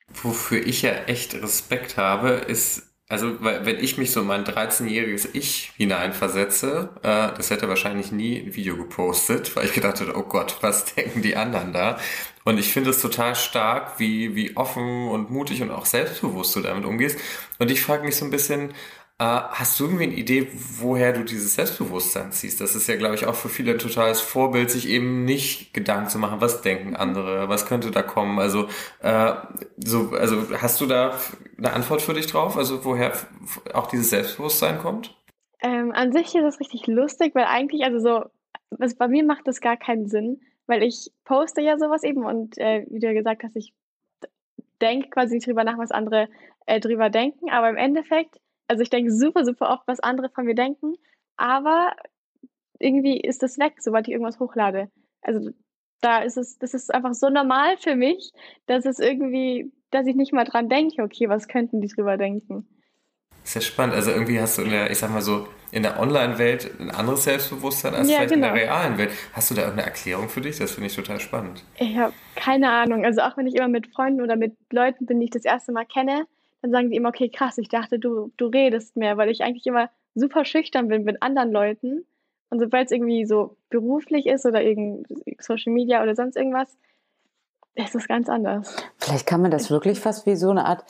Wofür 0.10 0.66
ich 0.66 0.84
ja 0.84 0.92
echt 1.08 1.36
Respekt 1.36 1.98
habe, 1.98 2.30
ist, 2.30 2.94
also 3.10 3.38
wenn 3.40 3.80
ich 3.80 3.98
mich 3.98 4.12
so 4.12 4.20
in 4.20 4.28
mein 4.28 4.44
13-jähriges 4.44 5.30
Ich 5.32 5.72
hineinversetze, 5.78 6.90
äh, 7.04 7.30
das 7.38 7.50
hätte 7.50 7.70
wahrscheinlich 7.70 8.12
nie 8.12 8.40
ein 8.40 8.56
Video 8.56 8.76
gepostet, 8.76 9.56
weil 9.56 9.66
ich 9.66 9.74
gedacht 9.74 10.02
hätte, 10.02 10.18
oh 10.18 10.24
Gott, 10.24 10.58
was 10.60 10.94
denken 10.96 11.22
die 11.22 11.38
anderen 11.38 11.72
da? 11.72 11.98
Und 12.44 12.58
ich 12.58 12.72
finde 12.72 12.90
es 12.90 13.02
total 13.02 13.36
stark, 13.36 14.00
wie, 14.00 14.36
wie 14.36 14.58
offen 14.58 15.08
und 15.10 15.30
mutig 15.30 15.62
und 15.62 15.72
auch 15.72 15.86
selbstbewusst 15.86 16.56
du 16.56 16.62
damit 16.62 16.86
umgehst. 16.86 17.18
Und 17.60 17.72
ich 17.72 17.82
frage 17.82 18.04
mich 18.04 18.18
so 18.18 18.26
ein 18.26 18.32
bisschen, 18.32 18.74
hast 19.20 19.80
du 19.80 19.86
irgendwie 19.86 20.04
eine 20.04 20.14
Idee, 20.14 20.48
woher 20.54 21.12
du 21.12 21.24
dieses 21.24 21.56
Selbstbewusstsein 21.56 22.32
ziehst? 22.32 22.62
Das 22.62 22.76
ist 22.76 22.88
ja, 22.88 22.98
glaube 22.98 23.16
ich, 23.16 23.26
auch 23.26 23.34
für 23.34 23.50
viele 23.50 23.72
ein 23.72 23.80
totales 23.80 24.22
Vorbild, 24.22 24.70
sich 24.70 24.88
eben 24.88 25.26
nicht 25.26 25.74
Gedanken 25.74 26.10
zu 26.10 26.20
machen, 26.20 26.40
was 26.40 26.62
denken 26.62 26.96
andere, 26.96 27.50
was 27.50 27.66
könnte 27.66 27.90
da 27.90 28.04
kommen. 28.04 28.38
Also, 28.38 28.68
äh, 29.02 29.34
so, 29.78 30.12
also 30.12 30.62
hast 30.62 30.80
du 30.82 30.86
da 30.86 31.18
eine 31.58 31.74
Antwort 31.74 32.04
für 32.04 32.14
dich 32.14 32.28
drauf? 32.28 32.58
Also 32.58 32.86
woher 32.86 33.14
auch 33.74 33.88
dieses 33.88 34.12
Selbstbewusstsein 34.12 34.78
kommt? 34.78 35.16
Ähm, 35.62 35.92
an 35.94 36.12
sich 36.12 36.36
ist 36.36 36.44
das 36.44 36.60
richtig 36.60 36.86
lustig, 36.86 37.34
weil 37.34 37.46
eigentlich, 37.46 37.84
also 37.84 38.00
so, 38.00 38.26
was, 38.70 38.96
bei 38.96 39.08
mir 39.08 39.24
macht 39.24 39.48
das 39.48 39.62
gar 39.62 39.78
keinen 39.78 40.08
Sinn, 40.08 40.42
weil 40.68 40.84
ich 40.84 41.12
poste 41.24 41.62
ja 41.62 41.80
sowas 41.80 42.04
eben 42.04 42.24
und 42.24 42.60
äh, 42.60 42.86
wie 42.90 43.00
du 43.00 43.08
ja 43.08 43.14
gesagt 43.14 43.44
hast, 43.44 43.56
ich 43.56 43.74
denke 44.80 45.10
quasi 45.10 45.34
nicht 45.34 45.48
drüber 45.48 45.64
nach, 45.64 45.80
was 45.80 45.90
andere 45.90 46.30
äh, 46.68 46.80
drüber 46.80 47.10
denken, 47.10 47.50
aber 47.50 47.70
im 47.70 47.78
Endeffekt 47.78 48.40
also 48.68 48.84
ich 48.84 48.90
denke 48.90 49.12
super, 49.12 49.46
super 49.46 49.70
oft, 49.70 49.88
was 49.88 50.00
andere 50.00 50.30
von 50.30 50.46
mir 50.46 50.56
denken, 50.56 50.96
aber 51.36 51.94
irgendwie 52.80 53.20
ist 53.20 53.44
das 53.44 53.58
weg, 53.58 53.76
sobald 53.80 54.08
ich 54.08 54.14
irgendwas 54.14 54.40
hochlade. 54.40 54.90
Also 55.22 55.52
da 56.02 56.20
ist 56.20 56.38
es, 56.38 56.58
das 56.60 56.74
ist 56.74 56.94
einfach 56.94 57.14
so 57.14 57.30
normal 57.30 57.78
für 57.78 57.96
mich, 57.96 58.32
dass 58.68 58.86
es 58.86 59.00
irgendwie, 59.00 59.72
dass 59.92 60.06
ich 60.06 60.16
nicht 60.16 60.34
mal 60.34 60.44
dran 60.44 60.70
denke, 60.70 61.02
okay, 61.02 61.28
was 61.30 61.48
könnten 61.48 61.82
die 61.82 61.88
drüber 61.88 62.18
denken. 62.18 62.68
Sehr 63.44 63.62
spannend. 63.62 63.96
Also 63.96 64.12
irgendwie 64.12 64.42
hast 64.42 64.58
du 64.58 64.64
in 64.64 64.72
der, 64.72 64.92
ich 64.92 64.98
sag 64.98 65.10
mal 65.10 65.22
so, 65.22 65.48
in 65.72 65.82
der 65.82 66.00
Online-Welt 66.00 66.80
ein 66.80 66.92
anderes 66.92 67.24
Selbstbewusstsein 67.24 67.96
als 67.96 68.10
ja, 68.10 68.18
vielleicht 68.18 68.34
genau. 68.34 68.48
in 68.48 68.54
der 68.54 68.62
genau. 68.64 68.74
realen 68.74 68.98
Welt. 68.98 69.12
Hast 69.34 69.50
du 69.50 69.56
da 69.56 69.62
irgendeine 69.62 69.88
Erklärung 69.88 70.28
für 70.28 70.42
dich? 70.42 70.58
Das 70.58 70.72
finde 70.72 70.88
ich 70.88 70.96
total 70.96 71.22
spannend. 71.22 71.64
Ich 71.78 71.96
habe 71.98 72.14
keine 72.36 72.70
Ahnung. 72.70 73.06
Also 73.06 73.22
auch 73.22 73.38
wenn 73.38 73.48
ich 73.48 73.56
immer 73.56 73.70
mit 73.70 73.88
Freunden 73.88 74.22
oder 74.22 74.36
mit 74.36 74.58
Leuten 74.70 75.06
bin, 75.06 75.20
die 75.20 75.26
ich 75.26 75.32
das 75.32 75.46
erste 75.46 75.72
Mal 75.72 75.86
kenne, 75.86 76.28
dann 76.68 76.82
sagen 76.82 76.92
die 76.92 76.98
immer, 76.98 77.10
okay, 77.10 77.30
krass, 77.30 77.58
ich 77.58 77.70
dachte, 77.70 78.00
du, 78.00 78.32
du 78.38 78.48
redest 78.48 78.96
mehr, 78.96 79.18
weil 79.18 79.30
ich 79.30 79.44
eigentlich 79.44 79.66
immer 79.66 79.90
super 80.16 80.46
schüchtern 80.46 80.88
bin 80.88 81.04
mit 81.04 81.22
anderen 81.22 81.52
Leuten. 81.52 82.06
Und 82.50 82.60
sobald 82.60 82.86
es 82.86 82.92
irgendwie 82.92 83.26
so 83.26 83.58
beruflich 83.70 84.26
ist 84.26 84.46
oder 84.46 84.62
irgend 84.62 85.08
Social 85.40 85.74
Media 85.74 86.02
oder 86.02 86.16
sonst 86.16 86.38
irgendwas, 86.38 86.78
ist 87.76 87.96
es 87.96 88.08
ganz 88.08 88.30
anders. 88.30 88.76
Vielleicht 88.98 89.28
kann 89.28 89.42
man 89.42 89.52
das 89.52 89.70
wirklich 89.70 90.00
fast 90.00 90.26
wie 90.26 90.36
so 90.36 90.50
eine 90.50 90.66
Art 90.66 90.84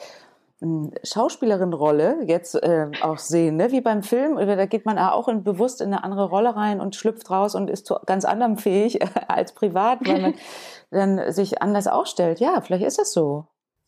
hm, 0.59 0.91
Schauspielerin-Rolle 1.03 2.23
jetzt 2.25 2.55
äh, 2.55 2.87
auch 3.01 3.17
sehen, 3.17 3.57
ne? 3.57 3.71
wie 3.71 3.81
beim 3.81 4.03
Film. 4.03 4.37
Da 4.37 4.65
geht 4.65 4.85
man 4.85 4.97
auch 4.97 5.27
in, 5.27 5.43
bewusst 5.43 5.81
in 5.81 5.87
eine 5.87 6.03
andere 6.03 6.29
Rolle 6.29 6.55
rein 6.55 6.79
und 6.79 6.95
schlüpft 6.95 7.29
raus 7.29 7.55
und 7.55 7.69
ist 7.69 7.85
zu 7.85 7.95
ganz 8.05 8.23
anderem 8.23 8.57
fähig 8.57 8.99
als 9.27 9.53
privat, 9.53 10.07
weil 10.07 10.21
man 10.21 10.33
dann 10.91 11.31
sich 11.31 11.61
anders 11.61 11.87
aufstellt. 11.87 12.39
Ja, 12.39 12.61
vielleicht 12.61 12.85
ist 12.85 12.99
es 12.99 13.11
so. 13.11 13.45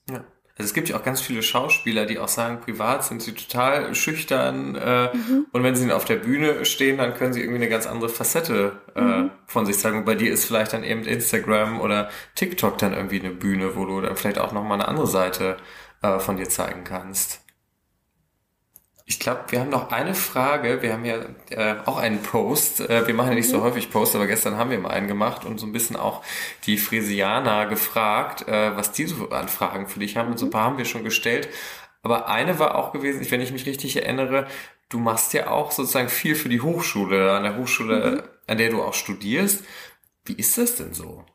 Ja. 0.10 0.24
Also 0.60 0.72
es 0.72 0.74
gibt 0.74 0.90
ja 0.90 0.98
auch 0.98 1.04
ganz 1.04 1.22
viele 1.22 1.42
Schauspieler, 1.42 2.06
die 2.06 2.20
auch 2.20 2.28
sagen, 2.28 2.60
privat 2.60 3.06
sind 3.06 3.22
sie 3.22 3.32
total 3.32 3.96
schüchtern 3.96 4.76
äh, 4.76 5.16
mhm. 5.16 5.46
und 5.54 5.64
wenn 5.64 5.74
sie 5.74 5.90
auf 5.90 6.04
der 6.04 6.18
Bühne 6.18 6.66
stehen, 6.66 6.98
dann 6.98 7.14
können 7.14 7.32
sie 7.32 7.40
irgendwie 7.40 7.62
eine 7.62 7.70
ganz 7.70 7.88
andere 7.88 8.10
Facette 8.10 8.74
äh, 8.94 9.02
mhm. 9.02 9.32
von 9.46 9.66
sich 9.66 9.80
zeigen. 9.80 10.00
Und 10.00 10.06
bei 10.06 10.16
dir 10.16 10.34
ist 10.34 10.44
vielleicht 10.44 10.74
dann 10.74 10.84
eben 10.84 11.04
Instagram 11.04 11.80
oder 11.80 12.10
TikTok 12.36 12.78
dann 12.78 12.94
irgendwie 12.94 13.22
eine 13.22 13.30
Bühne, 13.30 13.78
wo 13.78 13.86
du 13.86 14.02
dann 14.02 14.18
vielleicht 14.18 14.38
auch 14.38 14.52
nochmal 14.52 14.82
eine 14.82 14.90
andere 14.90 15.08
Seite 15.08 15.56
äh, 16.02 16.20
von 16.20 16.36
dir 16.36 16.50
zeigen 16.50 16.84
kannst. 16.84 17.40
Ich 19.10 19.20
glaube, 19.20 19.46
wir 19.50 19.62
haben 19.62 19.72
noch 19.72 19.92
eine 19.92 20.14
Frage. 20.14 20.84
Wir 20.84 20.94
haben 20.94 21.04
ja 21.04 21.18
äh, 21.50 21.78
auch 21.88 21.98
einen 21.98 22.22
Post. 22.22 22.82
Äh, 22.82 23.08
wir 23.08 23.16
machen 23.16 23.30
ja 23.30 23.36
nicht 23.36 23.50
so 23.50 23.58
mhm. 23.58 23.64
häufig 23.64 23.90
Posts, 23.90 24.18
aber 24.18 24.28
gestern 24.28 24.56
haben 24.56 24.70
wir 24.70 24.78
mal 24.78 24.92
einen 24.92 25.08
gemacht 25.08 25.46
und 25.46 25.58
so 25.58 25.66
ein 25.66 25.72
bisschen 25.72 25.96
auch 25.96 26.24
die 26.68 26.78
Frisianer 26.78 27.66
gefragt, 27.66 28.48
äh, 28.48 28.78
was 28.78 28.92
die 28.92 29.08
so 29.08 29.30
an 29.30 29.48
Fragen 29.48 29.88
für 29.88 30.00
dich 30.00 30.16
haben. 30.16 30.30
Und 30.30 30.38
so 30.38 30.46
ein 30.46 30.50
mhm. 30.50 30.52
paar 30.54 30.64
haben 30.66 30.78
wir 30.78 30.86
schon 30.86 31.04
gestellt. 31.04 31.50
Aber 32.04 32.28
eine 32.28 32.60
war 32.60 32.76
auch 32.76 32.94
gewesen, 32.94 33.26
wenn 33.32 33.42
ich 33.42 33.52
mich 33.52 33.66
richtig 33.66 33.96
erinnere, 33.96 34.48
du 34.90 35.00
machst 35.00 35.34
ja 35.34 35.50
auch 35.50 35.72
sozusagen 35.72 36.10
viel 36.10 36.36
für 36.36 36.50
die 36.50 36.62
Hochschule, 36.62 37.32
an 37.32 37.42
der 37.42 37.58
Hochschule, 37.58 38.12
mhm. 38.12 38.30
an 38.46 38.58
der 38.60 38.70
du 38.70 38.84
auch 38.84 38.94
studierst. 38.94 39.66
Wie 40.24 40.34
ist 40.34 40.56
das 40.60 40.76
denn 40.76 40.94
so? 40.94 41.26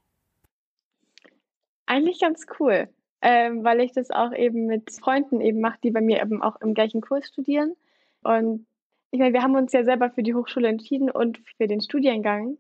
Eigentlich 1.87 2.21
ganz 2.21 2.47
cool 2.61 2.89
ähm, 3.25 3.65
weil 3.65 3.81
ich 3.81 3.93
das 3.93 4.11
auch 4.11 4.35
eben 4.35 4.67
mit 4.67 4.93
Freunden 4.93 5.41
eben 5.41 5.61
mache, 5.61 5.79
die 5.83 5.91
bei 5.91 6.03
mir 6.03 6.21
eben 6.21 6.43
auch 6.43 6.61
im 6.61 6.75
gleichen 6.75 7.01
Kurs 7.01 7.27
studieren. 7.27 7.75
Und 8.23 8.67
ich 9.11 9.19
meine, 9.19 9.33
wir 9.33 9.43
haben 9.43 9.57
uns 9.57 9.73
ja 9.73 9.83
selber 9.83 10.11
für 10.11 10.23
die 10.23 10.35
Hochschule 10.35 10.69
entschieden 10.69 11.11
und 11.11 11.41
für 11.57 11.67
den 11.67 11.81
Studiengang. 11.81 12.59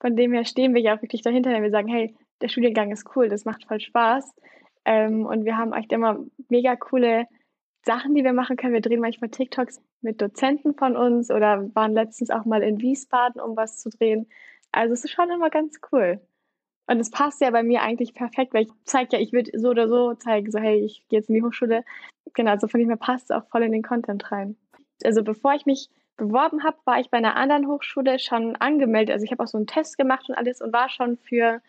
Von 0.00 0.14
dem 0.14 0.32
her 0.32 0.44
stehen 0.44 0.72
wir 0.72 0.80
ja 0.80 0.96
auch 0.96 1.02
wirklich 1.02 1.22
dahinter, 1.22 1.50
wenn 1.50 1.64
wir 1.64 1.70
sagen, 1.70 1.88
hey, 1.88 2.14
der 2.40 2.48
Studiengang 2.48 2.92
ist 2.92 3.16
cool, 3.16 3.28
das 3.28 3.44
macht 3.44 3.64
voll 3.66 3.80
Spaß. 3.80 4.36
Ähm, 4.84 5.26
und 5.26 5.44
wir 5.44 5.56
haben 5.56 5.72
echt 5.72 5.90
immer 5.90 6.24
mega 6.48 6.76
coole 6.76 7.26
Sachen, 7.84 8.14
die 8.14 8.22
wir 8.22 8.32
machen 8.32 8.56
können. 8.56 8.74
Wir 8.74 8.82
drehen 8.82 9.00
manchmal 9.00 9.30
TikToks 9.30 9.80
mit 10.00 10.22
Dozenten 10.22 10.74
von 10.74 10.96
uns 10.96 11.32
oder 11.32 11.74
waren 11.74 11.92
letztens 11.92 12.30
auch 12.30 12.44
mal 12.44 12.62
in 12.62 12.80
Wiesbaden, 12.80 13.40
um 13.40 13.56
was 13.56 13.78
zu 13.78 13.90
drehen. 13.90 14.28
Also 14.70 14.92
es 14.92 15.04
ist 15.04 15.10
schon 15.10 15.30
immer 15.30 15.50
ganz 15.50 15.80
cool. 15.90 16.20
Und 16.86 17.00
es 17.00 17.10
passt 17.10 17.40
ja 17.40 17.50
bei 17.50 17.62
mir 17.62 17.82
eigentlich 17.82 18.14
perfekt, 18.14 18.52
weil 18.52 18.64
ich 18.64 18.72
zeige 18.84 19.16
ja, 19.16 19.22
ich 19.22 19.32
würde 19.32 19.50
so 19.58 19.70
oder 19.70 19.88
so 19.88 20.14
zeigen, 20.14 20.50
so 20.50 20.58
hey, 20.58 20.84
ich 20.84 21.06
gehe 21.08 21.18
jetzt 21.18 21.30
in 21.30 21.34
die 21.34 21.42
Hochschule. 21.42 21.84
Genau, 22.34 22.50
also 22.50 22.68
von 22.68 22.80
dem 22.80 22.88
her 22.88 22.98
passt 22.98 23.30
es 23.30 23.36
auch 23.36 23.46
voll 23.48 23.62
in 23.62 23.72
den 23.72 23.82
Content 23.82 24.30
rein. 24.30 24.56
Also 25.02 25.22
bevor 25.22 25.54
ich 25.54 25.66
mich 25.66 25.88
beworben 26.16 26.62
habe, 26.62 26.76
war 26.84 27.00
ich 27.00 27.10
bei 27.10 27.18
einer 27.18 27.36
anderen 27.36 27.66
Hochschule 27.66 28.18
schon 28.18 28.56
angemeldet. 28.56 29.12
Also 29.14 29.24
ich 29.24 29.32
habe 29.32 29.42
auch 29.42 29.48
so 29.48 29.58
einen 29.58 29.66
Test 29.66 29.96
gemacht 29.96 30.28
und 30.28 30.34
alles 30.34 30.60
und 30.60 30.72
war 30.72 30.88
schon 30.88 31.16
für, 31.16 31.60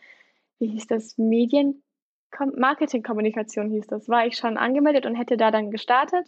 wie 0.60 0.68
hieß 0.68 0.88
das, 0.88 1.18
Medien, 1.18 1.82
Marketingkommunikation 2.56 3.70
hieß 3.70 3.88
das, 3.88 4.10
war 4.10 4.28
ich 4.28 4.36
schon 4.36 4.58
angemeldet 4.58 5.06
und 5.06 5.16
hätte 5.16 5.38
da 5.38 5.52
dann 5.52 5.72
gestartet. 5.72 6.28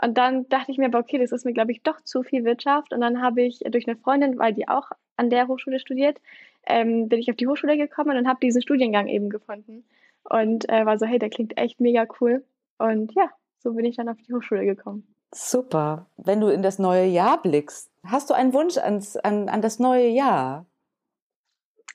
Und 0.00 0.16
dann 0.16 0.48
dachte 0.48 0.70
ich 0.70 0.78
mir 0.78 0.94
okay, 0.94 1.18
das 1.18 1.32
ist 1.32 1.44
mir, 1.44 1.52
glaube 1.52 1.72
ich, 1.72 1.82
doch 1.82 2.00
zu 2.02 2.22
viel 2.22 2.44
Wirtschaft. 2.44 2.92
Und 2.92 3.00
dann 3.00 3.20
habe 3.20 3.42
ich 3.42 3.58
durch 3.70 3.88
eine 3.88 3.96
Freundin, 3.96 4.38
weil 4.38 4.54
die 4.54 4.68
auch 4.68 4.90
an 5.16 5.30
der 5.30 5.48
Hochschule 5.48 5.80
studiert, 5.80 6.18
ähm, 6.66 7.08
bin 7.08 7.18
ich 7.18 7.30
auf 7.30 7.36
die 7.36 7.46
Hochschule 7.46 7.76
gekommen 7.76 8.16
und 8.16 8.28
habe 8.28 8.40
diesen 8.40 8.62
Studiengang 8.62 9.08
eben 9.08 9.30
gefunden. 9.30 9.84
Und 10.24 10.68
äh, 10.68 10.84
war 10.84 10.98
so, 10.98 11.06
hey, 11.06 11.18
der 11.18 11.30
klingt 11.30 11.56
echt 11.56 11.80
mega 11.80 12.06
cool. 12.20 12.44
Und 12.78 13.12
ja, 13.14 13.30
so 13.58 13.72
bin 13.72 13.84
ich 13.84 13.96
dann 13.96 14.08
auf 14.08 14.18
die 14.26 14.32
Hochschule 14.32 14.64
gekommen. 14.64 15.06
Super. 15.32 16.06
Wenn 16.16 16.40
du 16.40 16.48
in 16.48 16.62
das 16.62 16.78
neue 16.78 17.06
Jahr 17.06 17.40
blickst, 17.40 17.90
hast 18.04 18.30
du 18.30 18.34
einen 18.34 18.52
Wunsch 18.52 18.76
ans, 18.76 19.16
an, 19.16 19.48
an 19.48 19.62
das 19.62 19.78
neue 19.78 20.08
Jahr? 20.08 20.66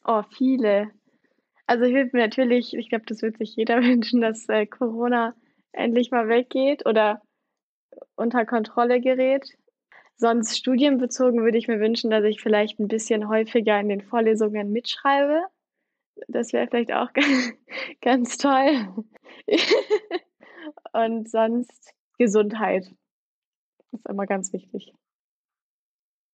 Oh, 0.06 0.24
viele. 0.38 0.92
Also 1.68 1.84
ich 1.86 1.94
würde 1.94 2.12
mir 2.14 2.24
natürlich, 2.24 2.76
ich 2.76 2.90
glaube, 2.90 3.06
das 3.08 3.22
wird 3.22 3.38
sich 3.38 3.56
jeder 3.56 3.78
wünschen, 3.82 4.22
dass 4.22 4.48
äh, 4.50 4.66
Corona 4.66 5.36
endlich 5.72 6.12
mal 6.12 6.30
weggeht 6.30 6.86
oder 6.86 7.22
unter 8.16 8.46
Kontrolle 8.46 9.02
gerät. 9.02 9.46
Sonst 10.18 10.58
studienbezogen 10.58 11.44
würde 11.44 11.58
ich 11.58 11.68
mir 11.68 11.80
wünschen, 11.80 12.10
dass 12.10 12.24
ich 12.24 12.42
vielleicht 12.42 12.80
ein 12.80 12.88
bisschen 12.88 13.28
häufiger 13.28 13.80
in 13.80 13.90
den 13.90 14.02
Vorlesungen 14.02 14.72
mitschreibe. 14.72 15.44
Das 16.28 16.54
wäre 16.54 16.68
vielleicht 16.68 16.94
auch 16.94 17.10
ganz 18.02 18.38
toll. 18.38 18.88
Und 20.94 21.30
sonst 21.30 21.94
Gesundheit. 22.18 22.86
Das 23.92 24.00
ist 24.00 24.10
immer 24.10 24.26
ganz 24.26 24.54
wichtig. 24.54 24.94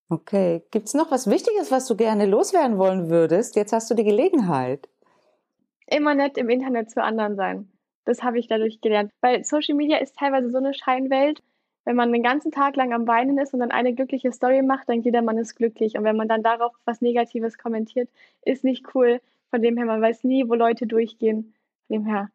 Okay. 0.10 0.62
Gibt 0.72 0.88
es 0.88 0.94
noch 0.94 1.10
was 1.10 1.30
Wichtiges, 1.30 1.72
was 1.72 1.88
du 1.88 1.96
gerne 1.96 2.26
loswerden 2.26 2.78
wollen 2.78 3.10
würdest? 3.10 3.56
Jetzt 3.56 3.74
hast 3.74 3.90
du 3.90 3.96
die 3.96 4.04
Gelegenheit. 4.04 4.90
Immer 5.88 6.14
nett 6.14 6.38
im 6.38 6.50
Internet 6.50 6.92
zu 6.92 7.02
anderen 7.02 7.36
sein. 7.36 7.72
Das 8.06 8.22
habe 8.22 8.38
ich 8.38 8.48
dadurch 8.48 8.82
gelernt. 8.82 9.12
Weil 9.22 9.44
Social 9.44 9.76
Media 9.76 9.98
ist 9.98 10.16
teilweise 10.18 10.52
so 10.52 10.58
eine 10.58 10.74
Scheinwelt 10.74 11.42
wenn 11.86 11.96
man 11.96 12.12
den 12.12 12.24
ganzen 12.24 12.52
Tag 12.52 12.76
lang 12.76 12.94
am 12.94 13.08
Weinen 13.08 13.38
ist 13.38 13.54
und 13.54 13.60
dann 13.60 13.72
eine 13.72 13.94
glückliche 13.94 14.32
Story 14.32 14.62
macht, 14.62 14.90
dann 14.90 15.02
jeder 15.02 15.22
Mann 15.22 15.38
ist 15.38 15.56
glücklich. 15.56 15.98
Und 15.98 16.04
wenn 16.04 16.16
man 16.16 16.28
dann 16.28 16.44
darauf 16.44 16.74
was 16.86 17.02
Negatives 17.02 17.58
kommentiert, 17.58 18.10
ist 18.44 18.64
nicht 18.64 18.94
cool. 18.96 19.22
Von 19.50 19.62
dem 19.62 19.78
her, 19.78 19.86
man 19.86 20.02
weiß 20.02 20.24
nie, 20.24 20.48
wo 20.48 20.56
Leute 20.56 20.88
durchgehen. 20.88 21.54
Von 21.88 21.98
dem 21.98 22.06
her, 22.06 22.30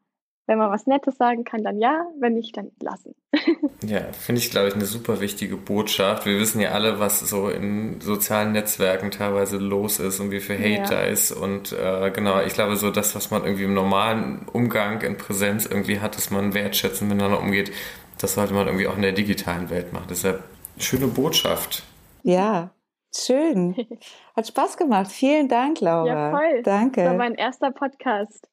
wenn 0.46 0.58
man 0.58 0.70
was 0.70 0.86
Nettes 0.86 1.16
sagen 1.16 1.44
kann, 1.44 1.64
dann 1.64 1.78
ja, 1.78 2.06
wenn 2.20 2.34
nicht, 2.34 2.56
dann 2.56 2.70
lassen. 2.80 3.14
ja, 3.84 4.00
finde 4.12 4.40
ich, 4.40 4.50
glaube 4.50 4.68
ich, 4.68 4.74
eine 4.74 4.84
super 4.84 5.20
wichtige 5.20 5.56
Botschaft. 5.56 6.24
Wir 6.24 6.38
wissen 6.38 6.60
ja 6.60 6.70
alle, 6.70 7.00
was 7.00 7.20
so 7.20 7.48
in 7.48 8.00
sozialen 8.00 8.52
Netzwerken 8.52 9.10
teilweise 9.10 9.58
los 9.58 9.98
ist 9.98 10.20
und 10.20 10.30
wie 10.30 10.40
viel 10.40 10.56
Hate 10.56 10.82
ja. 10.82 10.88
da 10.88 11.02
ist. 11.02 11.32
Und 11.32 11.72
äh, 11.72 12.10
genau, 12.12 12.40
ich 12.42 12.54
glaube, 12.54 12.76
so 12.76 12.90
das, 12.90 13.14
was 13.16 13.30
man 13.30 13.44
irgendwie 13.44 13.64
im 13.64 13.74
normalen 13.74 14.46
Umgang 14.52 15.00
in 15.02 15.16
Präsenz 15.16 15.66
irgendwie 15.66 16.00
hat, 16.00 16.16
dass 16.16 16.30
man 16.30 16.54
wertschätzend 16.54 17.10
miteinander 17.10 17.40
umgeht, 17.40 17.72
das 18.18 18.34
sollte 18.34 18.54
man 18.54 18.66
irgendwie 18.66 18.86
auch 18.86 18.96
in 18.96 19.02
der 19.02 19.12
digitalen 19.12 19.68
Welt 19.68 19.92
machen. 19.92 20.06
Deshalb 20.08 20.44
schöne 20.78 21.08
Botschaft. 21.08 21.82
Ja, 22.22 22.70
schön. 23.14 23.74
Hat 24.36 24.46
Spaß 24.46 24.76
gemacht. 24.76 25.10
Vielen 25.10 25.48
Dank, 25.48 25.80
Laura. 25.80 26.06
Ja, 26.06 26.30
voll. 26.30 26.62
Danke. 26.62 27.02
Das 27.02 27.10
war 27.10 27.16
mein 27.16 27.34
erster 27.34 27.72
Podcast. 27.72 28.48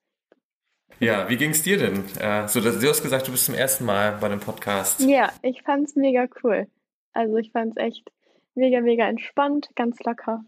Ja, 1.04 1.30
wie 1.30 1.38
ging 1.38 1.52
es 1.52 1.63
dir 1.63 1.78
denn? 1.78 2.04
Äh, 2.20 2.48
so, 2.48 2.62
du 2.62 2.70
hast 2.70 3.02
gesagt, 3.02 3.28
du 3.28 3.32
bist 3.32 3.46
zum 3.46 3.56
ersten 3.56 3.86
Mal 3.86 4.18
bei 4.20 4.30
dem 4.30 4.39
Podcast. 4.39 5.02
Ja, 5.02 5.32
ich 5.42 5.62
fand 5.63 5.88
es 5.89 5.96
mega 5.96 6.28
cool. 6.44 6.68
Also 7.13 7.38
ich 7.38 7.52
fand 7.52 7.78
es 7.78 7.84
echt 7.84 8.12
mega, 8.56 8.82
mega 8.82 9.08
entspannt, 9.08 9.70
ganz 9.76 10.00
locker. 10.04 10.44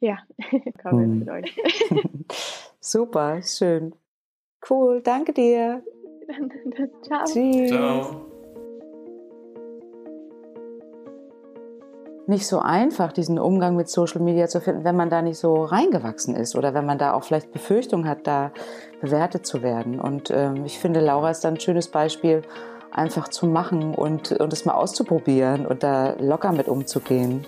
Ja, 0.00 0.18
komm 0.82 1.26
hm. 1.26 1.28
euch. 1.28 1.56
Super, 2.80 3.40
schön. 3.42 3.94
Cool, 4.68 5.00
danke 5.02 5.32
dir. 5.32 5.82
Ciao. 7.02 7.24
Tschüss. 7.24 7.70
Ciao. 7.70 8.25
Nicht 12.28 12.46
so 12.46 12.58
einfach, 12.58 13.12
diesen 13.12 13.38
Umgang 13.38 13.76
mit 13.76 13.88
Social 13.88 14.20
Media 14.20 14.48
zu 14.48 14.60
finden, 14.60 14.84
wenn 14.84 14.96
man 14.96 15.10
da 15.10 15.22
nicht 15.22 15.38
so 15.38 15.64
reingewachsen 15.64 16.34
ist 16.34 16.56
oder 16.56 16.74
wenn 16.74 16.86
man 16.86 16.98
da 16.98 17.12
auch 17.12 17.24
vielleicht 17.24 17.52
Befürchtung 17.52 18.06
hat, 18.08 18.26
da 18.26 18.52
bewertet 19.00 19.46
zu 19.46 19.62
werden. 19.62 20.00
Und 20.00 20.30
ähm, 20.30 20.64
ich 20.64 20.78
finde, 20.78 21.00
Laura 21.00 21.30
ist 21.30 21.44
da 21.44 21.48
ein 21.48 21.60
schönes 21.60 21.88
Beispiel, 21.88 22.42
einfach 22.90 23.28
zu 23.28 23.46
machen 23.46 23.94
und, 23.94 24.32
und 24.32 24.52
es 24.52 24.64
mal 24.64 24.74
auszuprobieren 24.74 25.66
und 25.66 25.82
da 25.82 26.14
locker 26.18 26.52
mit 26.52 26.68
umzugehen. 26.68 27.46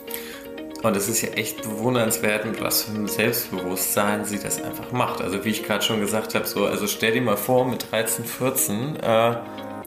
Und 0.82 0.96
es 0.96 1.08
ist 1.08 1.22
ja 1.22 1.30
echt 1.30 1.62
bewundernswert, 1.62 2.44
mit 2.44 2.62
was 2.62 2.82
für 2.82 2.94
einem 2.94 3.08
Selbstbewusstsein 3.08 4.24
sie 4.24 4.38
das 4.38 4.62
einfach 4.62 4.92
macht. 4.92 5.20
Also 5.20 5.44
wie 5.44 5.50
ich 5.50 5.64
gerade 5.64 5.82
schon 5.82 6.00
gesagt 6.00 6.36
habe, 6.36 6.46
so, 6.46 6.66
also 6.66 6.86
stell 6.86 7.12
dir 7.12 7.22
mal 7.22 7.36
vor, 7.36 7.64
mit 7.64 7.90
13, 7.90 8.24
14 8.24 8.96
äh, 8.96 9.36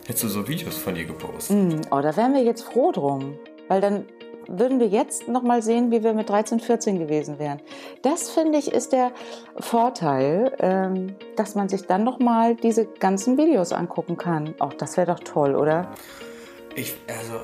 hättest 0.06 0.24
du 0.24 0.28
so 0.28 0.48
Videos 0.50 0.76
von 0.78 0.98
ihr 0.98 1.06
gepostet. 1.06 1.56
Mm, 1.56 1.82
oh, 1.92 2.02
da 2.02 2.18
wären 2.18 2.34
wir 2.34 2.44
jetzt 2.44 2.64
froh 2.64 2.92
drum. 2.92 3.38
Weil 3.70 3.80
dann 3.80 4.06
würden 4.48 4.80
wir 4.80 4.88
jetzt 4.88 5.28
noch 5.28 5.44
mal 5.44 5.62
sehen, 5.62 5.92
wie 5.92 6.04
wir 6.04 6.14
mit 6.14 6.30
13, 6.30 6.60
14 6.60 7.00
gewesen 7.00 7.40
wären. 7.40 7.60
Das 8.02 8.30
finde 8.30 8.58
ich 8.58 8.72
ist 8.72 8.92
der 8.92 9.12
Vorteil, 9.60 10.56
ähm, 10.60 11.16
dass 11.36 11.56
man 11.56 11.70
sich 11.70 11.84
dann 11.84 12.04
noch 12.04 12.20
mal 12.20 12.56
diese 12.56 12.86
ganzen 12.86 13.38
Videos 13.38 13.72
angucken 13.72 14.18
kann. 14.18 14.56
Auch 14.60 14.74
das 14.74 14.98
wäre 14.98 15.08
doch 15.08 15.20
toll, 15.20 15.56
oder? 15.56 15.92
Ich, 16.76 16.96
also, 17.08 17.40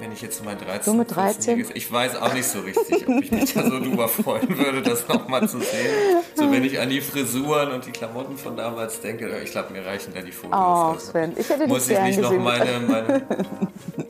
wenn 0.00 0.12
ich 0.12 0.20
jetzt 0.22 0.44
mal 0.44 0.56
13, 0.56 0.92
so 0.92 0.98
mit 0.98 1.14
13? 1.14 1.66
ich 1.74 1.92
weiß 1.92 2.16
auch 2.16 2.34
nicht 2.34 2.46
so 2.46 2.60
richtig, 2.60 3.08
ob 3.08 3.22
ich 3.22 3.30
mich 3.30 3.54
da 3.54 3.62
so 3.62 3.78
drüber 3.78 4.08
freuen 4.08 4.58
würde, 4.58 4.82
das 4.82 5.08
noch 5.08 5.28
mal 5.28 5.48
zu 5.48 5.60
sehen. 5.60 6.22
So, 6.34 6.50
wenn 6.50 6.64
ich 6.64 6.80
an 6.80 6.90
die 6.90 7.00
Frisuren 7.00 7.72
und 7.72 7.86
die 7.86 7.92
Klamotten 7.92 8.36
von 8.36 8.56
damals 8.56 9.00
denke, 9.00 9.30
ich 9.42 9.50
glaube, 9.50 9.72
mir 9.72 9.84
reichen 9.84 10.12
da 10.14 10.20
die 10.20 10.32
Fotos. 10.32 10.52
Oh, 10.52 10.92
also, 10.92 11.10
Sven, 11.10 11.32
ich 11.36 11.48
hätte 11.48 11.66
Muss 11.66 11.88
ich 11.88 12.00
nicht 12.00 12.20
noch 12.20 12.32
meine, 12.32 12.80
meine 12.80 13.26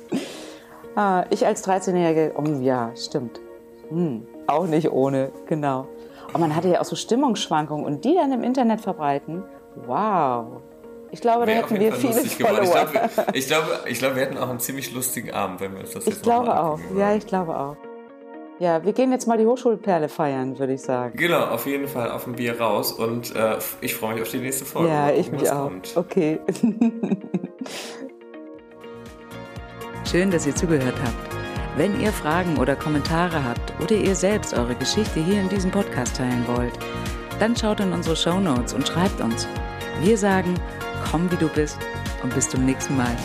Ah, 0.97 1.25
ich 1.31 1.45
als 1.47 1.67
13-Jährige, 1.67 2.35
oh 2.37 2.45
ja, 2.61 2.93
stimmt. 2.97 3.41
Hm, 3.89 4.27
auch 4.47 4.67
nicht 4.67 4.91
ohne, 4.91 5.33
genau. 5.47 5.89
Und 6.33 6.41
man 6.41 6.55
hatte 6.55 6.69
ja 6.69 6.81
auch 6.81 6.85
so 6.85 6.97
Stimmungsschwankungen 6.97 7.85
und 7.85 8.05
die 8.05 8.15
dann 8.15 8.33
im 8.33 8.43
Internet 8.43 8.81
verbreiten. 8.81 9.43
Wow. 9.87 10.63
Ich 11.11 11.21
glaube, 11.21 11.47
da 11.47 11.53
hätten 11.53 11.79
wir 11.79 11.93
viele 11.93 12.13
Follower. 12.13 12.63
Ich 12.63 12.71
glaube, 12.73 13.11
ich, 13.33 13.47
glaube, 13.47 13.81
ich 13.87 13.99
glaube, 13.99 14.17
wir 14.17 14.23
hätten 14.23 14.39
auch 14.39 14.49
einen 14.49 14.59
ziemlich 14.59 14.93
lustigen 14.93 15.33
Abend, 15.33 15.61
wenn 15.61 15.73
wir 15.73 15.81
uns 15.81 15.93
das 15.93 16.07
ich 16.07 16.15
jetzt 16.15 16.23
glaube 16.23 16.61
auch. 16.61 16.81
Ja, 16.97 17.15
ich 17.15 17.27
glaube 17.27 17.57
auch. 17.57 17.77
Ja, 18.59 18.85
wir 18.85 18.93
gehen 18.93 19.11
jetzt 19.11 19.27
mal 19.27 19.37
die 19.37 19.47
Hochschulperle 19.47 20.09
feiern, 20.09 20.59
würde 20.59 20.75
ich 20.75 20.83
sagen. 20.83 21.17
Genau, 21.17 21.45
auf 21.47 21.67
jeden 21.67 21.89
Fall 21.89 22.11
auf 22.11 22.27
ein 22.27 22.35
Bier 22.35 22.61
raus 22.61 22.93
und 22.93 23.35
äh, 23.35 23.59
ich 23.81 23.95
freue 23.95 24.15
mich 24.15 24.23
auf 24.23 24.31
die 24.31 24.39
nächste 24.39 24.65
Folge. 24.65 24.91
Ja, 24.91 25.11
ich 25.11 25.31
mich 25.31 25.51
auch. 25.51 25.65
Kommt. 25.65 25.97
Okay. 25.97 26.41
Schön, 30.11 30.31
dass 30.31 30.47
ihr 30.47 30.55
zugehört 30.55 30.97
habt. 31.03 31.35
Wenn 31.77 32.01
ihr 32.01 32.13
Fragen 32.13 32.59
oder 32.59 32.77
Kommentare 32.77 33.43
habt 33.43 33.73
oder 33.81 33.97
ihr 33.97 34.15
selbst 34.15 34.55
eure 34.55 34.77
Geschichte 34.77 35.21
hier 35.21 35.41
in 35.41 35.49
diesem 35.49 35.71
Podcast 35.71 36.17
teilen 36.17 36.47
wollt, 36.47 36.79
dann 37.41 37.57
schaut 37.57 37.81
in 37.81 37.93
unsere 37.93 38.15
Show 38.15 38.39
Notes 38.39 38.75
und 38.75 38.87
schreibt 38.87 39.21
uns. 39.21 39.49
Wir 40.01 40.17
sagen, 40.17 40.55
komm 41.11 41.31
wie 41.33 41.37
du 41.37 41.49
bist 41.49 41.79
und 42.23 42.35
bis 42.35 42.49
zum 42.49 42.65
nächsten 42.65 42.97
Mal. 42.97 43.17